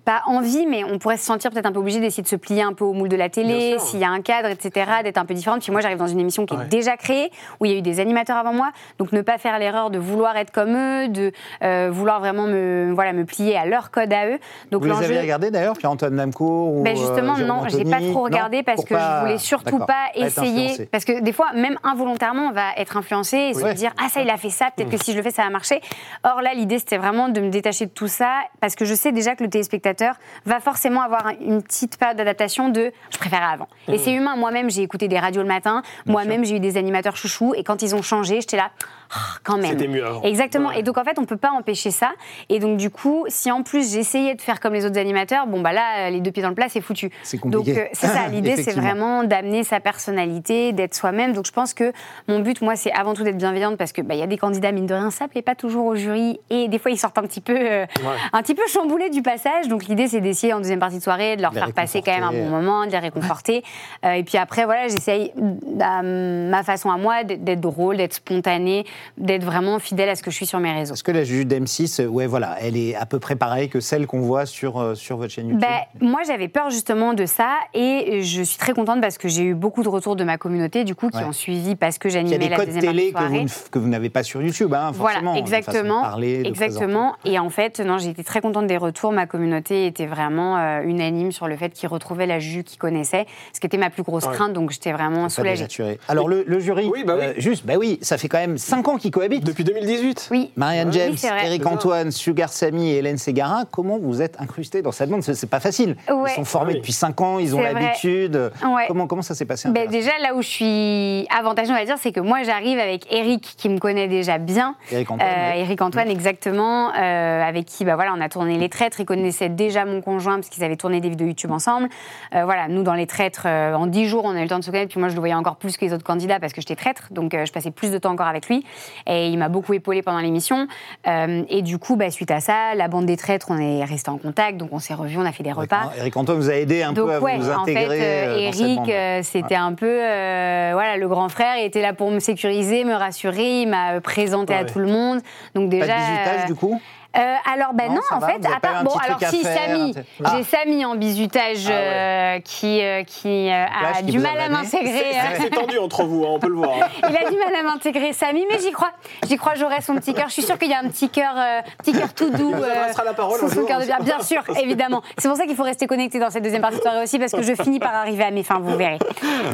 pas 0.04 0.22
envie 0.26 0.66
mais 0.66 0.84
on 0.84 0.98
pourrait 0.98 1.16
se 1.16 1.24
sentir 1.24 1.50
peut-être 1.50 1.66
un 1.66 1.72
peu 1.72 1.80
obligé 1.80 1.98
d'essayer 2.00 2.22
de 2.22 2.28
se 2.28 2.36
plier 2.36 2.62
un 2.62 2.72
peu 2.72 2.84
au 2.84 2.92
moule 2.92 3.08
de 3.08 3.16
la 3.16 3.28
télé 3.28 3.76
s'il 3.78 3.98
y 4.00 4.04
a 4.04 4.08
un 4.10 4.20
cadre 4.20 4.48
etc 4.48 4.90
d'être 5.02 5.18
un 5.18 5.24
peu 5.24 5.34
différente. 5.34 5.60
Puis 5.62 5.72
moi 5.72 5.80
j'arrive 5.80 5.98
dans 5.98 6.06
une 6.06 6.20
émission 6.20 6.46
qui 6.46 6.54
Ouais. 6.54 6.64
est 6.64 6.68
déjà 6.68 6.96
créée 6.96 7.30
où 7.60 7.64
il 7.64 7.72
y 7.72 7.74
a 7.74 7.78
eu 7.78 7.82
des 7.82 8.00
animateurs 8.00 8.36
avant 8.36 8.52
moi. 8.52 8.70
Donc 8.98 9.12
ne 9.12 9.22
pas 9.22 9.38
faire 9.38 9.58
l'erreur 9.58 9.90
de 9.90 9.98
vouloir 9.98 10.36
être 10.36 10.50
comme 10.52 10.76
eux 10.76 11.08
de 11.08 11.32
euh, 11.62 11.88
vouloir 11.92 12.20
vraiment 12.20 12.44
me 12.46 12.92
voilà 12.94 13.12
me 13.12 13.24
plier 13.24 13.56
à 13.56 13.66
leur 13.66 13.90
code 13.90 14.12
à 14.12 14.26
eux. 14.28 14.38
Donc 14.70 14.82
Vous 14.84 14.88
les 14.88 15.04
avez 15.04 15.20
regardés 15.20 15.50
d'ailleurs, 15.50 15.76
Pierre-Antoine 15.76 16.14
Namcourt 16.14 16.74
ou 16.74 16.82
ben 16.82 16.96
justement, 16.96 17.36
euh, 17.38 17.44
non, 17.44 17.62
j'ai 17.68 17.84
pas 17.84 18.00
trop 18.00 18.22
regardé 18.24 18.58
Non 18.58 18.62
parce 18.64 18.84
que 18.84 18.94
pas- 18.94 19.16
je 19.16 19.20
voulais 19.26 19.38
surtout 19.38 19.78
pas 19.78 20.06
essayer. 20.14 20.86
Parce 20.86 21.04
que 21.04 21.20
des 21.20 21.32
fois, 21.32 21.52
même 21.54 21.76
involontairement, 21.84 22.48
on 22.48 22.52
va 22.52 22.70
être 22.76 22.96
influencé 22.96 23.36
et 23.36 23.54
se 23.54 23.72
dire 23.74 23.92
Ah, 24.02 24.08
ça, 24.08 24.20
il 24.22 24.30
a 24.30 24.36
fait 24.36 24.50
ça, 24.50 24.70
peut-être 24.74 24.90
que 24.90 25.02
si 25.02 25.12
je 25.12 25.16
le 25.16 25.22
fais, 25.22 25.30
ça 25.30 25.42
va 25.42 25.50
marcher. 25.50 25.80
Or 26.24 26.40
là, 26.42 26.52
l'idée, 26.54 26.78
c'était 26.78 26.98
vraiment 26.98 27.28
de 27.28 27.40
me 27.40 27.50
détacher 27.50 27.86
de 27.86 27.90
tout 27.90 28.08
ça 28.08 28.30
parce 28.60 28.74
que 28.74 28.84
je 28.84 28.94
sais 28.94 29.12
déjà 29.12 29.34
que 29.34 29.42
le 29.42 29.50
téléspectateur 29.50 30.14
va 30.44 30.60
forcément 30.60 31.02
avoir 31.02 31.28
une 31.40 31.62
petite 31.62 31.96
période 31.96 32.16
d'adaptation 32.16 32.68
de 32.68 32.92
je 33.10 33.18
préférais 33.18 33.44
avant. 33.44 33.68
Et 33.88 33.98
c'est 33.98 34.12
humain. 34.12 34.36
Moi-même, 34.36 34.70
j'ai 34.70 34.82
écouté 34.82 35.08
des 35.08 35.18
radios 35.18 35.42
le 35.42 35.48
matin. 35.48 35.82
Moi-même, 36.06 36.44
j'ai 36.44 36.56
eu 36.56 36.60
des 36.60 36.76
animateurs 36.76 37.16
chouchous 37.16 37.54
et 37.56 37.64
quand 37.64 37.82
ils 37.82 37.94
ont 37.94 38.02
changé, 38.02 38.40
j'étais 38.40 38.56
là 38.56 38.70
Quand 39.44 39.56
même. 39.56 39.70
C'était 39.70 39.88
mieux 39.88 40.04
avant. 40.04 40.22
Exactement. 40.22 40.68
Ouais. 40.68 40.80
Et 40.80 40.82
donc 40.82 40.98
en 40.98 41.04
fait, 41.04 41.18
on 41.18 41.24
peut 41.24 41.36
pas 41.36 41.50
empêcher 41.50 41.90
ça. 41.90 42.10
Et 42.48 42.58
donc 42.58 42.76
du 42.76 42.90
coup, 42.90 43.24
si 43.28 43.50
en 43.50 43.62
plus 43.62 43.92
j'essayais 43.92 44.34
de 44.34 44.40
faire 44.40 44.60
comme 44.60 44.74
les 44.74 44.84
autres 44.86 44.98
animateurs, 44.98 45.46
bon 45.46 45.60
bah 45.60 45.72
là, 45.72 46.10
les 46.10 46.20
deux 46.20 46.30
pieds 46.30 46.42
dans 46.42 46.48
le 46.48 46.54
plat, 46.54 46.68
c'est 46.68 46.80
foutu. 46.80 47.10
C'est 47.22 47.38
Donc 47.42 47.54
compliqué. 47.54 47.80
euh, 47.80 47.84
c'est 47.92 48.06
ça. 48.06 48.26
L'idée, 48.32 48.56
c'est 48.56 48.72
vraiment 48.72 49.24
d'amener 49.24 49.64
sa 49.64 49.80
personnalité, 49.80 50.72
d'être 50.72 50.94
soi-même. 50.94 51.32
Donc 51.32 51.46
je 51.46 51.52
pense 51.52 51.74
que 51.74 51.92
mon 52.28 52.40
but, 52.40 52.60
moi, 52.62 52.76
c'est 52.76 52.92
avant 52.92 53.14
tout 53.14 53.22
d'être 53.24 53.38
bienveillante 53.38 53.76
parce 53.76 53.92
que 53.92 54.02
bah, 54.02 54.14
il 54.14 54.20
y 54.20 54.22
a 54.22 54.26
des 54.26 54.38
candidats 54.38 54.72
mine 54.72 54.86
de 54.86 54.94
rien, 54.94 55.10
ça 55.10 55.28
plaît 55.28 55.42
pas 55.42 55.54
toujours 55.54 55.86
au 55.86 55.96
jury 55.96 56.38
et 56.50 56.68
des 56.68 56.78
fois 56.78 56.90
ils 56.90 56.98
sortent 56.98 57.18
un 57.18 57.22
petit 57.22 57.40
peu, 57.40 57.56
euh, 57.58 57.86
un, 58.32 58.42
petit 58.42 58.54
peu 58.54 58.62
chamboulés 58.68 59.10
du 59.10 59.22
passage. 59.22 59.68
Donc 59.68 59.86
l'idée, 59.86 60.08
c'est 60.08 60.20
d'essayer 60.20 60.52
en 60.52 60.58
deuxième 60.58 60.78
partie 60.78 60.98
de 60.98 61.02
soirée 61.02 61.36
de 61.36 61.42
leur 61.42 61.52
les 61.52 61.60
faire 61.60 61.72
passer 61.72 62.02
quand 62.02 62.12
même 62.12 62.22
un 62.24 62.32
bon 62.32 62.48
moment, 62.48 62.86
de 62.86 62.90
les 62.92 62.98
réconforter. 62.98 63.62
Euh, 64.04 64.12
et 64.12 64.22
puis 64.22 64.38
après, 64.38 64.64
voilà, 64.64 64.88
j'essaye, 64.88 65.32
à 65.80 66.02
ma 66.02 66.62
façon 66.62 66.90
à 66.90 66.96
moi, 66.96 67.24
d'être 67.24 67.44
d'être 67.44 67.60
drôle, 67.60 67.96
d'être 67.96 68.14
spontanée, 68.14 68.84
d'être 69.18 69.44
vraiment 69.44 69.78
fidèle 69.78 70.08
à 70.08 70.14
ce 70.16 70.22
que 70.22 70.30
je 70.30 70.36
suis 70.36 70.46
sur 70.46 70.58
mes 70.60 70.72
réseaux. 70.72 70.90
Parce 70.92 71.02
que 71.02 71.12
la 71.12 71.24
Juju 71.24 71.44
d'M6, 71.44 72.00
euh, 72.02 72.06
ouais, 72.06 72.26
voilà, 72.26 72.56
elle 72.60 72.76
est 72.76 72.94
à 72.94 73.06
peu 73.06 73.18
près 73.18 73.36
pareille 73.36 73.68
que 73.68 73.80
celle 73.80 74.06
qu'on 74.06 74.20
voit 74.20 74.46
sur, 74.46 74.78
euh, 74.78 74.94
sur 74.94 75.16
votre 75.16 75.32
chaîne 75.32 75.48
YouTube. 75.48 75.60
Ben, 75.60 76.06
moi, 76.06 76.20
j'avais 76.26 76.48
peur 76.48 76.70
justement 76.70 77.14
de 77.14 77.26
ça 77.26 77.54
et 77.74 78.22
je 78.22 78.42
suis 78.42 78.58
très 78.58 78.72
contente 78.72 79.00
parce 79.00 79.18
que 79.18 79.28
j'ai 79.28 79.42
eu 79.44 79.54
beaucoup 79.54 79.82
de 79.82 79.88
retours 79.88 80.16
de 80.16 80.24
ma 80.24 80.38
communauté, 80.38 80.84
du 80.84 80.94
coup, 80.94 81.08
qui 81.10 81.18
Ouais. 81.18 81.24
ont 81.24 81.32
suivi 81.32 81.76
parce 81.76 81.98
que 81.98 82.08
Il 82.08 82.14
y 82.14 82.16
a 82.16 82.20
j'animais 82.20 82.38
des 82.38 82.48
la 82.48 82.56
codes 82.56 82.66
deuxième 82.66 82.84
télé 82.84 83.12
que 83.12 83.22
vous, 83.22 83.46
que 83.70 83.78
vous 83.78 83.88
n'avez 83.88 84.10
pas 84.10 84.22
sur 84.22 84.42
YouTube, 84.42 84.72
hein, 84.74 84.92
forcément. 84.92 85.32
Voilà, 85.32 85.40
de 85.40 85.46
exactement. 85.46 86.02
parler, 86.02 86.42
de 86.42 86.48
exactement. 86.48 87.14
Et 87.24 87.38
en 87.38 87.50
fait, 87.50 87.80
non, 87.80 87.98
j'ai 87.98 88.10
été 88.10 88.24
très 88.24 88.40
contente 88.40 88.66
des 88.66 88.76
retours. 88.76 89.12
Ma 89.12 89.26
communauté 89.26 89.86
était 89.86 90.06
vraiment 90.06 90.56
euh, 90.58 90.82
unanime 90.82 91.32
sur 91.32 91.46
le 91.48 91.56
fait 91.56 91.70
qu'ils 91.70 91.88
retrouvaient 91.88 92.26
la 92.26 92.38
Juju 92.38 92.64
qu'ils 92.64 92.78
connaissaient, 92.78 93.26
ce 93.52 93.60
qui 93.60 93.66
était 93.66 93.76
ma 93.78 93.90
plus 93.90 94.02
grosse 94.02 94.26
Ouais. 94.26 94.34
crainte, 94.34 94.52
donc 94.52 94.70
j'étais 94.70 94.92
vraiment 94.92 95.28
soulagée. 95.28 95.66
Alors, 96.08 96.28
le, 96.28 96.44
le 96.46 96.60
jury, 96.60 96.88
Oui, 96.92 97.04
bah 97.04 97.14
oui. 97.18 97.24
euh, 97.26 97.32
juste, 97.38 97.64
bah 97.66 97.74
oui, 97.78 97.98
ça 98.02 98.18
fait 98.18 98.28
quand 98.28 98.38
même 98.38 98.58
5 98.58 98.86
ans 98.90 98.96
qu'ils 98.98 99.10
cohabitent. 99.10 99.44
Depuis 99.44 99.64
2018 99.64 100.28
Oui. 100.30 100.50
Marianne 100.56 100.92
James. 100.92 101.16
Eric. 101.44 101.66
Antoine, 101.66 102.10
Sugar 102.10 102.48
Sammy 102.50 102.90
et 102.90 102.96
Hélène 102.98 103.18
Ségara, 103.18 103.64
comment 103.70 103.98
vous 103.98 104.22
êtes 104.22 104.40
incrustés 104.40 104.82
dans 104.82 104.92
cette 104.92 105.08
bande? 105.10 105.22
C'est 105.22 105.48
pas 105.48 105.60
facile. 105.60 105.96
Ouais. 106.10 106.30
Ils 106.32 106.34
sont 106.34 106.44
formés 106.44 106.72
Oui. 106.72 106.78
depuis 106.78 106.92
5 106.92 107.20
ans, 107.20 107.38
ils 107.38 107.54
ont 107.54 107.60
l'habitude. 107.60 108.50
Ouais. 108.64 108.84
Comment, 108.88 109.06
comment 109.06 109.22
ça 109.22 109.34
s'est 109.34 109.44
passé 109.44 109.68
Ben, 109.70 109.88
déjà, 109.88 110.10
là 110.20 110.34
où 110.34 110.42
je 110.42 110.48
suis 110.48 111.26
avantagée, 111.36 111.70
on 111.70 111.74
va 111.76 111.84
dire, 111.84 111.96
c'est 111.98 112.12
que 112.12 112.20
moi, 112.20 112.42
j'arrive 112.42 112.78
avec 112.78 113.06
Eric, 113.12 113.54
qui 113.56 113.68
me 113.68 113.78
connaît 113.78 114.08
déjà 114.08 114.38
bien. 114.38 114.74
Eric 114.90 115.10
Antoine, 115.10 115.28
Euh, 115.30 115.50
oui. 115.54 115.60
Eric 115.60 115.82
Antoine, 115.82 116.08
exactement, 116.10 116.90
euh, 116.94 117.42
avec 117.42 117.66
qui 117.66 117.84
bah, 117.84 117.94
voilà, 117.94 118.12
on 118.16 118.20
a 118.20 118.28
tourné 118.28 118.58
Les 118.58 118.68
Traîtres. 118.68 119.00
Il 119.00 119.06
connaissait 119.06 119.48
déjà 119.48 119.84
mon 119.84 120.00
conjoint, 120.00 120.36
parce 120.36 120.48
qu'ils 120.48 120.64
avaient 120.64 120.76
tourné 120.76 121.00
des 121.00 121.08
vidéos 121.10 121.26
YouTube 121.28 121.50
ensemble. 121.52 121.88
Euh, 122.34 122.44
voilà, 122.44 122.68
nous, 122.68 122.82
dans 122.82 122.94
Les 122.94 123.06
Traîtres, 123.06 123.42
euh, 123.46 123.74
en 123.74 123.86
10 123.86 124.06
jours, 124.06 124.24
on 124.24 124.34
a 124.34 124.38
eu 124.40 124.42
le 124.42 124.48
temps 124.48 124.58
de 124.58 124.64
se 124.64 124.70
connaître. 124.70 124.90
Puis 124.90 125.00
moi, 125.00 125.08
je 125.08 125.14
le 125.14 125.20
voyais 125.20 125.34
encore 125.34 125.56
plus 125.56 125.76
que 125.76 125.84
les 125.84 125.92
autres 125.92 126.04
candidats, 126.04 126.40
parce 126.40 126.52
que 126.52 126.60
j'étais 126.60 126.76
traître. 126.76 127.04
Donc, 127.10 127.34
euh, 127.34 127.44
je 127.46 127.52
passais 127.52 127.70
plus 127.70 127.90
de 127.90 127.98
temps 127.98 128.10
encore 128.12 128.26
avec 128.26 128.48
lui. 128.48 128.64
Et 129.06 129.28
il 129.28 129.38
m'a 129.38 129.48
beaucoup 129.48 129.72
épaulé 129.72 130.02
pendant 130.02 130.18
l'émission. 130.20 130.66
Euh, 131.06 131.42
et 131.48 131.62
du 131.62 131.78
coup, 131.78 131.96
bah, 131.96 132.10
suite 132.10 132.30
à 132.30 132.40
ça, 132.40 132.74
la 132.74 132.88
bande 132.88 133.06
des 133.06 133.16
traîtres, 133.16 133.46
on 133.50 133.58
est 133.58 133.84
resté 133.84 134.10
en 134.10 134.18
contact. 134.18 134.56
Donc, 134.58 134.70
on 134.72 134.78
s'est 134.78 134.94
revus, 134.94 135.18
on 135.18 135.24
a 135.26 135.32
fait 135.32 135.42
des 135.42 135.52
repas. 135.52 135.92
Eric 135.98 136.16
Antoine 136.16 136.38
vous 136.38 136.50
a 136.50 136.54
aidé 136.54 136.82
un 136.82 136.92
Donc 136.92 137.06
peu 137.06 137.14
à 137.14 137.20
ouais, 137.20 137.38
vous 137.38 137.50
en 137.50 137.64
fait, 137.64 137.72
intégrer. 137.72 138.00
euh, 138.00 138.34
euh, 138.36 138.38
Eric, 138.38 138.88
euh, 138.88 139.20
c'était 139.22 139.54
un 139.54 139.72
peu 139.74 139.86
euh, 139.88 140.70
voilà 140.72 140.96
le 140.96 141.08
grand 141.08 141.28
frère. 141.28 141.56
Il 141.58 141.64
était 141.64 141.82
là 141.82 141.92
pour 141.92 142.10
me 142.10 142.18
sécuriser, 142.20 142.84
me 142.84 142.94
rassurer. 142.94 143.62
Il 143.62 143.68
m'a 143.68 144.00
présenté 144.00 144.54
à 144.54 144.64
tout 144.64 144.78
le 144.78 144.86
monde. 144.86 145.20
Donc 145.54 145.70
Pas 145.70 145.76
déjà. 145.76 145.94
de 145.94 146.00
bisutage 146.00 146.40
euh, 146.44 146.46
du 146.46 146.54
coup 146.54 146.80
euh, 147.16 147.34
alors, 147.52 147.74
ben 147.74 147.92
Non, 147.92 148.00
en 148.10 148.18
va, 148.18 148.28
fait, 148.28 148.46
à 148.46 148.60
part. 148.60 148.84
Bon, 148.84 148.92
alors 149.04 149.18
si, 149.30 149.42
Samy, 149.42 149.94
Ah. 150.24 150.32
j'ai 150.36 150.44
Samy 150.44 150.84
en 150.84 150.94
bisutage 150.94 151.66
euh, 151.68 152.38
qui, 152.40 152.80
euh, 152.82 153.02
qui 153.04 153.48
euh, 153.50 153.64
a 153.64 153.98
qui 153.98 154.04
du 154.12 154.18
mal 154.18 154.38
à 154.38 154.48
m'intégrer. 154.48 155.10
euh, 155.14 155.36
C'est 155.40 155.50
tendu 155.50 155.78
entre 155.78 156.04
vous, 156.04 156.24
hein, 156.24 156.30
on 156.32 156.38
peut 156.38 156.48
le 156.48 156.54
voir. 156.54 156.70
hein. 156.82 156.88
il 157.10 157.16
a 157.16 157.30
du 157.30 157.36
mal 157.36 157.54
à 157.58 157.62
m'intégrer, 157.62 158.12
Samy, 158.12 158.44
mais 158.50 158.58
j'y 158.60 158.70
crois. 158.72 158.92
J'y 159.26 159.36
crois, 159.36 159.54
j'aurai 159.56 159.80
son 159.80 159.94
petit 159.96 160.14
cœur. 160.14 160.28
Je 160.28 160.34
suis 160.34 160.42
sûre 160.42 160.58
qu'il 160.58 160.70
y 160.70 160.74
a 160.74 160.78
un 160.78 160.88
petit 160.88 161.08
cœur, 161.08 161.34
euh, 161.36 161.60
petit 161.78 161.92
cœur 161.92 162.12
tout 162.14 162.30
doux. 162.30 162.54
Il 162.56 163.04
la 163.04 163.14
parole 163.14 163.38
sous 163.40 163.46
un 163.46 163.48
son 163.48 163.54
jour, 163.54 163.66
cœur 163.68 163.78
de 163.78 163.84
hein. 163.84 163.96
bien. 164.00 164.16
Bien 164.16 164.20
sûr, 164.20 164.42
évidemment. 164.62 165.02
C'est 165.18 165.28
pour 165.28 165.36
ça 165.36 165.46
qu'il 165.46 165.56
faut 165.56 165.62
rester 165.62 165.86
connecté 165.86 166.18
dans 166.18 166.30
cette 166.30 166.42
deuxième 166.44 166.62
partie 166.62 166.76
de 166.78 166.82
soirée 166.82 167.02
aussi, 167.02 167.18
parce 167.18 167.32
que 167.32 167.42
je 167.42 167.54
finis 167.54 167.78
par 167.80 167.94
arriver 167.94 168.24
à 168.24 168.30
mes 168.30 168.42
fins, 168.42 168.58
vous 168.60 168.76
verrez. 168.76 168.98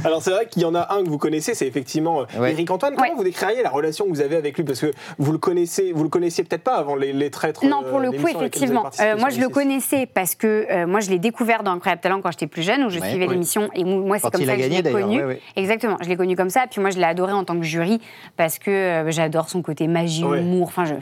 Alors 0.04 0.22
c'est 0.22 0.30
vrai 0.30 0.46
qu'il 0.46 0.62
y 0.62 0.64
en 0.64 0.74
a 0.74 0.92
un 0.94 1.02
que 1.04 1.08
vous 1.08 1.18
connaissez, 1.18 1.54
c'est 1.54 1.66
effectivement 1.66 2.24
Ouais. 2.38 2.52
Eric 2.52 2.70
Antoine. 2.70 2.94
Comment 2.94 3.08
Ouais. 3.08 3.14
vous 3.16 3.24
décririez 3.24 3.62
la 3.62 3.70
relation 3.70 4.04
que 4.06 4.10
vous 4.10 4.20
avez 4.20 4.36
avec 4.36 4.56
lui? 4.56 4.64
Parce 4.64 4.80
que 4.80 4.92
vous 5.18 5.32
le 5.32 5.38
connaissez, 5.38 5.92
vous 5.92 6.02
le 6.02 6.08
connaissiez 6.08 6.44
peut-être 6.44 6.64
pas 6.64 6.76
avant 6.76 6.96
les, 6.96 7.12
les 7.12 7.30
Non, 7.64 7.82
euh, 7.84 7.90
pour 7.90 7.98
le 8.00 8.10
coup, 8.10 8.18
vous 8.18 8.26
avez 8.28 8.36
effectivement. 8.36 8.84
Euh, 9.00 9.16
moi, 9.18 9.30
je 9.30 9.40
le 9.40 9.46
M6. 9.46 9.50
connaissais 9.52 10.06
parce 10.06 10.34
que 10.34 10.66
euh, 10.70 10.86
moi, 10.86 11.00
je 11.00 11.10
l'ai 11.10 11.18
découvert 11.18 11.62
dans 11.62 11.72
Incroyable 11.72 12.00
Talent 12.02 12.20
quand 12.20 12.30
j'étais 12.30 12.46
plus 12.46 12.62
jeune, 12.62 12.84
où 12.84 12.90
je 12.90 13.00
Ouais, 13.00 13.08
suivais 13.10 13.26
l'émission. 13.26 13.68
Et 13.74 13.84
moi, 13.84 14.16
c'est 14.18 14.22
Quand 14.22 14.30
comme 14.32 14.44
ça 14.44 14.52
a 14.52 14.56
que 14.56 14.62
je 14.62 14.68
l'ai 14.68 14.82
connu. 14.82 15.18
ouais, 15.18 15.24
ouais. 15.24 15.40
Exactement. 15.56 15.96
Je 16.02 16.08
l'ai 16.08 16.16
connu 16.16 16.36
comme 16.36 16.50
ça. 16.50 16.66
Puis 16.70 16.80
moi, 16.80 16.90
je 16.90 16.98
l'ai 16.98 17.04
adoré 17.04 17.32
en 17.32 17.44
tant 17.44 17.56
que 17.56 17.62
jury 17.64 18.00
parce 18.36 18.58
que 18.58 18.70
euh, 18.70 19.10
j'adore 19.10 19.48
son 19.48 19.62
côté 19.62 19.86
magie, 19.88 20.24
Ouais. 20.24 20.40
humour. 20.40 20.68
Enfin, 20.68 20.84
je, 20.84 20.94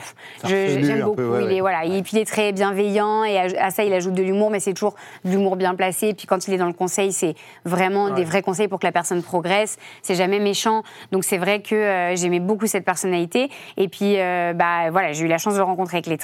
je- 0.48 0.82
j'aime 0.84 1.02
un 1.02 1.04
beaucoup. 1.04 1.16
peu, 1.16 1.28
ouais, 1.28 1.44
il 1.46 1.52
est 1.56 1.60
voilà. 1.60 1.84
Et 1.84 2.02
puis 2.02 2.12
il 2.14 2.18
est 2.18 2.24
très 2.24 2.52
bienveillant 2.52 3.24
et 3.24 3.38
à, 3.38 3.66
à 3.66 3.70
ça, 3.70 3.84
il 3.84 3.92
ajoute 3.92 4.14
de 4.14 4.22
l'humour, 4.22 4.50
mais 4.50 4.60
c'est 4.60 4.72
toujours 4.74 4.94
de 5.24 5.30
l'humour 5.30 5.56
bien 5.56 5.74
placé. 5.74 6.14
Puis 6.14 6.26
quand 6.26 6.46
il 6.48 6.54
est 6.54 6.58
dans 6.58 6.66
le 6.66 6.72
conseil, 6.72 7.12
c'est 7.12 7.34
vraiment 7.64 8.10
des 8.10 8.24
vrais 8.24 8.42
conseils 8.42 8.68
pour 8.68 8.78
que 8.78 8.86
la 8.86 8.92
personne 8.92 9.22
progresse. 9.22 9.76
C'est 10.02 10.14
jamais 10.14 10.38
méchant. 10.38 10.82
Donc 11.12 11.24
c'est 11.24 11.38
vrai 11.38 11.60
que 11.62 11.74
euh, 11.74 12.16
j'aimais 12.16 12.40
beaucoup 12.40 12.66
cette 12.66 12.84
personnalité. 12.84 13.50
Et 13.76 13.88
puis 13.88 14.14
euh, 14.18 14.52
bah 14.54 14.90
voilà, 14.90 15.12
j'ai 15.12 15.24
eu 15.24 15.28
la 15.28 15.38
chance 15.38 15.54
de 15.54 15.59
le 15.59 15.64
rencontrer 15.64 15.96
avec 15.98 16.07
les 16.07 16.18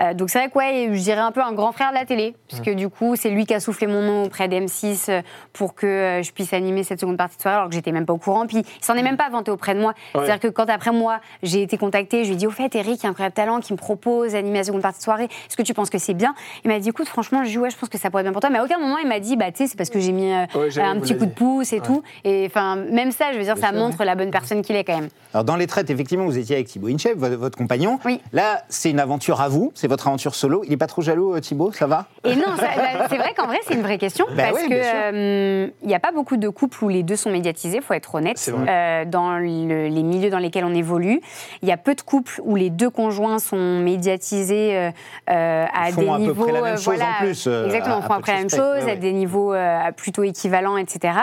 Euh, 0.00 0.14
donc 0.14 0.30
c'est 0.30 0.38
vrai 0.38 0.50
que 0.50 0.58
ouais, 0.58 0.88
je 0.92 1.00
dirais 1.00 1.20
un 1.20 1.32
peu 1.32 1.42
un 1.42 1.52
grand 1.52 1.72
frère 1.72 1.90
de 1.90 1.94
la 1.94 2.04
télé, 2.04 2.34
puisque 2.48 2.70
du 2.70 2.88
coup 2.88 3.16
c'est 3.16 3.30
lui 3.30 3.46
qui 3.46 3.54
a 3.54 3.60
soufflé 3.60 3.86
mon 3.86 4.02
nom 4.02 4.24
auprès 4.24 4.48
d'M6 4.48 5.10
euh, 5.10 5.22
pour 5.52 5.74
que 5.74 5.86
euh, 5.86 6.22
je 6.22 6.32
puisse 6.32 6.52
animer 6.52 6.84
cette 6.84 7.00
seconde 7.00 7.16
partie 7.16 7.36
de 7.36 7.42
soirée, 7.42 7.56
alors 7.56 7.68
que 7.68 7.74
j'étais 7.74 7.92
même 7.92 8.06
pas 8.06 8.12
au 8.12 8.18
courant. 8.18 8.46
Puis 8.46 8.58
il 8.58 8.84
s'en 8.84 8.94
est 8.94 9.02
même 9.02 9.16
pas 9.16 9.28
vanté 9.30 9.50
auprès 9.50 9.74
de 9.74 9.80
moi. 9.80 9.94
C'est-à-dire 10.12 10.40
que 10.40 10.48
quand 10.48 10.68
après 10.68 10.92
moi 10.92 11.20
j'ai 11.42 11.62
été 11.62 11.78
contactée, 11.78 12.24
je 12.24 12.28
lui 12.28 12.34
ai 12.34 12.38
dit 12.38 12.46
au 12.46 12.50
fait 12.50 12.74
Eric, 12.74 13.00
il 13.00 13.02
y 13.02 13.06
a 13.06 13.08
un 13.08 13.12
incroyable 13.12 13.34
talent 13.34 13.60
qui 13.60 13.72
me 13.72 13.78
propose 13.78 14.32
d'animer 14.32 14.58
la 14.58 14.64
seconde 14.64 14.82
partie 14.82 14.98
de 14.98 15.04
soirée. 15.04 15.24
Est-ce 15.24 15.56
que 15.56 15.62
tu 15.62 15.74
penses 15.74 15.90
que 15.90 15.98
c'est 15.98 16.14
bien? 16.14 16.34
Il 16.64 16.70
m'a 16.70 16.78
dit 16.78 16.88
écoute 16.88 17.08
franchement, 17.08 17.44
je, 17.44 17.50
dis, 17.50 17.58
ouais, 17.58 17.70
je 17.70 17.76
pense 17.76 17.88
que 17.88 17.98
ça 17.98 18.10
pourrait 18.10 18.22
être 18.22 18.26
bien 18.26 18.32
pour 18.32 18.40
toi. 18.40 18.50
Mais 18.50 18.58
à 18.58 18.64
aucun 18.64 18.78
moment 18.78 18.98
il 18.98 19.08
m'a 19.08 19.20
dit 19.20 19.36
bah 19.36 19.50
tu 19.50 19.58
sais 19.58 19.66
c'est 19.66 19.76
parce 19.76 19.90
que 19.90 20.00
j'ai 20.00 20.12
mis 20.12 20.32
euh, 20.32 20.46
Ouais, 20.54 20.78
un 20.80 20.98
petit 21.00 21.16
coup 21.16 21.26
de 21.26 21.30
pouce 21.30 21.72
et 21.72 21.80
tout. 21.80 22.02
Et 22.24 22.46
enfin 22.46 22.76
même 22.76 23.10
ça, 23.10 23.32
je 23.32 23.38
veux 23.38 23.44
dire, 23.44 23.56
ça 23.58 23.68
sûr, 23.68 23.78
montre 23.78 24.04
la 24.04 24.14
bonne 24.14 24.30
personne 24.30 24.62
qu'il 24.62 24.76
est 24.76 24.84
quand 24.84 24.96
même. 24.96 25.08
Alors 25.32 25.44
dans 25.44 25.56
les 25.56 25.66
traites, 25.66 25.90
effectivement, 25.90 26.24
vous 26.24 26.38
étiez 26.38 26.56
avec 26.56 26.68
Thibaut 26.68 26.88
Inchep, 26.88 27.16
votre, 27.16 27.36
votre 27.36 27.58
compagnon. 27.58 27.98
Oui. 28.04 28.20
Là, 28.32 28.62
c'est 28.68 28.90
une 28.90 29.00
aventure 29.00 29.35
à 29.40 29.48
vous, 29.48 29.72
c'est 29.74 29.88
votre 29.88 30.06
aventure 30.08 30.34
solo. 30.34 30.62
Il 30.66 30.72
est 30.72 30.76
pas 30.76 30.86
trop 30.86 31.02
jaloux, 31.02 31.34
euh, 31.34 31.40
Thibaut, 31.40 31.72
ça 31.72 31.86
va? 31.86 32.06
Et 32.24 32.34
non, 32.36 32.42
bah, 32.58 32.66
c'est 33.08 33.16
vrai 33.16 33.34
qu'en 33.36 33.46
vrai, 33.46 33.58
c'est 33.66 33.74
une 33.74 33.82
vraie 33.82 33.98
question. 33.98 34.26
Bah 34.36 34.44
parce 34.50 34.56
oui, 34.62 34.68
que 34.68 34.74
bien 34.74 34.82
sûr. 34.82 34.92
euh, 35.14 35.68
il 35.82 35.88
n'y 35.88 35.94
a 35.94 36.00
pas 36.00 36.12
beaucoup 36.12 36.36
de 36.36 36.48
couples 36.48 36.84
où 36.84 36.88
les 36.88 37.02
deux 37.02 37.16
sont 37.16 37.30
médiatisés, 37.30 37.80
faut 37.80 37.94
être 37.94 38.14
honnête. 38.14 38.50
Euh, 38.68 39.04
dans 39.04 39.36
le- 39.38 39.88
les 39.88 40.02
milieux 40.02 40.30
dans 40.30 40.38
lesquels 40.38 40.64
on 40.64 40.74
évolue, 40.74 41.20
il 41.62 41.68
y 41.68 41.72
a 41.72 41.76
peu 41.76 41.94
de 41.94 42.00
couples 42.02 42.40
où 42.44 42.56
les 42.56 42.70
deux 42.70 42.90
conjoints 42.90 43.38
sont 43.38 43.80
médiatisés 43.80 44.90
euh, 45.30 45.66
à 45.72 45.90
font 45.92 46.00
des 46.02 46.08
à 46.08 46.12
peu 46.16 46.18
niveaux. 46.22 46.42
près 46.44 46.52
la 46.52 46.60
même 46.62 46.76
chose 46.76 46.84
voilà, 46.96 47.04
en 47.20 47.24
plus, 47.24 47.46
euh, 47.46 47.64
exactement, 47.66 47.96
à- 47.96 47.98
on 47.98 48.00
à 48.00 48.02
font 48.02 48.08
peu 48.08 48.14
après 48.20 48.32
la 48.32 48.38
même 48.40 48.50
chose, 48.50 48.60
ouais, 48.60 48.82
à 48.82 48.84
ouais. 48.86 48.96
des 48.96 49.12
niveaux 49.12 49.54
euh, 49.54 49.92
plutôt 49.96 50.22
équivalents, 50.22 50.76
etc. 50.76 51.14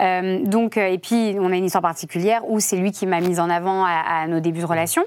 Euh, 0.00 0.38
donc, 0.44 0.76
et 0.76 0.98
puis, 0.98 1.36
on 1.38 1.52
a 1.52 1.56
une 1.56 1.64
histoire 1.64 1.82
particulière 1.82 2.42
où 2.48 2.60
c'est 2.60 2.76
lui 2.76 2.92
qui 2.92 3.06
m'a 3.06 3.20
mise 3.20 3.40
en 3.40 3.50
avant 3.50 3.84
à, 3.84 4.02
à 4.22 4.26
nos 4.26 4.40
débuts 4.40 4.60
de 4.60 4.66
relation. 4.66 5.02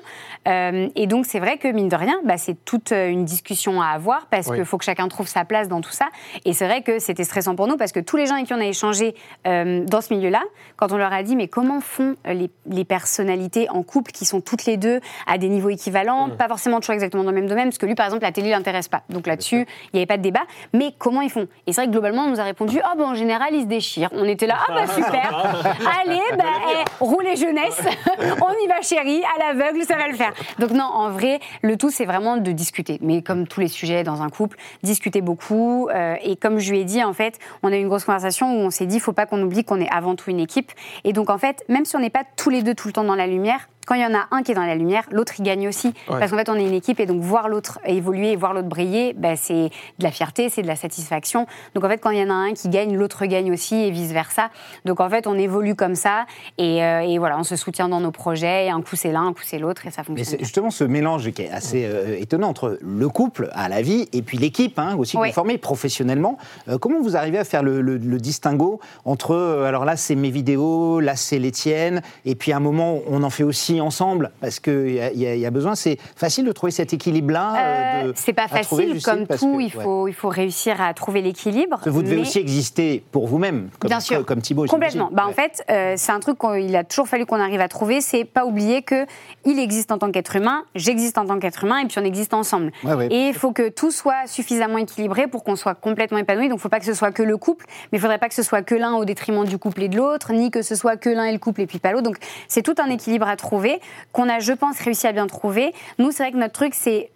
Euh, 0.47 0.87
et 0.95 1.07
donc, 1.07 1.25
c'est 1.25 1.39
vrai 1.39 1.57
que, 1.57 1.67
mine 1.67 1.89
de 1.89 1.95
rien, 1.95 2.19
bah, 2.25 2.37
c'est 2.39 2.55
toute 2.65 2.91
euh, 2.91 3.09
une 3.09 3.25
discussion 3.25 3.81
à 3.81 3.87
avoir 3.89 4.25
parce 4.27 4.47
Oui. 4.47 4.55
qu'il 4.57 4.65
faut 4.65 4.79
que 4.79 4.83
chacun 4.85 5.07
trouve 5.07 5.27
sa 5.27 5.45
place 5.45 5.67
dans 5.67 5.81
tout 5.81 5.91
ça. 5.91 6.07
Et 6.45 6.53
c'est 6.53 6.65
vrai 6.65 6.81
que 6.81 6.97
c'était 6.97 7.23
stressant 7.23 7.55
pour 7.55 7.67
nous 7.67 7.77
parce 7.77 7.91
que 7.91 7.99
tous 7.99 8.17
les 8.17 8.25
gens 8.25 8.33
avec 8.33 8.47
qui 8.47 8.53
on 8.55 8.59
a 8.59 8.65
échangé 8.65 9.13
euh, 9.45 9.83
dans 9.85 10.01
ce 10.01 10.13
milieu-là, 10.13 10.41
quand 10.77 10.91
on 10.91 10.97
leur 10.97 11.13
a 11.13 11.21
dit, 11.21 11.35
mais 11.35 11.47
comment 11.47 11.81
font 11.81 12.15
euh, 12.25 12.33
les, 12.33 12.49
les 12.65 12.85
personnalités 12.85 13.69
en 13.69 13.83
couple 13.83 14.11
qui 14.11 14.25
sont 14.25 14.41
toutes 14.41 14.65
les 14.65 14.77
deux 14.77 14.99
à 15.27 15.37
des 15.37 15.49
niveaux 15.49 15.69
équivalents, 15.69 16.27
Mmh. 16.29 16.37
pas 16.37 16.47
forcément 16.47 16.79
toujours 16.79 16.93
exactement 16.93 17.23
dans 17.23 17.31
le 17.31 17.35
même 17.35 17.47
domaine, 17.49 17.65
parce 17.69 17.77
que 17.77 17.85
lui, 17.85 17.95
par 17.95 18.05
exemple, 18.05 18.23
la 18.23 18.31
télé 18.31 18.49
l'intéresse 18.49 18.87
pas. 18.87 19.01
Donc 19.09 19.27
là-dessus, 19.27 19.65
il 19.65 19.89
n'y 19.95 19.99
avait 19.99 20.05
pas 20.05 20.17
de 20.17 20.21
débat. 20.23 20.43
Mais 20.73 20.93
comment 20.97 21.21
ils 21.21 21.29
font? 21.29 21.47
Et 21.67 21.73
c'est 21.73 21.81
vrai 21.81 21.87
que 21.87 21.91
globalement, 21.91 22.23
on 22.23 22.29
nous 22.29 22.39
a 22.39 22.43
répondu, 22.43 22.79
ah 22.83 22.93
ben 22.97 23.03
en 23.05 23.15
général, 23.15 23.53
ils 23.53 23.61
se 23.63 23.67
déchirent. 23.67 24.09
On 24.13 24.23
était 24.25 24.47
là, 24.47 24.55
ah 24.67 24.73
bah 24.73 24.87
super, 24.87 25.53
allez, 26.05 26.21
bah, 26.37 26.43
eh, 26.71 26.83
roulez 27.03 27.35
jeunesse, 27.35 27.81
on 28.19 28.63
y 28.63 28.67
va 28.67 28.81
chérie, 28.81 29.21
à 29.35 29.53
l'aveugle, 29.53 29.83
ça 29.83 29.97
va 29.97 30.07
le 30.07 30.15
faire. 30.15 30.31
Donc 30.59 30.71
non, 30.71 30.85
en 30.85 31.09
vrai, 31.09 31.39
le 31.63 31.75
tout, 31.77 31.89
c'est 31.89 32.05
vraiment 32.05 32.28
de 32.37 32.51
discuter. 32.51 32.99
Mais 33.01 33.21
comme 33.21 33.47
tous 33.47 33.59
les 33.59 33.67
sujets 33.67 34.03
dans 34.03 34.21
un 34.21 34.29
couple, 34.29 34.57
discuter 34.83 35.21
beaucoup. 35.21 35.89
euh, 35.89 36.15
et 36.23 36.35
comme 36.35 36.59
je 36.59 36.71
lui 36.71 36.79
ai 36.79 36.85
dit, 36.85 37.03
en 37.03 37.13
fait, 37.13 37.39
on 37.63 37.71
a 37.71 37.77
eu 37.77 37.81
une 37.81 37.87
grosse 37.87 38.05
conversation 38.05 38.53
où 38.53 38.59
on 38.59 38.69
s'est 38.69 38.85
dit, 38.85 38.95
il 38.95 39.01
faut 39.01 39.13
pas 39.13 39.25
qu'on 39.25 39.41
oublie 39.41 39.63
qu'on 39.63 39.79
est 39.79 39.89
avant 39.89 40.15
tout 40.15 40.29
une 40.29 40.39
équipe. 40.39 40.71
Et 41.03 41.13
donc, 41.13 41.29
en 41.29 41.37
fait, 41.37 41.63
même 41.69 41.85
si 41.85 41.95
on 41.95 41.99
n'est 41.99 42.09
pas 42.09 42.23
tous 42.35 42.49
les 42.49 42.63
deux 42.63 42.75
tout 42.75 42.87
le 42.87 42.93
temps 42.93 43.03
dans 43.03 43.15
la 43.15 43.27
lumière, 43.27 43.69
quand 43.89 43.95
il 43.95 44.01
y 44.01 44.05
en 44.05 44.13
a 44.13 44.27
un 44.29 44.43
qui 44.43 44.51
est 44.51 44.55
dans 44.55 44.65
la 44.65 44.75
lumière, 44.75 45.03
l'autre 45.11 45.33
il 45.39 45.43
gagne 45.43 45.67
aussi. 45.67 45.87
Ouais. 45.87 46.19
Parce 46.19 46.29
qu'en 46.29 46.37
fait, 46.37 46.47
on 46.49 46.53
est 46.55 46.63
une 46.67 46.73
équipe 46.75 46.99
et 46.99 47.07
donc 47.07 47.21
voir 47.21 47.49
l'autre 47.49 47.79
évoluer 47.85 48.33
et 48.33 48.35
voir 48.35 48.53
l'autre 48.53 48.67
briller, 48.67 49.13
bah, 49.13 49.35
c'est 49.35 49.69
de 49.97 50.03
la 50.03 50.11
fierté, 50.11 50.49
c'est 50.49 50.61
de 50.61 50.67
la 50.67 50.75
satisfaction. 50.75 51.47
Donc 51.73 51.83
en 51.83 51.89
fait, 51.89 51.97
quand 51.97 52.11
il 52.11 52.19
y 52.19 52.23
en 52.23 52.29
a 52.29 52.33
un 52.33 52.53
qui 52.53 52.69
gagne, 52.69 52.95
l'autre 52.95 53.25
gagne 53.25 53.51
aussi 53.51 53.73
et 53.75 53.89
vice 53.89 54.11
versa. 54.11 54.51
Donc 54.85 54.99
en 54.99 55.09
fait, 55.09 55.25
on 55.25 55.33
évolue 55.33 55.73
comme 55.73 55.95
ça 55.95 56.25
et, 56.59 56.83
euh, 56.83 56.99
et 57.01 57.17
voilà, 57.17 57.39
on 57.39 57.43
se 57.43 57.55
soutient 57.55 57.89
dans 57.89 57.99
nos 57.99 58.11
projets. 58.11 58.67
Et 58.67 58.69
un 58.69 58.81
coup 58.83 58.95
c'est 58.95 59.11
l'un, 59.11 59.23
un 59.27 59.33
coup 59.33 59.41
c'est 59.43 59.57
l'autre 59.59 59.87
et 59.87 59.91
ça 59.91 60.03
Mais 60.07 60.17
fonctionne. 60.17 60.39
justement 60.39 60.69
ce 60.69 60.83
mélange 60.83 61.31
qui 61.31 61.41
est 61.41 61.49
assez 61.49 61.85
euh, 61.85 62.15
étonnant 62.19 62.49
entre 62.49 62.77
le 62.81 63.09
couple 63.09 63.49
à 63.53 63.69
la 63.69 63.81
vie 63.81 64.07
et 64.13 64.21
puis 64.21 64.37
l'équipe 64.37 64.77
hein, 64.77 64.95
aussi 64.99 65.17
Oui. 65.17 65.31
formez 65.31 65.57
professionnellement. 65.57 66.37
Euh, 66.67 66.77
comment 66.77 67.01
vous 67.01 67.15
arrivez 67.17 67.39
à 67.39 67.43
faire 67.43 67.63
le, 67.63 67.81
le- 67.81 67.97
le 67.97 68.17
distinguo 68.19 68.79
entre, 69.05 69.31
euh, 69.33 69.65
alors 69.65 69.85
là 69.85 69.95
c'est 69.95 70.15
mes 70.15 70.29
vidéos, 70.29 70.99
là 70.99 71.15
c'est 71.15 71.39
les 71.39 71.51
tiennes, 71.51 72.01
et 72.25 72.35
puis 72.35 72.51
à 72.51 72.57
un 72.57 72.59
moment 72.59 72.99
on 73.09 73.23
en 73.23 73.29
fait 73.29 73.43
aussi 73.43 73.78
mis 73.79 73.85
ensemble 73.85 74.31
parce 74.41 74.59
qu'il 74.59 74.89
y, 74.89 74.93
y 74.95 75.01
a- 75.27 75.35
il 75.35 75.39
y 75.39 75.45
a 75.45 75.51
besoin. 75.51 75.75
C'est 75.75 75.97
facile 76.15 76.45
de 76.45 76.51
trouver 76.51 76.71
cet 76.71 76.93
équilibre-là. 76.93 77.53
Euh, 77.57 78.07
euh, 78.09 78.11
c'est 78.15 78.33
pas 78.33 78.47
trouver, 78.47 78.87
facile, 78.93 79.03
comme 79.03 79.25
tout, 79.27 79.57
que- 79.57 79.61
il, 79.61 79.75
ouais. 79.77 79.83
faut, 79.83 80.07
il 80.07 80.13
faut 80.13 80.29
réussir 80.29 80.81
à 80.81 80.93
trouver 80.93 81.21
l'équilibre. 81.21 81.79
Vous 81.85 82.03
devez 82.03 82.15
mais- 82.17 82.21
aussi 82.21 82.39
exister 82.39 83.03
pour 83.11 83.27
vous-même, 83.27 83.69
comme, 83.79 83.89
Bien 83.89 83.99
sûr. 83.99 84.25
comme, 84.25 84.41
Thibaut. 84.41 84.65
Complètement. 84.65 85.09
Bah, 85.11 85.25
En 85.27 85.33
fait, 85.33 85.63
euh, 85.69 85.93
c'est 85.97 86.11
un 86.11 86.19
truc 86.19 86.37
qu'il 86.39 86.75
a 86.75 86.83
toujours 86.83 87.07
fallu 87.07 87.25
qu'on 87.25 87.39
arrive 87.39 87.61
à 87.61 87.67
trouver, 87.67 88.01
c'est 88.01 88.25
pas 88.25 88.45
oublier 88.45 88.81
que 88.81 89.05
il 89.45 89.59
existe 89.59 89.91
en 89.91 89.97
tant 89.97 90.11
qu'être 90.11 90.35
humain, 90.35 90.63
j'existe 90.75 91.17
en 91.17 91.25
tant 91.25 91.39
qu'être 91.39 91.63
humain, 91.63 91.79
et 91.79 91.85
puis 91.85 91.97
on 91.99 92.03
existe 92.05 92.33
ensemble. 92.33 92.71
Ouais. 92.83 93.07
Et 93.11 93.27
il 93.29 93.33
faut 93.33 93.51
que 93.51 93.69
tout 93.69 93.91
soit 93.91 94.27
suffisamment 94.27 94.77
équilibré 94.77 95.27
pour 95.27 95.43
qu'on 95.43 95.55
soit 95.55 95.75
complètement 95.75 96.17
épanoui. 96.17 96.45
Donc, 96.49 96.53
il 96.57 96.59
ne 96.59 96.61
faut 96.61 96.69
pas 96.69 96.79
que 96.79 96.85
ce 96.85 96.93
soit 96.93 97.11
que 97.11 97.23
le 97.23 97.37
couple, 97.37 97.65
mais 97.91 97.97
il 97.97 98.01
faudrait 98.01 98.17
pas 98.17 98.27
que 98.29 98.33
ce 98.35 98.43
soit 98.43 98.61
que 98.61 98.75
l'un 98.75 98.93
au 98.95 99.05
détriment 99.05 99.45
du 99.45 99.57
couple 99.57 99.83
et 99.83 99.87
de 99.89 99.97
l'autre, 99.97 100.33
ni 100.33 100.51
que 100.51 100.61
ce 100.61 100.75
soit 100.75 100.95
que 100.97 101.09
l'un 101.09 101.25
et 101.25 101.31
le 101.33 101.39
couple 101.39 101.61
et 101.61 101.67
puis 101.67 101.79
pas 101.79 101.91
l'autre. 101.91 102.03
Donc, 102.03 102.17
c'est 102.47 102.61
tout 102.63 102.75
un 102.79 102.89
équilibre 102.89 103.27
à 103.27 103.35
trouver 103.35 103.68
qu'on 104.11 104.29
a, 104.29 104.39
je 104.39 104.53
pense, 104.53 104.79
réussi 104.79 105.07
à 105.07 105.11
bien 105.11 105.27
trouver. 105.27 105.73
Nous, 105.97 106.11
c'est 106.11 106.23
vrai 106.23 106.31
que 106.31 106.37
notre 106.37 106.53
truc, 106.53 106.73
c'est 106.73 107.11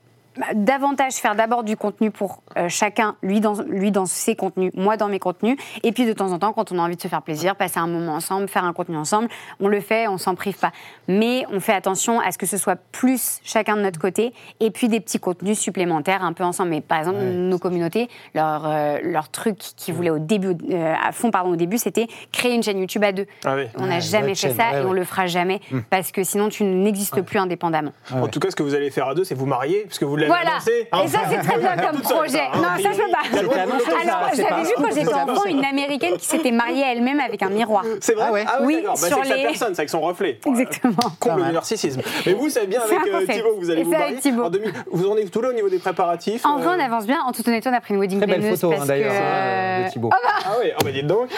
davantage 0.54 1.14
faire 1.14 1.36
d'abord 1.36 1.64
du 1.64 1.78
contenu 1.78 2.12
pour 2.12 2.42
euh, 2.58 2.68
chacun, 2.70 3.16
lui 3.22 3.40
dans, 3.40 3.62
lui 3.64 3.92
dans 3.92 4.06
ses 4.06 4.36
contenus, 4.36 4.72
moi 4.76 4.98
dans 4.98 5.08
mes 5.08 5.20
contenus, 5.20 5.58
et 5.84 5.92
puis 5.92 6.06
de 6.06 6.14
temps 6.14 6.32
en 6.32 6.40
temps, 6.40 6.54
quand 6.54 6.72
on 6.72 6.80
a 6.80 6.82
envie 6.82 6.96
de 6.96 7.02
se 7.02 7.08
faire 7.08 7.22
plaisir, 7.22 7.56
passer 7.56 7.80
un 7.80 7.88
moment 7.88 8.14
ensemble, 8.14 8.48
faire 8.48 8.64
un 8.66 8.74
contenu 8.74 8.98
ensemble, 8.98 9.28
on 9.60 9.68
le 9.68 9.80
fait, 9.80 10.08
on 10.08 10.18
s'en 10.18 10.36
prive 10.36 10.58
pas. 10.58 10.72
Mais 11.08 11.46
on 11.52 11.60
fait 11.60 11.74
attention 11.74 12.20
à 12.20 12.32
ce 12.32 12.38
que 12.38 12.46
ce 12.46 12.58
soit 12.58 12.78
plus 12.92 13.40
chacun 13.44 13.76
de 13.76 13.82
notre 13.82 14.00
côté, 14.00 14.34
et 14.60 14.72
puis 14.72 14.88
des 14.88 15.00
petits 15.00 15.20
contenus 15.20 15.60
supplémentaires 15.60 16.24
un 16.24 16.34
peu 16.34 16.44
ensemble. 16.44 16.70
Mais 16.72 16.82
par 16.82 17.00
exemple, 17.00 17.20
nos 17.20 17.60
communautés, 17.60 18.10
leur, 18.34 18.64
euh, 18.66 18.98
leur 19.04 19.30
truc 19.30 19.58
qu'ils 19.58 19.94
voulaient 19.94 20.10
au 20.10 20.20
début, 20.20 20.56
euh, 20.72 20.94
à 21.02 21.12
fond 21.12 21.32
pardon, 21.32 21.52
au 21.52 21.56
début, 21.56 21.78
c'était 21.78 22.08
créer 22.32 22.54
une 22.54 22.64
chaîne 22.64 22.80
YouTube 22.80 23.04
à 23.04 23.12
deux. 23.12 23.28
Ah 23.46 23.56
oui. 23.56 23.64
On 23.78 23.86
n'a 23.86 23.96
Ouais, 23.96 24.02
jamais 24.02 24.30
fait 24.30 24.48
chaîne, 24.48 24.56
ça 24.58 24.72
ouais, 24.72 24.82
et 24.82 24.86
on 24.86 24.94
le 24.94 25.04
fera 25.04 25.28
jamais, 25.28 25.62
parce 25.90 26.12
que 26.12 26.24
sinon 26.24 26.50
tu 26.50 26.64
n'existes 26.64 27.22
plus 27.22 27.38
indépendamment. 27.38 27.92
En 28.12 28.28
tout 28.28 28.40
cas, 28.40 28.50
ce 28.50 28.56
que 28.56 28.64
vous 28.64 28.74
allez 28.74 28.90
faire 28.90 29.08
à 29.08 29.14
deux, 29.16 29.24
c'est 29.24 29.36
vous 29.36 29.46
marier, 29.46 29.84
parce 29.86 30.00
que 30.00 30.06
vous 30.06 30.16
l'avez 30.24 30.28
Voilà. 30.28 30.52
annoncé. 30.52 30.88
Et 31.04 31.08
ça, 31.08 31.20
c'est 31.30 31.48
très 31.48 31.58
bien 31.60 31.76
comme 31.88 32.02
projet. 32.02 32.38
ça, 32.38 32.44
hein, 32.54 32.58
Non, 32.58 32.64
a 32.64 32.78
ça, 32.82 32.90
je 32.92 33.02
peux 33.02 33.12
pas. 33.12 33.42
Le 33.42 34.10
Alors, 34.10 34.30
c'est 34.34 34.42
j'avais 34.44 34.64
vu 34.64 34.70
quand 34.78 34.88
j'étais 34.90 35.06
c'est 35.06 35.14
enfant 35.14 35.46
une 35.46 35.66
américaine 35.66 36.18
qui 36.18 36.26
s'était 36.26 36.52
mariée 36.52 36.84
elle-même 36.92 37.20
avec 37.20 37.42
un 37.44 37.50
miroir. 37.50 37.84
C'est 38.02 38.14
vrai 38.14 38.26
Ah 38.28 38.32
ouais. 38.32 38.46
Oui, 38.62 38.76
d'accord. 38.78 38.94
Bah, 38.94 38.98
c'est 39.02 39.08
sur 39.08 39.18
avec 39.18 39.28
sa 39.30 39.36
les- 39.36 39.44
personne, 39.44 39.76
c'est 39.76 39.82
avec 39.82 39.90
son 39.90 40.02
reflet. 40.02 40.40
Exactement. 40.46 40.94
Comble 41.20 41.46
du 41.46 41.52
narcissisme. 41.54 42.02
Mais 42.26 42.34
vous, 42.34 42.50
c'est 42.50 42.66
bien 42.68 42.82
C'est 42.88 42.96
avec 42.98 43.14
euh. 43.14 43.34
Thibaut, 43.34 43.56
vous 43.60 43.70
allez 43.70 43.84
vous 43.84 43.92
c'est 43.92 44.32
marier. 44.32 44.42
En 44.44 44.50
2000 44.50 44.74
Vous 44.92 45.08
en 45.10 45.18
êtes 45.18 45.32
tout 45.32 45.42
là 45.42 45.50
au 45.50 45.54
niveau 45.54 45.70
des 45.70 45.80
préparatifs 45.80 46.46
En 46.46 46.58
vrai, 46.58 46.68
euh, 46.74 46.78
on 46.78 46.84
avance 46.86 47.06
bien. 47.06 47.20
En 47.26 47.32
toute 47.32 47.48
honnêteté, 47.48 47.70
on 47.70 47.74
a 47.74 47.82
pris 47.82 47.94
une 47.94 48.00
wedding 48.00 48.20
Très 48.20 48.28
belle 48.28 48.56
photo, 48.56 48.74
hein, 48.74 48.86
d'ailleurs, 48.86 49.12
euh, 49.14 49.80
de 49.84 49.86
euh, 49.88 49.90
Thibaut. 49.90 50.10
Ah 50.14 50.52
oui, 50.62 50.72
ah 50.74 50.84
bah 50.84 50.92
dites 50.92 51.08
donc. 51.08 51.30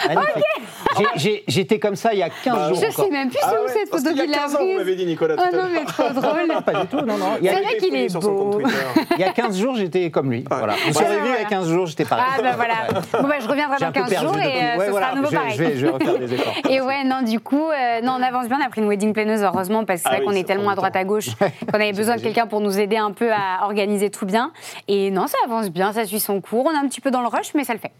J'ai- 1.16 1.44
J'étais 1.48 1.78
comme 1.78 1.96
ça 1.96 2.12
il 2.12 2.18
y 2.18 2.22
a 2.22 2.28
15 2.30 2.54
Bah, 2.54 2.68
jours 2.68 2.82
Je 2.84 2.90
sais 2.90 3.10
même 3.10 3.28
plus 3.28 3.38
Ah 3.42 3.48
c'est 3.50 3.58
où 3.58 3.62
ouais, 3.64 3.68
cette 3.72 3.88
photo 3.90 4.08
qu'il 4.08 4.16
y 4.16 4.20
a 4.20 4.24
qu'il 4.24 4.34
a 4.34 4.38
15 4.38 4.54
ans, 4.54 4.58
vous 4.60 4.66
m'avez 4.72 4.82
prise. 4.84 4.96
dit, 4.96 5.06
Nicolas. 5.06 5.34
Oh 5.38 5.42
tout 5.50 5.56
à 5.58 5.62
non, 5.62 5.68
mais 5.72 5.84
trop 5.84 6.08
drôle. 6.12 6.62
Pas 6.64 6.80
du 6.80 6.86
tout, 6.86 7.00
non, 7.00 7.16
non. 7.18 7.26
Il 7.40 7.46
y 7.46 7.48
a, 7.48 7.52
C'est 7.52 7.58
Il 7.60 7.64
vrai 7.64 7.76
qu'il 7.76 7.94
est 7.96 8.14
beau. 8.18 8.60
Il 9.16 9.20
y 9.20 9.24
a 9.24 9.32
15 9.32 9.58
jours, 9.58 9.74
j'étais 9.76 10.10
comme 10.10 10.30
lui. 10.30 10.44
Voilà. 10.50 10.74
Vous 10.74 10.92
Voilà. 10.92 11.08
serez 11.08 11.20
vu 11.20 11.28
il 11.36 11.42
y 11.42 11.44
a 11.44 11.48
15 11.48 11.68
jours, 11.68 11.86
j'étais 11.86 12.04
pareil. 12.04 12.24
Ah 12.38 12.42
bah 12.42 12.52
voilà. 12.56 12.74
Bon 13.22 13.28
bah 13.28 13.34
je 13.40 13.48
reviendrai 13.48 13.76
dans 13.80 13.86
peu 13.86 14.00
15 14.00 14.10
perdu 14.10 14.26
jours 14.26 14.36
et 14.38 14.46
euh, 14.46 14.78
Ouais, 14.78 14.86
ce 14.86 14.90
voilà, 14.90 15.06
sera 15.06 15.16
à 15.16 15.20
nouveau 15.20 15.30
pareil. 15.34 15.52
Je 15.56 15.62
vais, 15.64 15.90
refaire 15.90 16.18
des 16.18 16.34
efforts. 16.34 16.52
Et 16.70 16.80
ouais, 16.80 17.04
non, 17.04 17.22
du 17.22 17.40
coup, 17.40 17.68
euh, 17.70 18.00
non, 18.02 18.16
on 18.18 18.22
avance 18.22 18.48
bien. 18.48 18.58
On 18.60 18.66
a 18.66 18.68
pris 18.68 18.80
une 18.80 18.88
wedding 18.88 19.12
planeuse, 19.12 19.42
heureusement, 19.42 19.84
parce 19.84 20.00
que 20.02 20.08
c'est 20.08 20.14
Ah 20.14 20.16
vrai 20.18 20.26
oui, 20.26 20.32
qu'on 20.34 20.38
est 20.40 20.44
tellement 20.44 20.70
à 20.70 20.74
droite 20.74 20.96
à 20.96 21.04
gauche 21.04 21.28
qu'on 21.36 21.74
avait 21.80 21.92
besoin 21.92 22.16
de 22.16 22.20
quelqu'un 22.22 22.46
pour 22.46 22.60
nous 22.60 22.78
aider 22.78 22.96
un 22.96 23.12
peu 23.12 23.30
à 23.32 23.64
organiser 23.64 24.10
tout 24.10 24.26
bien. 24.26 24.52
Et 24.88 25.10
non, 25.10 25.26
ça 25.26 25.38
avance 25.44 25.70
bien, 25.70 25.92
ça 25.92 26.04
suit 26.04 26.20
son 26.20 26.40
cours. 26.40 26.66
On 26.66 26.72
est 26.72 26.76
un 26.84 26.88
petit 26.88 27.00
peu 27.00 27.10
dans 27.10 27.20
le 27.22 27.28
rush, 27.28 27.52
mais 27.54 27.64
ça 27.64 27.72
le 27.72 27.78
fait. 27.78 27.92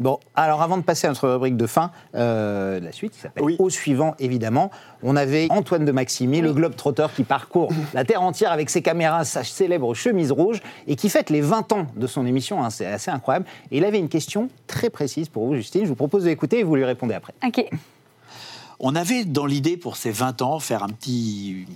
Bon, 0.00 0.18
alors 0.34 0.60
avant 0.62 0.76
de 0.76 0.82
passer 0.82 1.06
à 1.06 1.10
notre 1.10 1.28
rubrique 1.28 1.56
de 1.56 1.66
fin, 1.66 1.90
euh, 2.14 2.43
la 2.80 2.92
suite 2.92 3.12
qui 3.12 3.20
s'appelle 3.20 3.44
Oui. 3.44 3.56
Au 3.58 3.70
suivant, 3.70 4.14
évidemment, 4.18 4.70
on 5.02 5.16
avait 5.16 5.46
Antoine 5.50 5.84
de 5.84 5.92
Maximi, 5.92 6.40
le 6.40 6.52
globe 6.52 6.76
trotteur 6.76 7.12
qui 7.12 7.24
parcourt 7.24 7.72
la 7.94 8.04
terre 8.04 8.22
entière 8.22 8.52
avec 8.52 8.70
ses 8.70 8.82
caméras, 8.82 9.24
sa 9.24 9.44
célèbre 9.44 9.94
chemise 9.94 10.32
rouge, 10.32 10.60
et 10.86 10.96
qui 10.96 11.08
fête 11.08 11.30
les 11.30 11.40
20 11.40 11.72
ans 11.72 11.86
de 11.96 12.06
son 12.06 12.26
émission. 12.26 12.62
hein, 12.62 12.70
c'est 12.70 12.86
assez 12.86 13.10
incroyable. 13.10 13.46
Et 13.70 13.78
il 13.78 13.84
avait 13.84 13.98
une 13.98 14.08
question 14.08 14.48
très 14.66 14.90
précise 14.90 15.28
pour 15.28 15.46
vous, 15.46 15.54
Justine. 15.54 15.82
Je 15.82 15.88
vous 15.88 15.94
propose 15.94 16.24
d'écouter 16.24 16.60
et 16.60 16.62
vous 16.62 16.76
lui 16.76 16.84
répondez 16.84 17.14
après. 17.14 17.34
Ok. 17.46 17.66
On 18.80 18.96
avait 18.96 19.24
dans 19.24 19.46
l'idée 19.46 19.76
pour 19.76 19.96
ces 19.96 20.10
20 20.10 20.42
ans 20.42 20.58
faire 20.58 20.82
un 20.82 20.88
petit, 20.88 21.66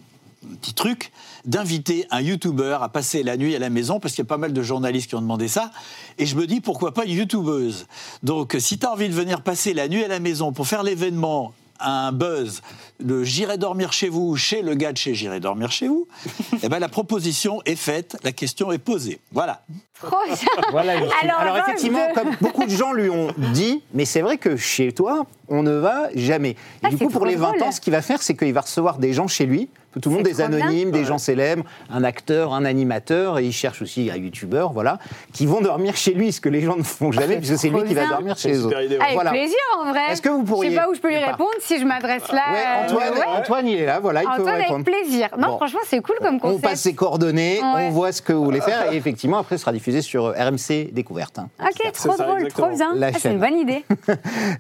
petit 0.57 0.75
truc 0.75 1.13
d'inviter 1.45 2.07
un 2.11 2.21
youtubeur 2.21 2.83
à 2.83 2.89
passer 2.89 3.23
la 3.23 3.37
nuit 3.37 3.55
à 3.55 3.59
la 3.59 3.71
maison 3.71 4.01
parce 4.01 4.15
qu'il 4.15 4.23
y 4.23 4.27
a 4.27 4.29
pas 4.29 4.39
mal 4.39 4.53
de 4.53 4.63
journalistes 4.63 5.09
qui 5.09 5.15
ont 5.15 5.21
demandé 5.21 5.49
ça 5.49 5.71
et 6.19 6.27
je 6.27 6.37
me 6.37 6.47
dis 6.47 6.61
pourquoi 6.61 6.93
pas 6.95 7.05
une 7.05 7.13
youtubeuse? 7.13 7.87
Donc 8.23 8.57
si 8.59 8.79
tu 8.79 8.87
as 8.87 8.93
envie 8.93 9.09
de 9.09 9.15
venir 9.15 9.43
passer 9.43 9.75
la 9.75 9.89
nuit 9.89 10.05
à 10.05 10.09
la 10.09 10.21
maison 10.21 10.53
pour 10.53 10.67
faire 10.67 10.83
l'événement 10.83 11.53
un 11.81 12.13
buzz 12.13 12.63
de 13.01 13.23
j'irai 13.23 13.59
dormir 13.59 13.93
chez 13.93 14.09
vous 14.09 14.37
chez 14.37 14.63
le 14.63 14.75
gars 14.75 14.93
de 14.93 14.99
chez 14.99 15.15
j'irai 15.15 15.41
dormir 15.41 15.71
chez 15.71 15.89
vous, 15.89 16.09
eh 16.63 16.69
ben 16.69 16.79
la 16.79 16.89
proposition 16.89 17.63
est 17.65 17.77
faite, 17.77 18.17
la 18.23 18.33
question 18.33 18.73
est 18.73 18.79
posée. 18.79 19.21
Voilà. 19.33 19.65
Trop 20.03 20.17
bien. 20.27 20.37
Voilà, 20.71 20.97
Justine. 20.99 21.31
Alors, 21.31 21.57
effectivement, 21.59 22.09
de- 22.09 22.15
comme 22.15 22.31
beaucoup 22.41 22.65
de 22.65 22.71
gens 22.71 22.93
lui 22.93 23.11
ont 23.11 23.29
dit, 23.53 23.83
mais 23.95 24.05
c'est 24.05 24.21
vrai 24.21 24.39
que 24.39 24.57
chez 24.57 24.93
toi, 24.93 25.27
on 25.49 25.63
ne 25.63 25.73
va 25.73 26.09
jamais. 26.15 26.51
Et 26.51 26.57
Ah, 26.85 26.89
du 26.91 26.99
coup, 26.99 27.09
pour 27.09 27.27
les 27.27 27.37
20 27.37 27.49
drôle. 27.57 27.63
ans, 27.65 27.73
ce 27.73 27.81
qu'il 27.81 27.93
va 27.93 28.03
faire, 28.03 28.23
c'est 28.23 28.37
qu'il 28.37 28.53
va 28.53 28.61
recevoir 28.61 28.99
des 28.99 29.13
gens 29.13 29.27
chez 29.29 29.47
lui, 29.47 29.69
tout 30.01 30.11
le 30.11 30.17
monde, 30.17 30.25
des 30.25 30.35
bien. 30.35 30.45
anonymes, 30.45 30.91
des 30.93 31.05
gens 31.05 31.19
célèbres, 31.19 31.65
un 31.91 32.05
acteur, 32.05 32.53
un 32.55 32.65
animateur, 32.65 33.39
et 33.41 33.45
il 33.47 33.53
cherche 33.53 33.83
aussi 33.83 34.11
un 34.13 34.17
youtubeur, 34.17 34.73
voilà, 34.73 34.99
qui 35.33 35.47
vont 35.47 35.61
dormir 35.61 35.97
chez 35.97 36.13
lui, 36.13 36.31
ce 36.31 36.41
que 36.41 36.49
les 36.49 36.61
gens 36.61 36.77
ne 36.77 36.83
font 36.85 37.11
jamais, 37.11 37.39
puisque 37.39 37.59
c'est 37.59 37.71
lui 37.71 37.83
qui 37.85 37.95
va 37.95 38.07
dormir 38.07 38.37
chez 38.37 38.55
eux. 38.57 38.71
Avec 38.77 39.01
Voilà. 39.15 39.31
plaisir, 39.31 39.57
en 39.81 39.91
vrai. 39.91 40.13
Est-ce 40.13 40.23
que 40.23 40.29
vous 40.29 40.45
pourriez- 40.45 40.71
Je 40.71 40.77
sais 40.77 40.81
pas 40.83 40.89
où 40.91 40.95
je 40.95 41.01
peux 41.01 41.09
lui 41.09 41.17
répondre 41.17 41.51
si 41.61 41.81
je 41.81 41.85
m'adresse 41.85 42.31
là. 42.31 42.43
Ouais, 42.53 42.59
euh, 42.59 42.85
Antoine, 42.85 43.15
ouais. 43.15 43.25
Antoine, 43.41 43.67
il 43.67 43.79
est 43.81 43.87
là, 43.87 43.99
voilà, 43.99 44.23
il 44.23 44.27
peut 44.27 44.33
Antoine, 44.35 44.49
avec 44.55 44.67
répondre. 44.67 44.85
plaisir. 44.85 45.29
Non, 45.37 45.49
Bon. 45.49 45.57
franchement, 45.57 45.81
c'est 45.89 46.01
cool 46.01 46.17
comme 46.21 46.35
On 46.37 46.39
concept. 46.39 46.63
passe 46.63 46.81
ses 46.83 46.95
coordonnées, 46.95 47.59
Ouais. 47.61 47.87
on 47.89 47.91
voit 47.91 48.13
ce 48.13 48.23
que 48.23 48.33
vous 48.35 48.45
voulez 48.45 48.61
faire, 48.61 48.93
et 48.93 48.97
effectivement, 48.97 49.39
après, 49.39 49.57
ce 49.57 49.63
sera 49.63 49.73
sur 50.03 50.27
euh, 50.27 50.33
RMC 50.33 50.91
Découverte. 50.93 51.39
hein. 51.39 51.49
Ok, 51.61 51.93
trop 51.93 52.13
ça, 52.17 52.25
drôle, 52.25 52.39
exactement. 52.43 52.69
trop 52.69 52.77
bien. 52.77 52.95
La 52.95 53.09
Ah, 53.09 53.19
c'est 53.19 53.33
une 53.33 53.41
bonne 53.41 53.59
idée. 53.59 53.85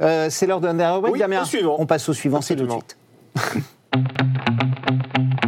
Euh, 0.00 0.28
c'est 0.30 0.46
l'heure 0.46 0.60
d'un 0.60 0.92
rubrique, 0.94 1.14
Oui. 1.14 1.20
On 1.78 1.86
passe 1.86 2.08
au 2.08 2.14
suivant, 2.14 2.40
c'est 2.40 2.56
tout 2.56 2.66
de 2.66 2.70
suite. 2.70 2.96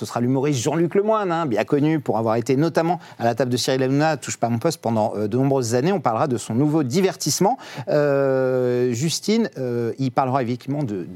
Ce 0.00 0.06
sera 0.06 0.22
l'humoriste 0.22 0.62
Jean-Luc 0.62 0.94
Lemoyne, 0.94 1.30
hein, 1.30 1.44
bien 1.44 1.62
connu 1.64 2.00
pour 2.00 2.16
avoir 2.16 2.36
été 2.36 2.56
notamment 2.56 3.00
à 3.18 3.24
la 3.24 3.34
table 3.34 3.50
de 3.50 3.58
Cyril 3.58 3.82
Hanouna, 3.82 4.16
Touche 4.16 4.38
pas 4.38 4.48
mon 4.48 4.58
poste 4.58 4.80
pendant 4.80 5.12
euh, 5.14 5.28
de 5.28 5.36
nombreuses 5.36 5.74
années. 5.74 5.92
On 5.92 6.00
parlera 6.00 6.26
de 6.26 6.38
son 6.38 6.54
nouveau 6.54 6.84
divertissement. 6.84 7.58
Euh, 7.88 8.94
Justine, 8.94 9.50
euh, 9.58 9.92
il 9.98 10.10
parlera 10.10 10.40
évidemment 10.40 10.84
de, 10.84 11.06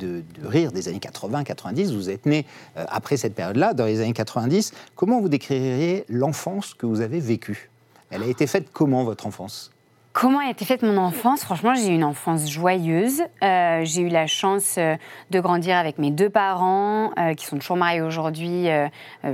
rire 0.42 0.70
des 0.70 0.88
années 0.88 0.98
80-90. 0.98 1.94
Vous 1.94 2.10
êtes 2.10 2.26
né 2.26 2.44
après 2.76 3.16
cette 3.16 3.34
période-là, 3.34 3.72
dans 3.72 3.86
les 3.86 4.02
années 4.02 4.12
90. 4.12 4.74
Comment 4.96 5.18
vous 5.18 5.30
décririez 5.30 6.04
l'enfance 6.10 6.74
que 6.74 6.84
vous 6.84 7.00
avez 7.00 7.20
vécue? 7.20 7.70
Elle 8.10 8.22
a 8.22 8.26
été 8.26 8.46
faite 8.46 8.66
comment, 8.70 9.02
votre 9.04 9.26
enfance? 9.26 9.73
Comment 10.14 10.38
a 10.38 10.48
été 10.48 10.64
faite 10.64 10.84
mon 10.84 10.96
enfance? 10.96 11.42
Franchement, 11.42 11.74
j'ai 11.74 11.88
eu 11.88 11.94
une 11.94 12.04
enfance 12.04 12.48
joyeuse. 12.48 13.20
Euh, 13.42 13.80
j'ai 13.82 14.02
eu 14.02 14.08
la 14.08 14.28
chance 14.28 14.76
euh, 14.78 14.94
de 15.32 15.40
grandir 15.40 15.76
avec 15.76 15.98
mes 15.98 16.12
deux 16.12 16.30
parents, 16.30 17.10
euh, 17.18 17.34
qui 17.34 17.44
sont 17.46 17.56
toujours 17.58 17.76
mariés 17.76 18.00
aujourd'hui, 18.00 18.68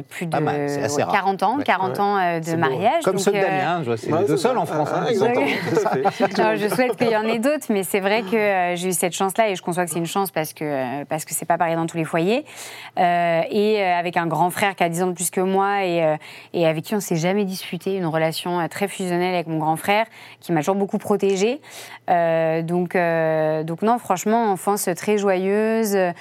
plus 0.08 0.24
de 0.24 0.30
Pas 0.30 0.40
mal, 0.40 0.70
c'est 0.70 0.82
assez 0.82 0.96
ouais, 0.96 1.02
rare. 1.02 1.12
40 1.12 1.42
ans, 1.42 1.56
Ouais. 1.58 1.64
40 1.64 2.00
ans 2.00 2.16
euh, 2.16 2.40
de 2.40 2.52
beau. 2.52 2.56
mariage. 2.56 3.02
Comme 3.04 3.16
donc, 3.16 3.22
ceux 3.22 3.30
de 3.32 3.36
Damien, 3.36 3.80
je 3.80 3.84
vois, 3.88 3.96
c'est 3.98 4.10
Ouais, 4.10 4.20
les 4.22 4.26
deux 4.26 4.38
seuls 4.38 4.56
en 4.56 4.64
France. 4.64 4.88
hein, 4.94 5.02
Ah, 5.06 5.10
exactement. 5.10 5.46
Non, 6.38 6.56
je 6.56 6.68
souhaite 6.74 6.96
qu'il 6.96 7.10
y 7.10 7.16
en 7.16 7.24
ait 7.24 7.38
d'autres, 7.38 7.66
mais 7.68 7.82
c'est 7.82 8.00
vrai 8.00 8.22
que 8.22 8.34
euh, 8.36 8.76
j'ai 8.76 8.88
eu 8.88 8.92
cette 8.94 9.12
chance-là 9.12 9.50
et 9.50 9.56
je 9.56 9.62
conçois 9.62 9.84
que 9.84 9.90
c'est 9.90 9.98
une 9.98 10.06
chance 10.06 10.30
parce 10.30 10.54
que 10.54 10.64
euh, 10.64 11.04
parce 11.06 11.26
que 11.26 11.34
c'est 11.34 11.44
pas 11.44 11.58
pareil 11.58 11.76
dans 11.76 11.84
tous 11.86 11.98
les 11.98 12.04
foyers. 12.04 12.46
Euh, 12.98 13.42
et 13.50 13.82
euh, 13.82 13.98
avec 13.98 14.16
un 14.16 14.26
grand 14.26 14.48
frère 14.48 14.74
qui 14.76 14.82
a 14.84 14.88
10 14.88 15.02
ans 15.02 15.06
de 15.08 15.12
plus 15.12 15.28
que 15.30 15.42
moi 15.42 15.84
et, 15.84 16.02
euh, 16.02 16.16
et 16.54 16.66
avec 16.66 16.84
qui 16.84 16.94
on 16.94 17.00
s'est 17.00 17.16
jamais 17.16 17.44
disputé, 17.44 17.96
une 17.96 18.06
relation 18.06 18.60
euh, 18.60 18.66
très 18.68 18.88
fusionnelle 18.88 19.34
avec 19.34 19.46
mon 19.46 19.58
grand 19.58 19.76
frère 19.76 20.06
qui 20.40 20.52
m'a 20.52 20.62
toujours 20.70 20.76
beaucoup 20.76 20.98
protégée. 20.98 21.60
Euh, 22.10 22.62
donc 22.62 22.94
euh, 22.96 23.62
donc 23.62 23.82
non, 23.82 23.98
franchement, 23.98 24.50
enfance 24.52 24.88
très 24.96 25.18
joyeuse. 25.18 25.94
Euh, 25.94 26.12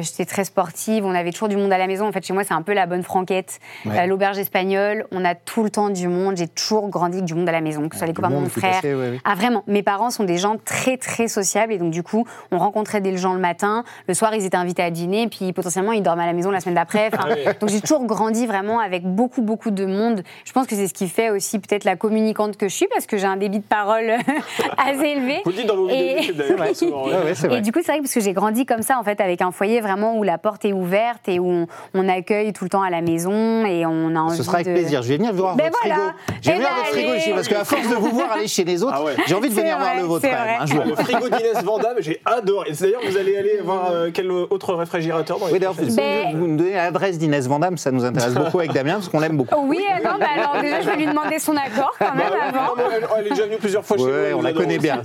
J'étais 0.00 0.24
très 0.24 0.44
sportive. 0.44 1.04
On 1.04 1.14
avait 1.14 1.32
toujours 1.32 1.48
du 1.48 1.56
monde 1.56 1.72
à 1.72 1.78
la 1.78 1.86
maison. 1.86 2.06
En 2.06 2.12
fait, 2.12 2.24
chez 2.24 2.32
moi, 2.32 2.44
c'est 2.44 2.54
un 2.54 2.62
peu 2.62 2.72
la 2.72 2.86
bonne 2.86 3.02
franquette, 3.02 3.58
Ouais. 3.84 4.06
L'auberge 4.06 4.38
espagnole. 4.38 5.06
On 5.10 5.24
a 5.24 5.34
tout 5.34 5.62
le 5.62 5.70
temps 5.70 5.90
du 5.90 6.08
monde. 6.08 6.36
J'ai 6.36 6.48
toujours 6.48 6.88
grandi 6.88 7.18
avec 7.18 7.24
du 7.24 7.34
monde 7.34 7.48
à 7.48 7.52
la 7.52 7.60
maison, 7.60 7.88
que 7.88 7.94
ce 7.94 8.00
soit 8.00 8.06
les 8.06 8.12
copains 8.12 8.30
de 8.30 8.34
mon 8.34 8.48
frère. 8.48 8.74
passait, 8.74 8.94
ouais, 8.94 9.10
ouais. 9.10 9.20
Ah 9.24 9.34
vraiment, 9.34 9.64
mes 9.66 9.82
parents 9.82 10.10
sont 10.10 10.24
des 10.24 10.38
gens 10.38 10.56
très 10.64 10.96
très 10.96 11.28
sociables 11.28 11.72
et 11.72 11.78
donc 11.78 11.90
du 11.90 12.02
coup, 12.02 12.26
on 12.50 12.58
rencontrait 12.58 13.00
des 13.00 13.16
gens 13.16 13.34
le 13.34 13.40
matin, 13.40 13.84
le 14.06 14.14
soir 14.14 14.34
ils 14.34 14.44
étaient 14.44 14.56
invités 14.56 14.82
à 14.82 14.90
dîner, 14.90 15.28
puis 15.28 15.52
potentiellement 15.52 15.92
ils 15.92 16.02
dormaient 16.02 16.24
à 16.24 16.26
la 16.26 16.32
maison 16.32 16.50
la 16.50 16.60
semaine 16.60 16.74
d'après. 16.74 17.10
Enfin, 17.12 17.28
Donc 17.60 17.70
j'ai 17.70 17.80
toujours 17.80 18.04
grandi 18.04 18.46
vraiment 18.46 18.80
avec 18.80 19.04
beaucoup 19.04 19.42
beaucoup 19.42 19.70
de 19.70 19.86
monde. 19.86 20.22
Je 20.44 20.52
pense 20.52 20.66
que 20.66 20.76
c'est 20.76 20.88
ce 20.88 20.94
qui 20.94 21.08
fait 21.08 21.30
aussi 21.30 21.58
peut-être 21.58 21.84
la 21.84 21.96
communicante 21.96 22.56
que 22.56 22.68
je 22.68 22.74
suis 22.74 22.86
parce 22.88 23.06
que 23.06 23.16
j'ai 23.16 23.26
un 23.26 23.36
débit 23.36 23.58
de 23.58 23.64
parole 23.64 23.89
parole 23.90 24.10
assez 24.78 25.06
élevé. 25.08 25.40
Vous 25.44 25.50
le 25.50 25.56
dites 25.56 25.66
dans 25.66 25.76
vos 25.76 25.86
vidéos 25.88 26.32
d'ailleurs. 26.34 26.60
Ouais. 26.60 26.74
souvent, 26.74 27.06
ouais. 27.06 27.14
Ouais, 27.14 27.24
ouais, 27.24 27.34
c'est 27.34 27.52
Et 27.52 27.60
du 27.60 27.72
coup, 27.72 27.80
c'est 27.82 27.92
vrai 27.92 27.98
que 27.98 28.04
parce 28.04 28.14
que 28.14 28.20
j'ai 28.20 28.32
grandi 28.32 28.66
comme 28.66 28.82
ça, 28.82 28.98
en 28.98 29.04
fait, 29.04 29.20
avec 29.20 29.42
un 29.42 29.50
foyer 29.50 29.80
vraiment 29.80 30.16
où 30.16 30.22
la 30.22 30.38
porte 30.38 30.64
est 30.64 30.72
ouverte 30.72 31.28
et 31.28 31.38
où 31.38 31.48
on, 31.50 31.66
on 31.94 32.08
accueille 32.08 32.52
tout 32.52 32.64
le 32.64 32.70
temps 32.70 32.82
à 32.82 32.90
la 32.90 33.00
maison 33.00 33.64
et 33.66 33.84
on 33.86 34.14
a 34.14 34.20
envie 34.20 34.36
Ce 34.36 34.42
sera 34.42 34.56
avec 34.58 34.68
de... 34.68 34.72
plaisir. 34.72 35.02
Je 35.02 35.08
vais 35.08 35.16
venir 35.16 35.32
voir 35.32 35.56
Ben 35.56 35.66
votre 35.66 35.78
voilà. 35.82 35.94
frigo. 35.96 36.40
Je 36.42 36.50
vais 36.50 36.54
Eh 36.54 36.58
venir 36.58 36.68
ben, 36.68 36.76
votre 36.76 36.90
frigo 36.90 37.14
ici 37.14 37.30
parce 37.34 37.48
qu'à 37.48 37.64
force 37.64 37.88
de 37.88 37.94
vous 37.94 38.10
voir 38.10 38.32
aller 38.32 38.48
chez 38.48 38.64
les 38.64 38.82
autres, 38.82 38.94
Ah 38.96 39.04
ouais. 39.04 39.14
j'ai 39.26 39.34
envie 39.34 39.48
de 39.48 39.54
venir 39.54 39.76
voir 39.78 39.90
vrai, 39.92 40.00
le 40.02 40.06
vôtre 40.06 40.26
même, 40.26 40.36
un 40.60 40.66
jour. 40.66 40.84
Le 40.84 40.94
frigo 40.96 41.28
d'Inès 41.28 41.62
Vandamme, 41.64 41.96
j'ai 42.00 42.20
adoré. 42.24 42.70
D'ailleurs, 42.80 43.00
vous 43.08 43.16
allez 43.16 43.36
aller 43.36 43.58
voir 43.62 43.90
euh, 43.90 44.10
quel 44.12 44.30
autre 44.30 44.74
réfrigérateur 44.74 45.38
dans 45.38 45.46
les 45.46 45.52
Oui, 45.52 45.58
d'ailleurs, 45.58 45.74
Ben- 45.74 46.36
vous 46.36 46.46
nous 46.46 46.56
donnez 46.56 46.74
l'adresse 46.74 47.18
d'Inès 47.18 47.46
Vandamme, 47.46 47.76
ça 47.78 47.90
nous 47.90 48.04
intéresse 48.04 48.34
beaucoup 48.34 48.58
avec 48.58 48.72
Damien 48.72 48.94
parce 48.94 49.08
qu'on 49.08 49.20
l'aime 49.20 49.36
beaucoup. 49.36 49.54
Oui, 49.66 49.78
d'accord. 50.02 50.18
bah 50.18 50.26
alors 50.36 50.62
déjà, 50.62 50.80
je 50.80 50.88
vais 50.90 50.96
lui 50.96 51.06
demander 51.06 51.38
son 51.38 51.56
accord 51.56 51.92
quand 51.98 52.14
même 52.14 52.24
Bah, 52.28 52.34
ouais, 52.34 52.58
avant. 52.58 52.76
non, 52.76 52.90
elle, 52.94 53.06
elle 53.18 53.26
est 53.26 53.30
déjà 53.30 53.44
venue 53.44 53.56
plusieurs 53.56 53.79
fois 53.84 53.96
chez 53.96 54.02
Ouais, 54.04 54.10
nous. 54.10 54.26
elle 54.28 54.34
on 54.34 54.42
la 54.42 54.52
connaît 54.52 54.78
bien. 54.78 54.98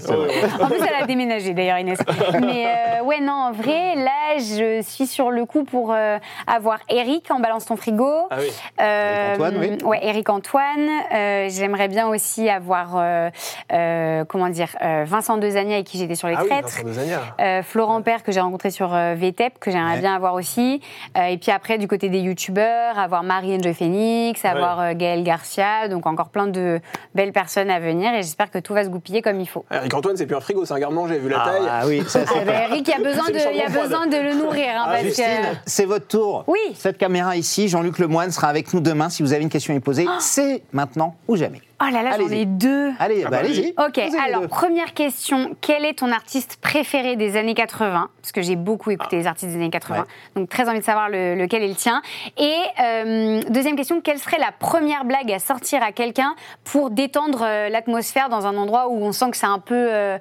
En 0.60 0.68
plus, 0.68 0.78
elle 0.88 1.04
a 1.04 1.06
déménagé 1.06 1.54
d'ailleurs, 1.54 1.80
Inès. 1.80 2.00
Mais 2.42 2.66
euh, 2.68 3.04
ouais, 3.04 3.20
non, 3.22 3.34
en 3.34 3.52
vrai, 3.52 3.96
là, 3.96 4.38
je 4.38 4.82
suis 4.82 5.08
sur 5.08 5.32
le 5.32 5.46
coup 5.46 5.64
pour 5.64 5.92
euh, 5.94 6.18
avoir 6.48 6.80
Eric 6.90 7.30
en 7.32 7.40
balance 7.40 7.66
ton 7.66 7.76
frigo. 7.76 8.10
Ah 8.30 8.38
oui. 8.40 8.48
Euh, 8.82 9.28
Eric 9.28 9.42
Antoine, 9.42 9.58
oui. 9.60 9.78
Ouais, 9.84 10.00
Eric 10.02 10.30
Antoine. 10.30 10.90
Euh, 11.14 11.48
J'aimerais 11.50 11.88
bien 11.88 12.08
aussi 12.08 12.50
avoir, 12.50 12.96
euh, 12.98 13.30
euh, 13.72 14.24
comment 14.26 14.50
dire, 14.50 14.70
euh, 14.84 15.04
Vincent 15.08 15.38
Dezania 15.38 15.76
avec 15.76 15.88
qui 15.88 15.98
j'étais 15.98 16.16
sur 16.16 16.28
les 16.28 16.36
Ah 16.38 16.42
oui, 16.44 16.50
traîtres. 16.50 16.68
Vincent 16.70 16.84
Dezania. 16.88 17.20
Euh, 17.40 17.64
Florent 17.64 18.02
Père 18.02 18.24
que 18.24 18.32
j'ai 18.32 18.40
rencontré 18.40 18.72
sur 18.72 18.94
euh, 18.94 19.16
VTEP 19.16 19.60
que 19.60 19.72
j'aimerais 19.72 19.96
Ouais. 19.96 20.00
bien 20.02 20.16
avoir 20.16 20.34
aussi 20.34 20.82
Euh, 21.18 21.26
et 21.26 21.38
puis 21.38 21.52
après 21.52 21.78
du 21.78 21.88
côté 21.88 22.10
des 22.10 22.20
youtubeurs 22.20 22.98
avoir 22.98 23.24
Marie 23.24 23.56
Enjoy 23.56 23.74
Phoenix 23.74 24.44
avoir 24.44 24.80
euh, 24.82 24.94
Gaël 24.94 25.24
Garcia 25.24 25.88
donc 25.88 26.06
encore 26.08 26.30
plein 26.30 26.48
de 26.48 26.80
belles 27.14 27.32
personnes 27.32 27.70
à 27.70 27.80
venir 27.80 28.12
et 28.14 28.18
j'espère 28.24 28.50
que 28.52 28.58
tout 28.65 28.73
va 28.73 28.84
se 28.84 28.89
goupiller 28.89 29.21
comme 29.21 29.39
il 29.39 29.47
faut 29.47 29.63
Eric 29.71 29.93
Antoine, 29.93 30.17
c'est 30.17 30.25
plus 30.25 30.36
un 30.36 30.41
frigo, 30.41 30.65
c'est 30.65 30.73
un 30.73 30.80
garde-manger, 30.80 31.19
vu 31.19 31.30
la 31.30 31.41
Ah, 31.41 31.49
taille. 31.49 31.67
ah 31.69 31.88
oui, 31.88 32.04
ça 32.08 32.25
c'est 32.25 32.34
Ah 32.41 32.45
bah, 32.45 32.54
Eric, 32.69 32.88
il 32.88 32.91
y 32.91 32.93
a 32.93 32.97
besoin 32.97 33.28
de, 33.30 33.56
y 33.56 33.62
a 33.62 33.69
besoin 33.69 34.08
de 34.08 34.17
le 34.17 34.34
nourrir, 34.34 34.69
hein, 34.75 34.86
Ah, 34.88 35.04
que... 35.04 35.58
c'est 35.65 35.86
votre 35.86 36.08
tour. 36.08 36.43
Oui. 36.47 36.60
Cette 36.75 36.97
caméra 36.97 37.36
ici, 37.38 37.67
Jean-Luc 37.69 37.99
Lemoine 37.99 38.32
sera 38.32 38.47
avec 38.47 38.73
nous 38.73 38.80
demain. 38.80 39.10
Si 39.10 39.21
vous 39.23 39.32
avez 39.34 39.43
une 39.43 39.49
question 39.49 39.71
à 39.73 39.75
lui 39.75 39.82
poser, 39.82 40.08
c'est 40.19 40.63
maintenant 40.73 41.15
ou 41.28 41.36
jamais. 41.36 41.62
Oh 41.82 41.86
là 41.92 42.04
là, 42.04 42.12
j'en 42.18 42.30
ai 42.30 42.46
deux. 42.46 42.92
Allez, 43.00 43.24
Ah 43.26 43.30
bah, 43.30 43.32
bah, 43.32 43.38
allez-y. 43.46 43.74
Ok, 43.78 43.98
alors 44.26 44.48
première 44.48 44.94
question, 44.94 45.56
quel 45.60 45.84
est 45.84 46.00
ton 46.00 46.10
artiste 46.12 46.58
préféré 46.62 47.18
des 47.18 47.36
années 47.36 47.54
80 47.54 48.10
Parce 48.22 48.32
que 48.32 48.42
j'ai 48.42 48.56
beaucoup 48.56 48.92
écouté 48.92 49.18
les 49.18 49.28
artistes 49.28 49.50
des 49.50 49.56
années 49.58 49.70
80, 49.70 50.00
Ouais. 50.00 50.06
donc 50.38 50.48
très 50.50 50.70
envie 50.70 50.80
de 50.80 50.86
savoir 50.86 51.10
le- 51.10 51.36
lequel 51.36 51.64
est 51.64 51.68
le 51.68 51.76
tien. 51.76 52.02
Et 52.38 52.56
euh, 52.82 53.42
deuxième 53.50 53.76
question, 53.76 54.00
quelle 54.00 54.20
serait 54.20 54.38
la 54.40 54.54
première 54.58 55.04
blague 55.04 55.30
à 55.34 55.40
sortir 55.40 55.84
à 55.84 55.92
quelqu'un 55.92 56.36
pour 56.64 56.92
détendre 56.92 57.44
euh, 57.46 57.68
l'atmosphère 57.70 58.30
dans 58.30 58.48
un 58.48 58.56
endroit 58.56 58.88
où 58.88 59.04
on 59.04 59.12
sent 59.12 59.32
que 59.32 59.38
c'est 59.38 59.46
un 59.46 59.60
peu... 59.60 59.76
euh, 59.92 60.18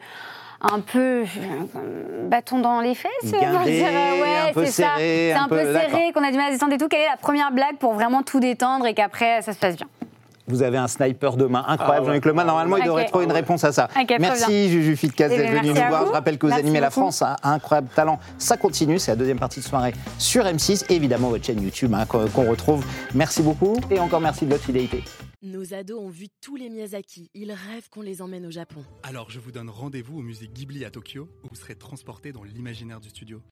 un 0.73 0.81
peu 0.81 1.25
bâton 2.25 2.59
dans 2.59 2.81
les 2.81 2.95
fesses, 2.95 3.11
on 3.25 3.29
va 3.39 3.39
Guindé, 3.65 3.71
dire. 3.79 3.87
Ouais, 3.87 4.49
un 4.51 4.53
peu 4.55 4.65
c'est 4.65 4.83
ça. 4.83 4.89
serré, 4.97 5.31
C'est 5.33 5.39
un 5.39 5.43
un 5.45 5.49
peu 5.49 5.59
peu- 5.59 5.73
serré, 5.75 6.13
qu'on 6.15 6.25
a 6.25 6.31
du 6.31 6.39
mal 6.39 6.47
à 6.47 6.49
se 6.49 6.53
détendre 6.55 6.73
et 6.73 6.79
tout. 6.79 6.89
Quelle 6.89 7.03
est 7.03 7.07
la 7.11 7.19
première 7.19 7.53
blague 7.53 7.77
pour 7.77 7.93
vraiment 7.93 8.23
tout 8.23 8.41
détendre 8.41 8.87
et 8.87 8.95
qu'après 8.95 9.43
ça 9.43 9.53
se 9.53 9.59
passe 9.59 9.77
bien? 9.77 9.87
Vous 10.47 10.63
avez 10.63 10.77
un 10.77 10.89
sniper 10.89 11.37
de 11.37 11.47
main 11.47 11.65
incroyable, 11.67 11.95
Ah 11.97 12.01
ouais. 12.01 12.07
Jean-Luc 12.09 12.25
Lemoine. 12.27 12.47
Normalement, 12.47 12.77
il 12.77 12.85
devrait 12.85 13.07
trouver 13.07 13.25
une 13.25 13.33
réponse 13.33 13.65
à 13.65 13.73
ça. 13.73 13.89
Merci. 14.21 14.69
Juju 14.69 14.95
Fitcaz, 14.97 15.31
Eh 15.33 15.37
d'être 15.39 15.51
bien, 15.53 15.61
venu 15.63 15.69
nous 15.73 15.89
voir. 15.89 16.03
vous. 16.03 16.09
Je 16.09 16.13
rappelle 16.13 16.39
que 16.39 16.47
vous 16.47 16.51
Merci 16.51 16.65
animez 16.65 16.81
La. 16.81 16.91
France 16.91 17.23
à 17.23 17.37
un 17.43 17.53
incroyable 17.55 17.89
talent. 17.95 18.19
Ça 18.39 18.57
continue, 18.57 18.99
c'est 18.99 19.11
la 19.13 19.17
deuxième 19.17 19.39
partie 19.39 19.61
de 19.61 19.65
soirée 19.65 19.95
sur 20.19 20.45
M6. 20.45 20.85
Et 20.91 20.97
évidemment, 20.97 21.29
votre 21.31 21.45
chaîne 21.45 21.63
YouTube 21.63 21.95
hein, 21.95 22.05
qu'on 22.07 22.29
qu'on 22.29 22.49
retrouve. 22.51 22.85
Merci 23.15 23.43
beaucoup 23.43 23.77
et 23.91 23.99
encore 23.99 24.21
merci 24.21 24.45
de 24.45 24.51
votre 24.51 24.65
fidélité. 24.65 25.03
Nos 25.43 25.75
ados 25.75 25.99
ont 26.01 26.09
vu 26.09 26.29
tous 26.41 26.57
les 26.57 26.71
Miyazaki. 26.71 27.31
Ils 27.35 27.51
rêvent 27.53 27.89
qu'on 27.91 28.01
les 28.01 28.23
emmène 28.23 28.47
au 28.47 28.51
Japon. 28.51 28.83
Alors 29.03 29.31
je 29.31 29.39
vous 29.39 29.51
donne 29.53 29.69
rendez-vous 29.69 30.19
au 30.19 30.23
musée 30.23 30.49
Ghibli 30.49 30.85
à 30.87 30.91
Tokyo, 30.91 31.29
où 31.43 31.49
vous 31.51 31.55
serez 31.55 31.75
transporté 31.75 32.33
dans 32.33 32.43
l'imaginaire 32.45 32.99
du 33.01 33.11
studio. 33.11 33.41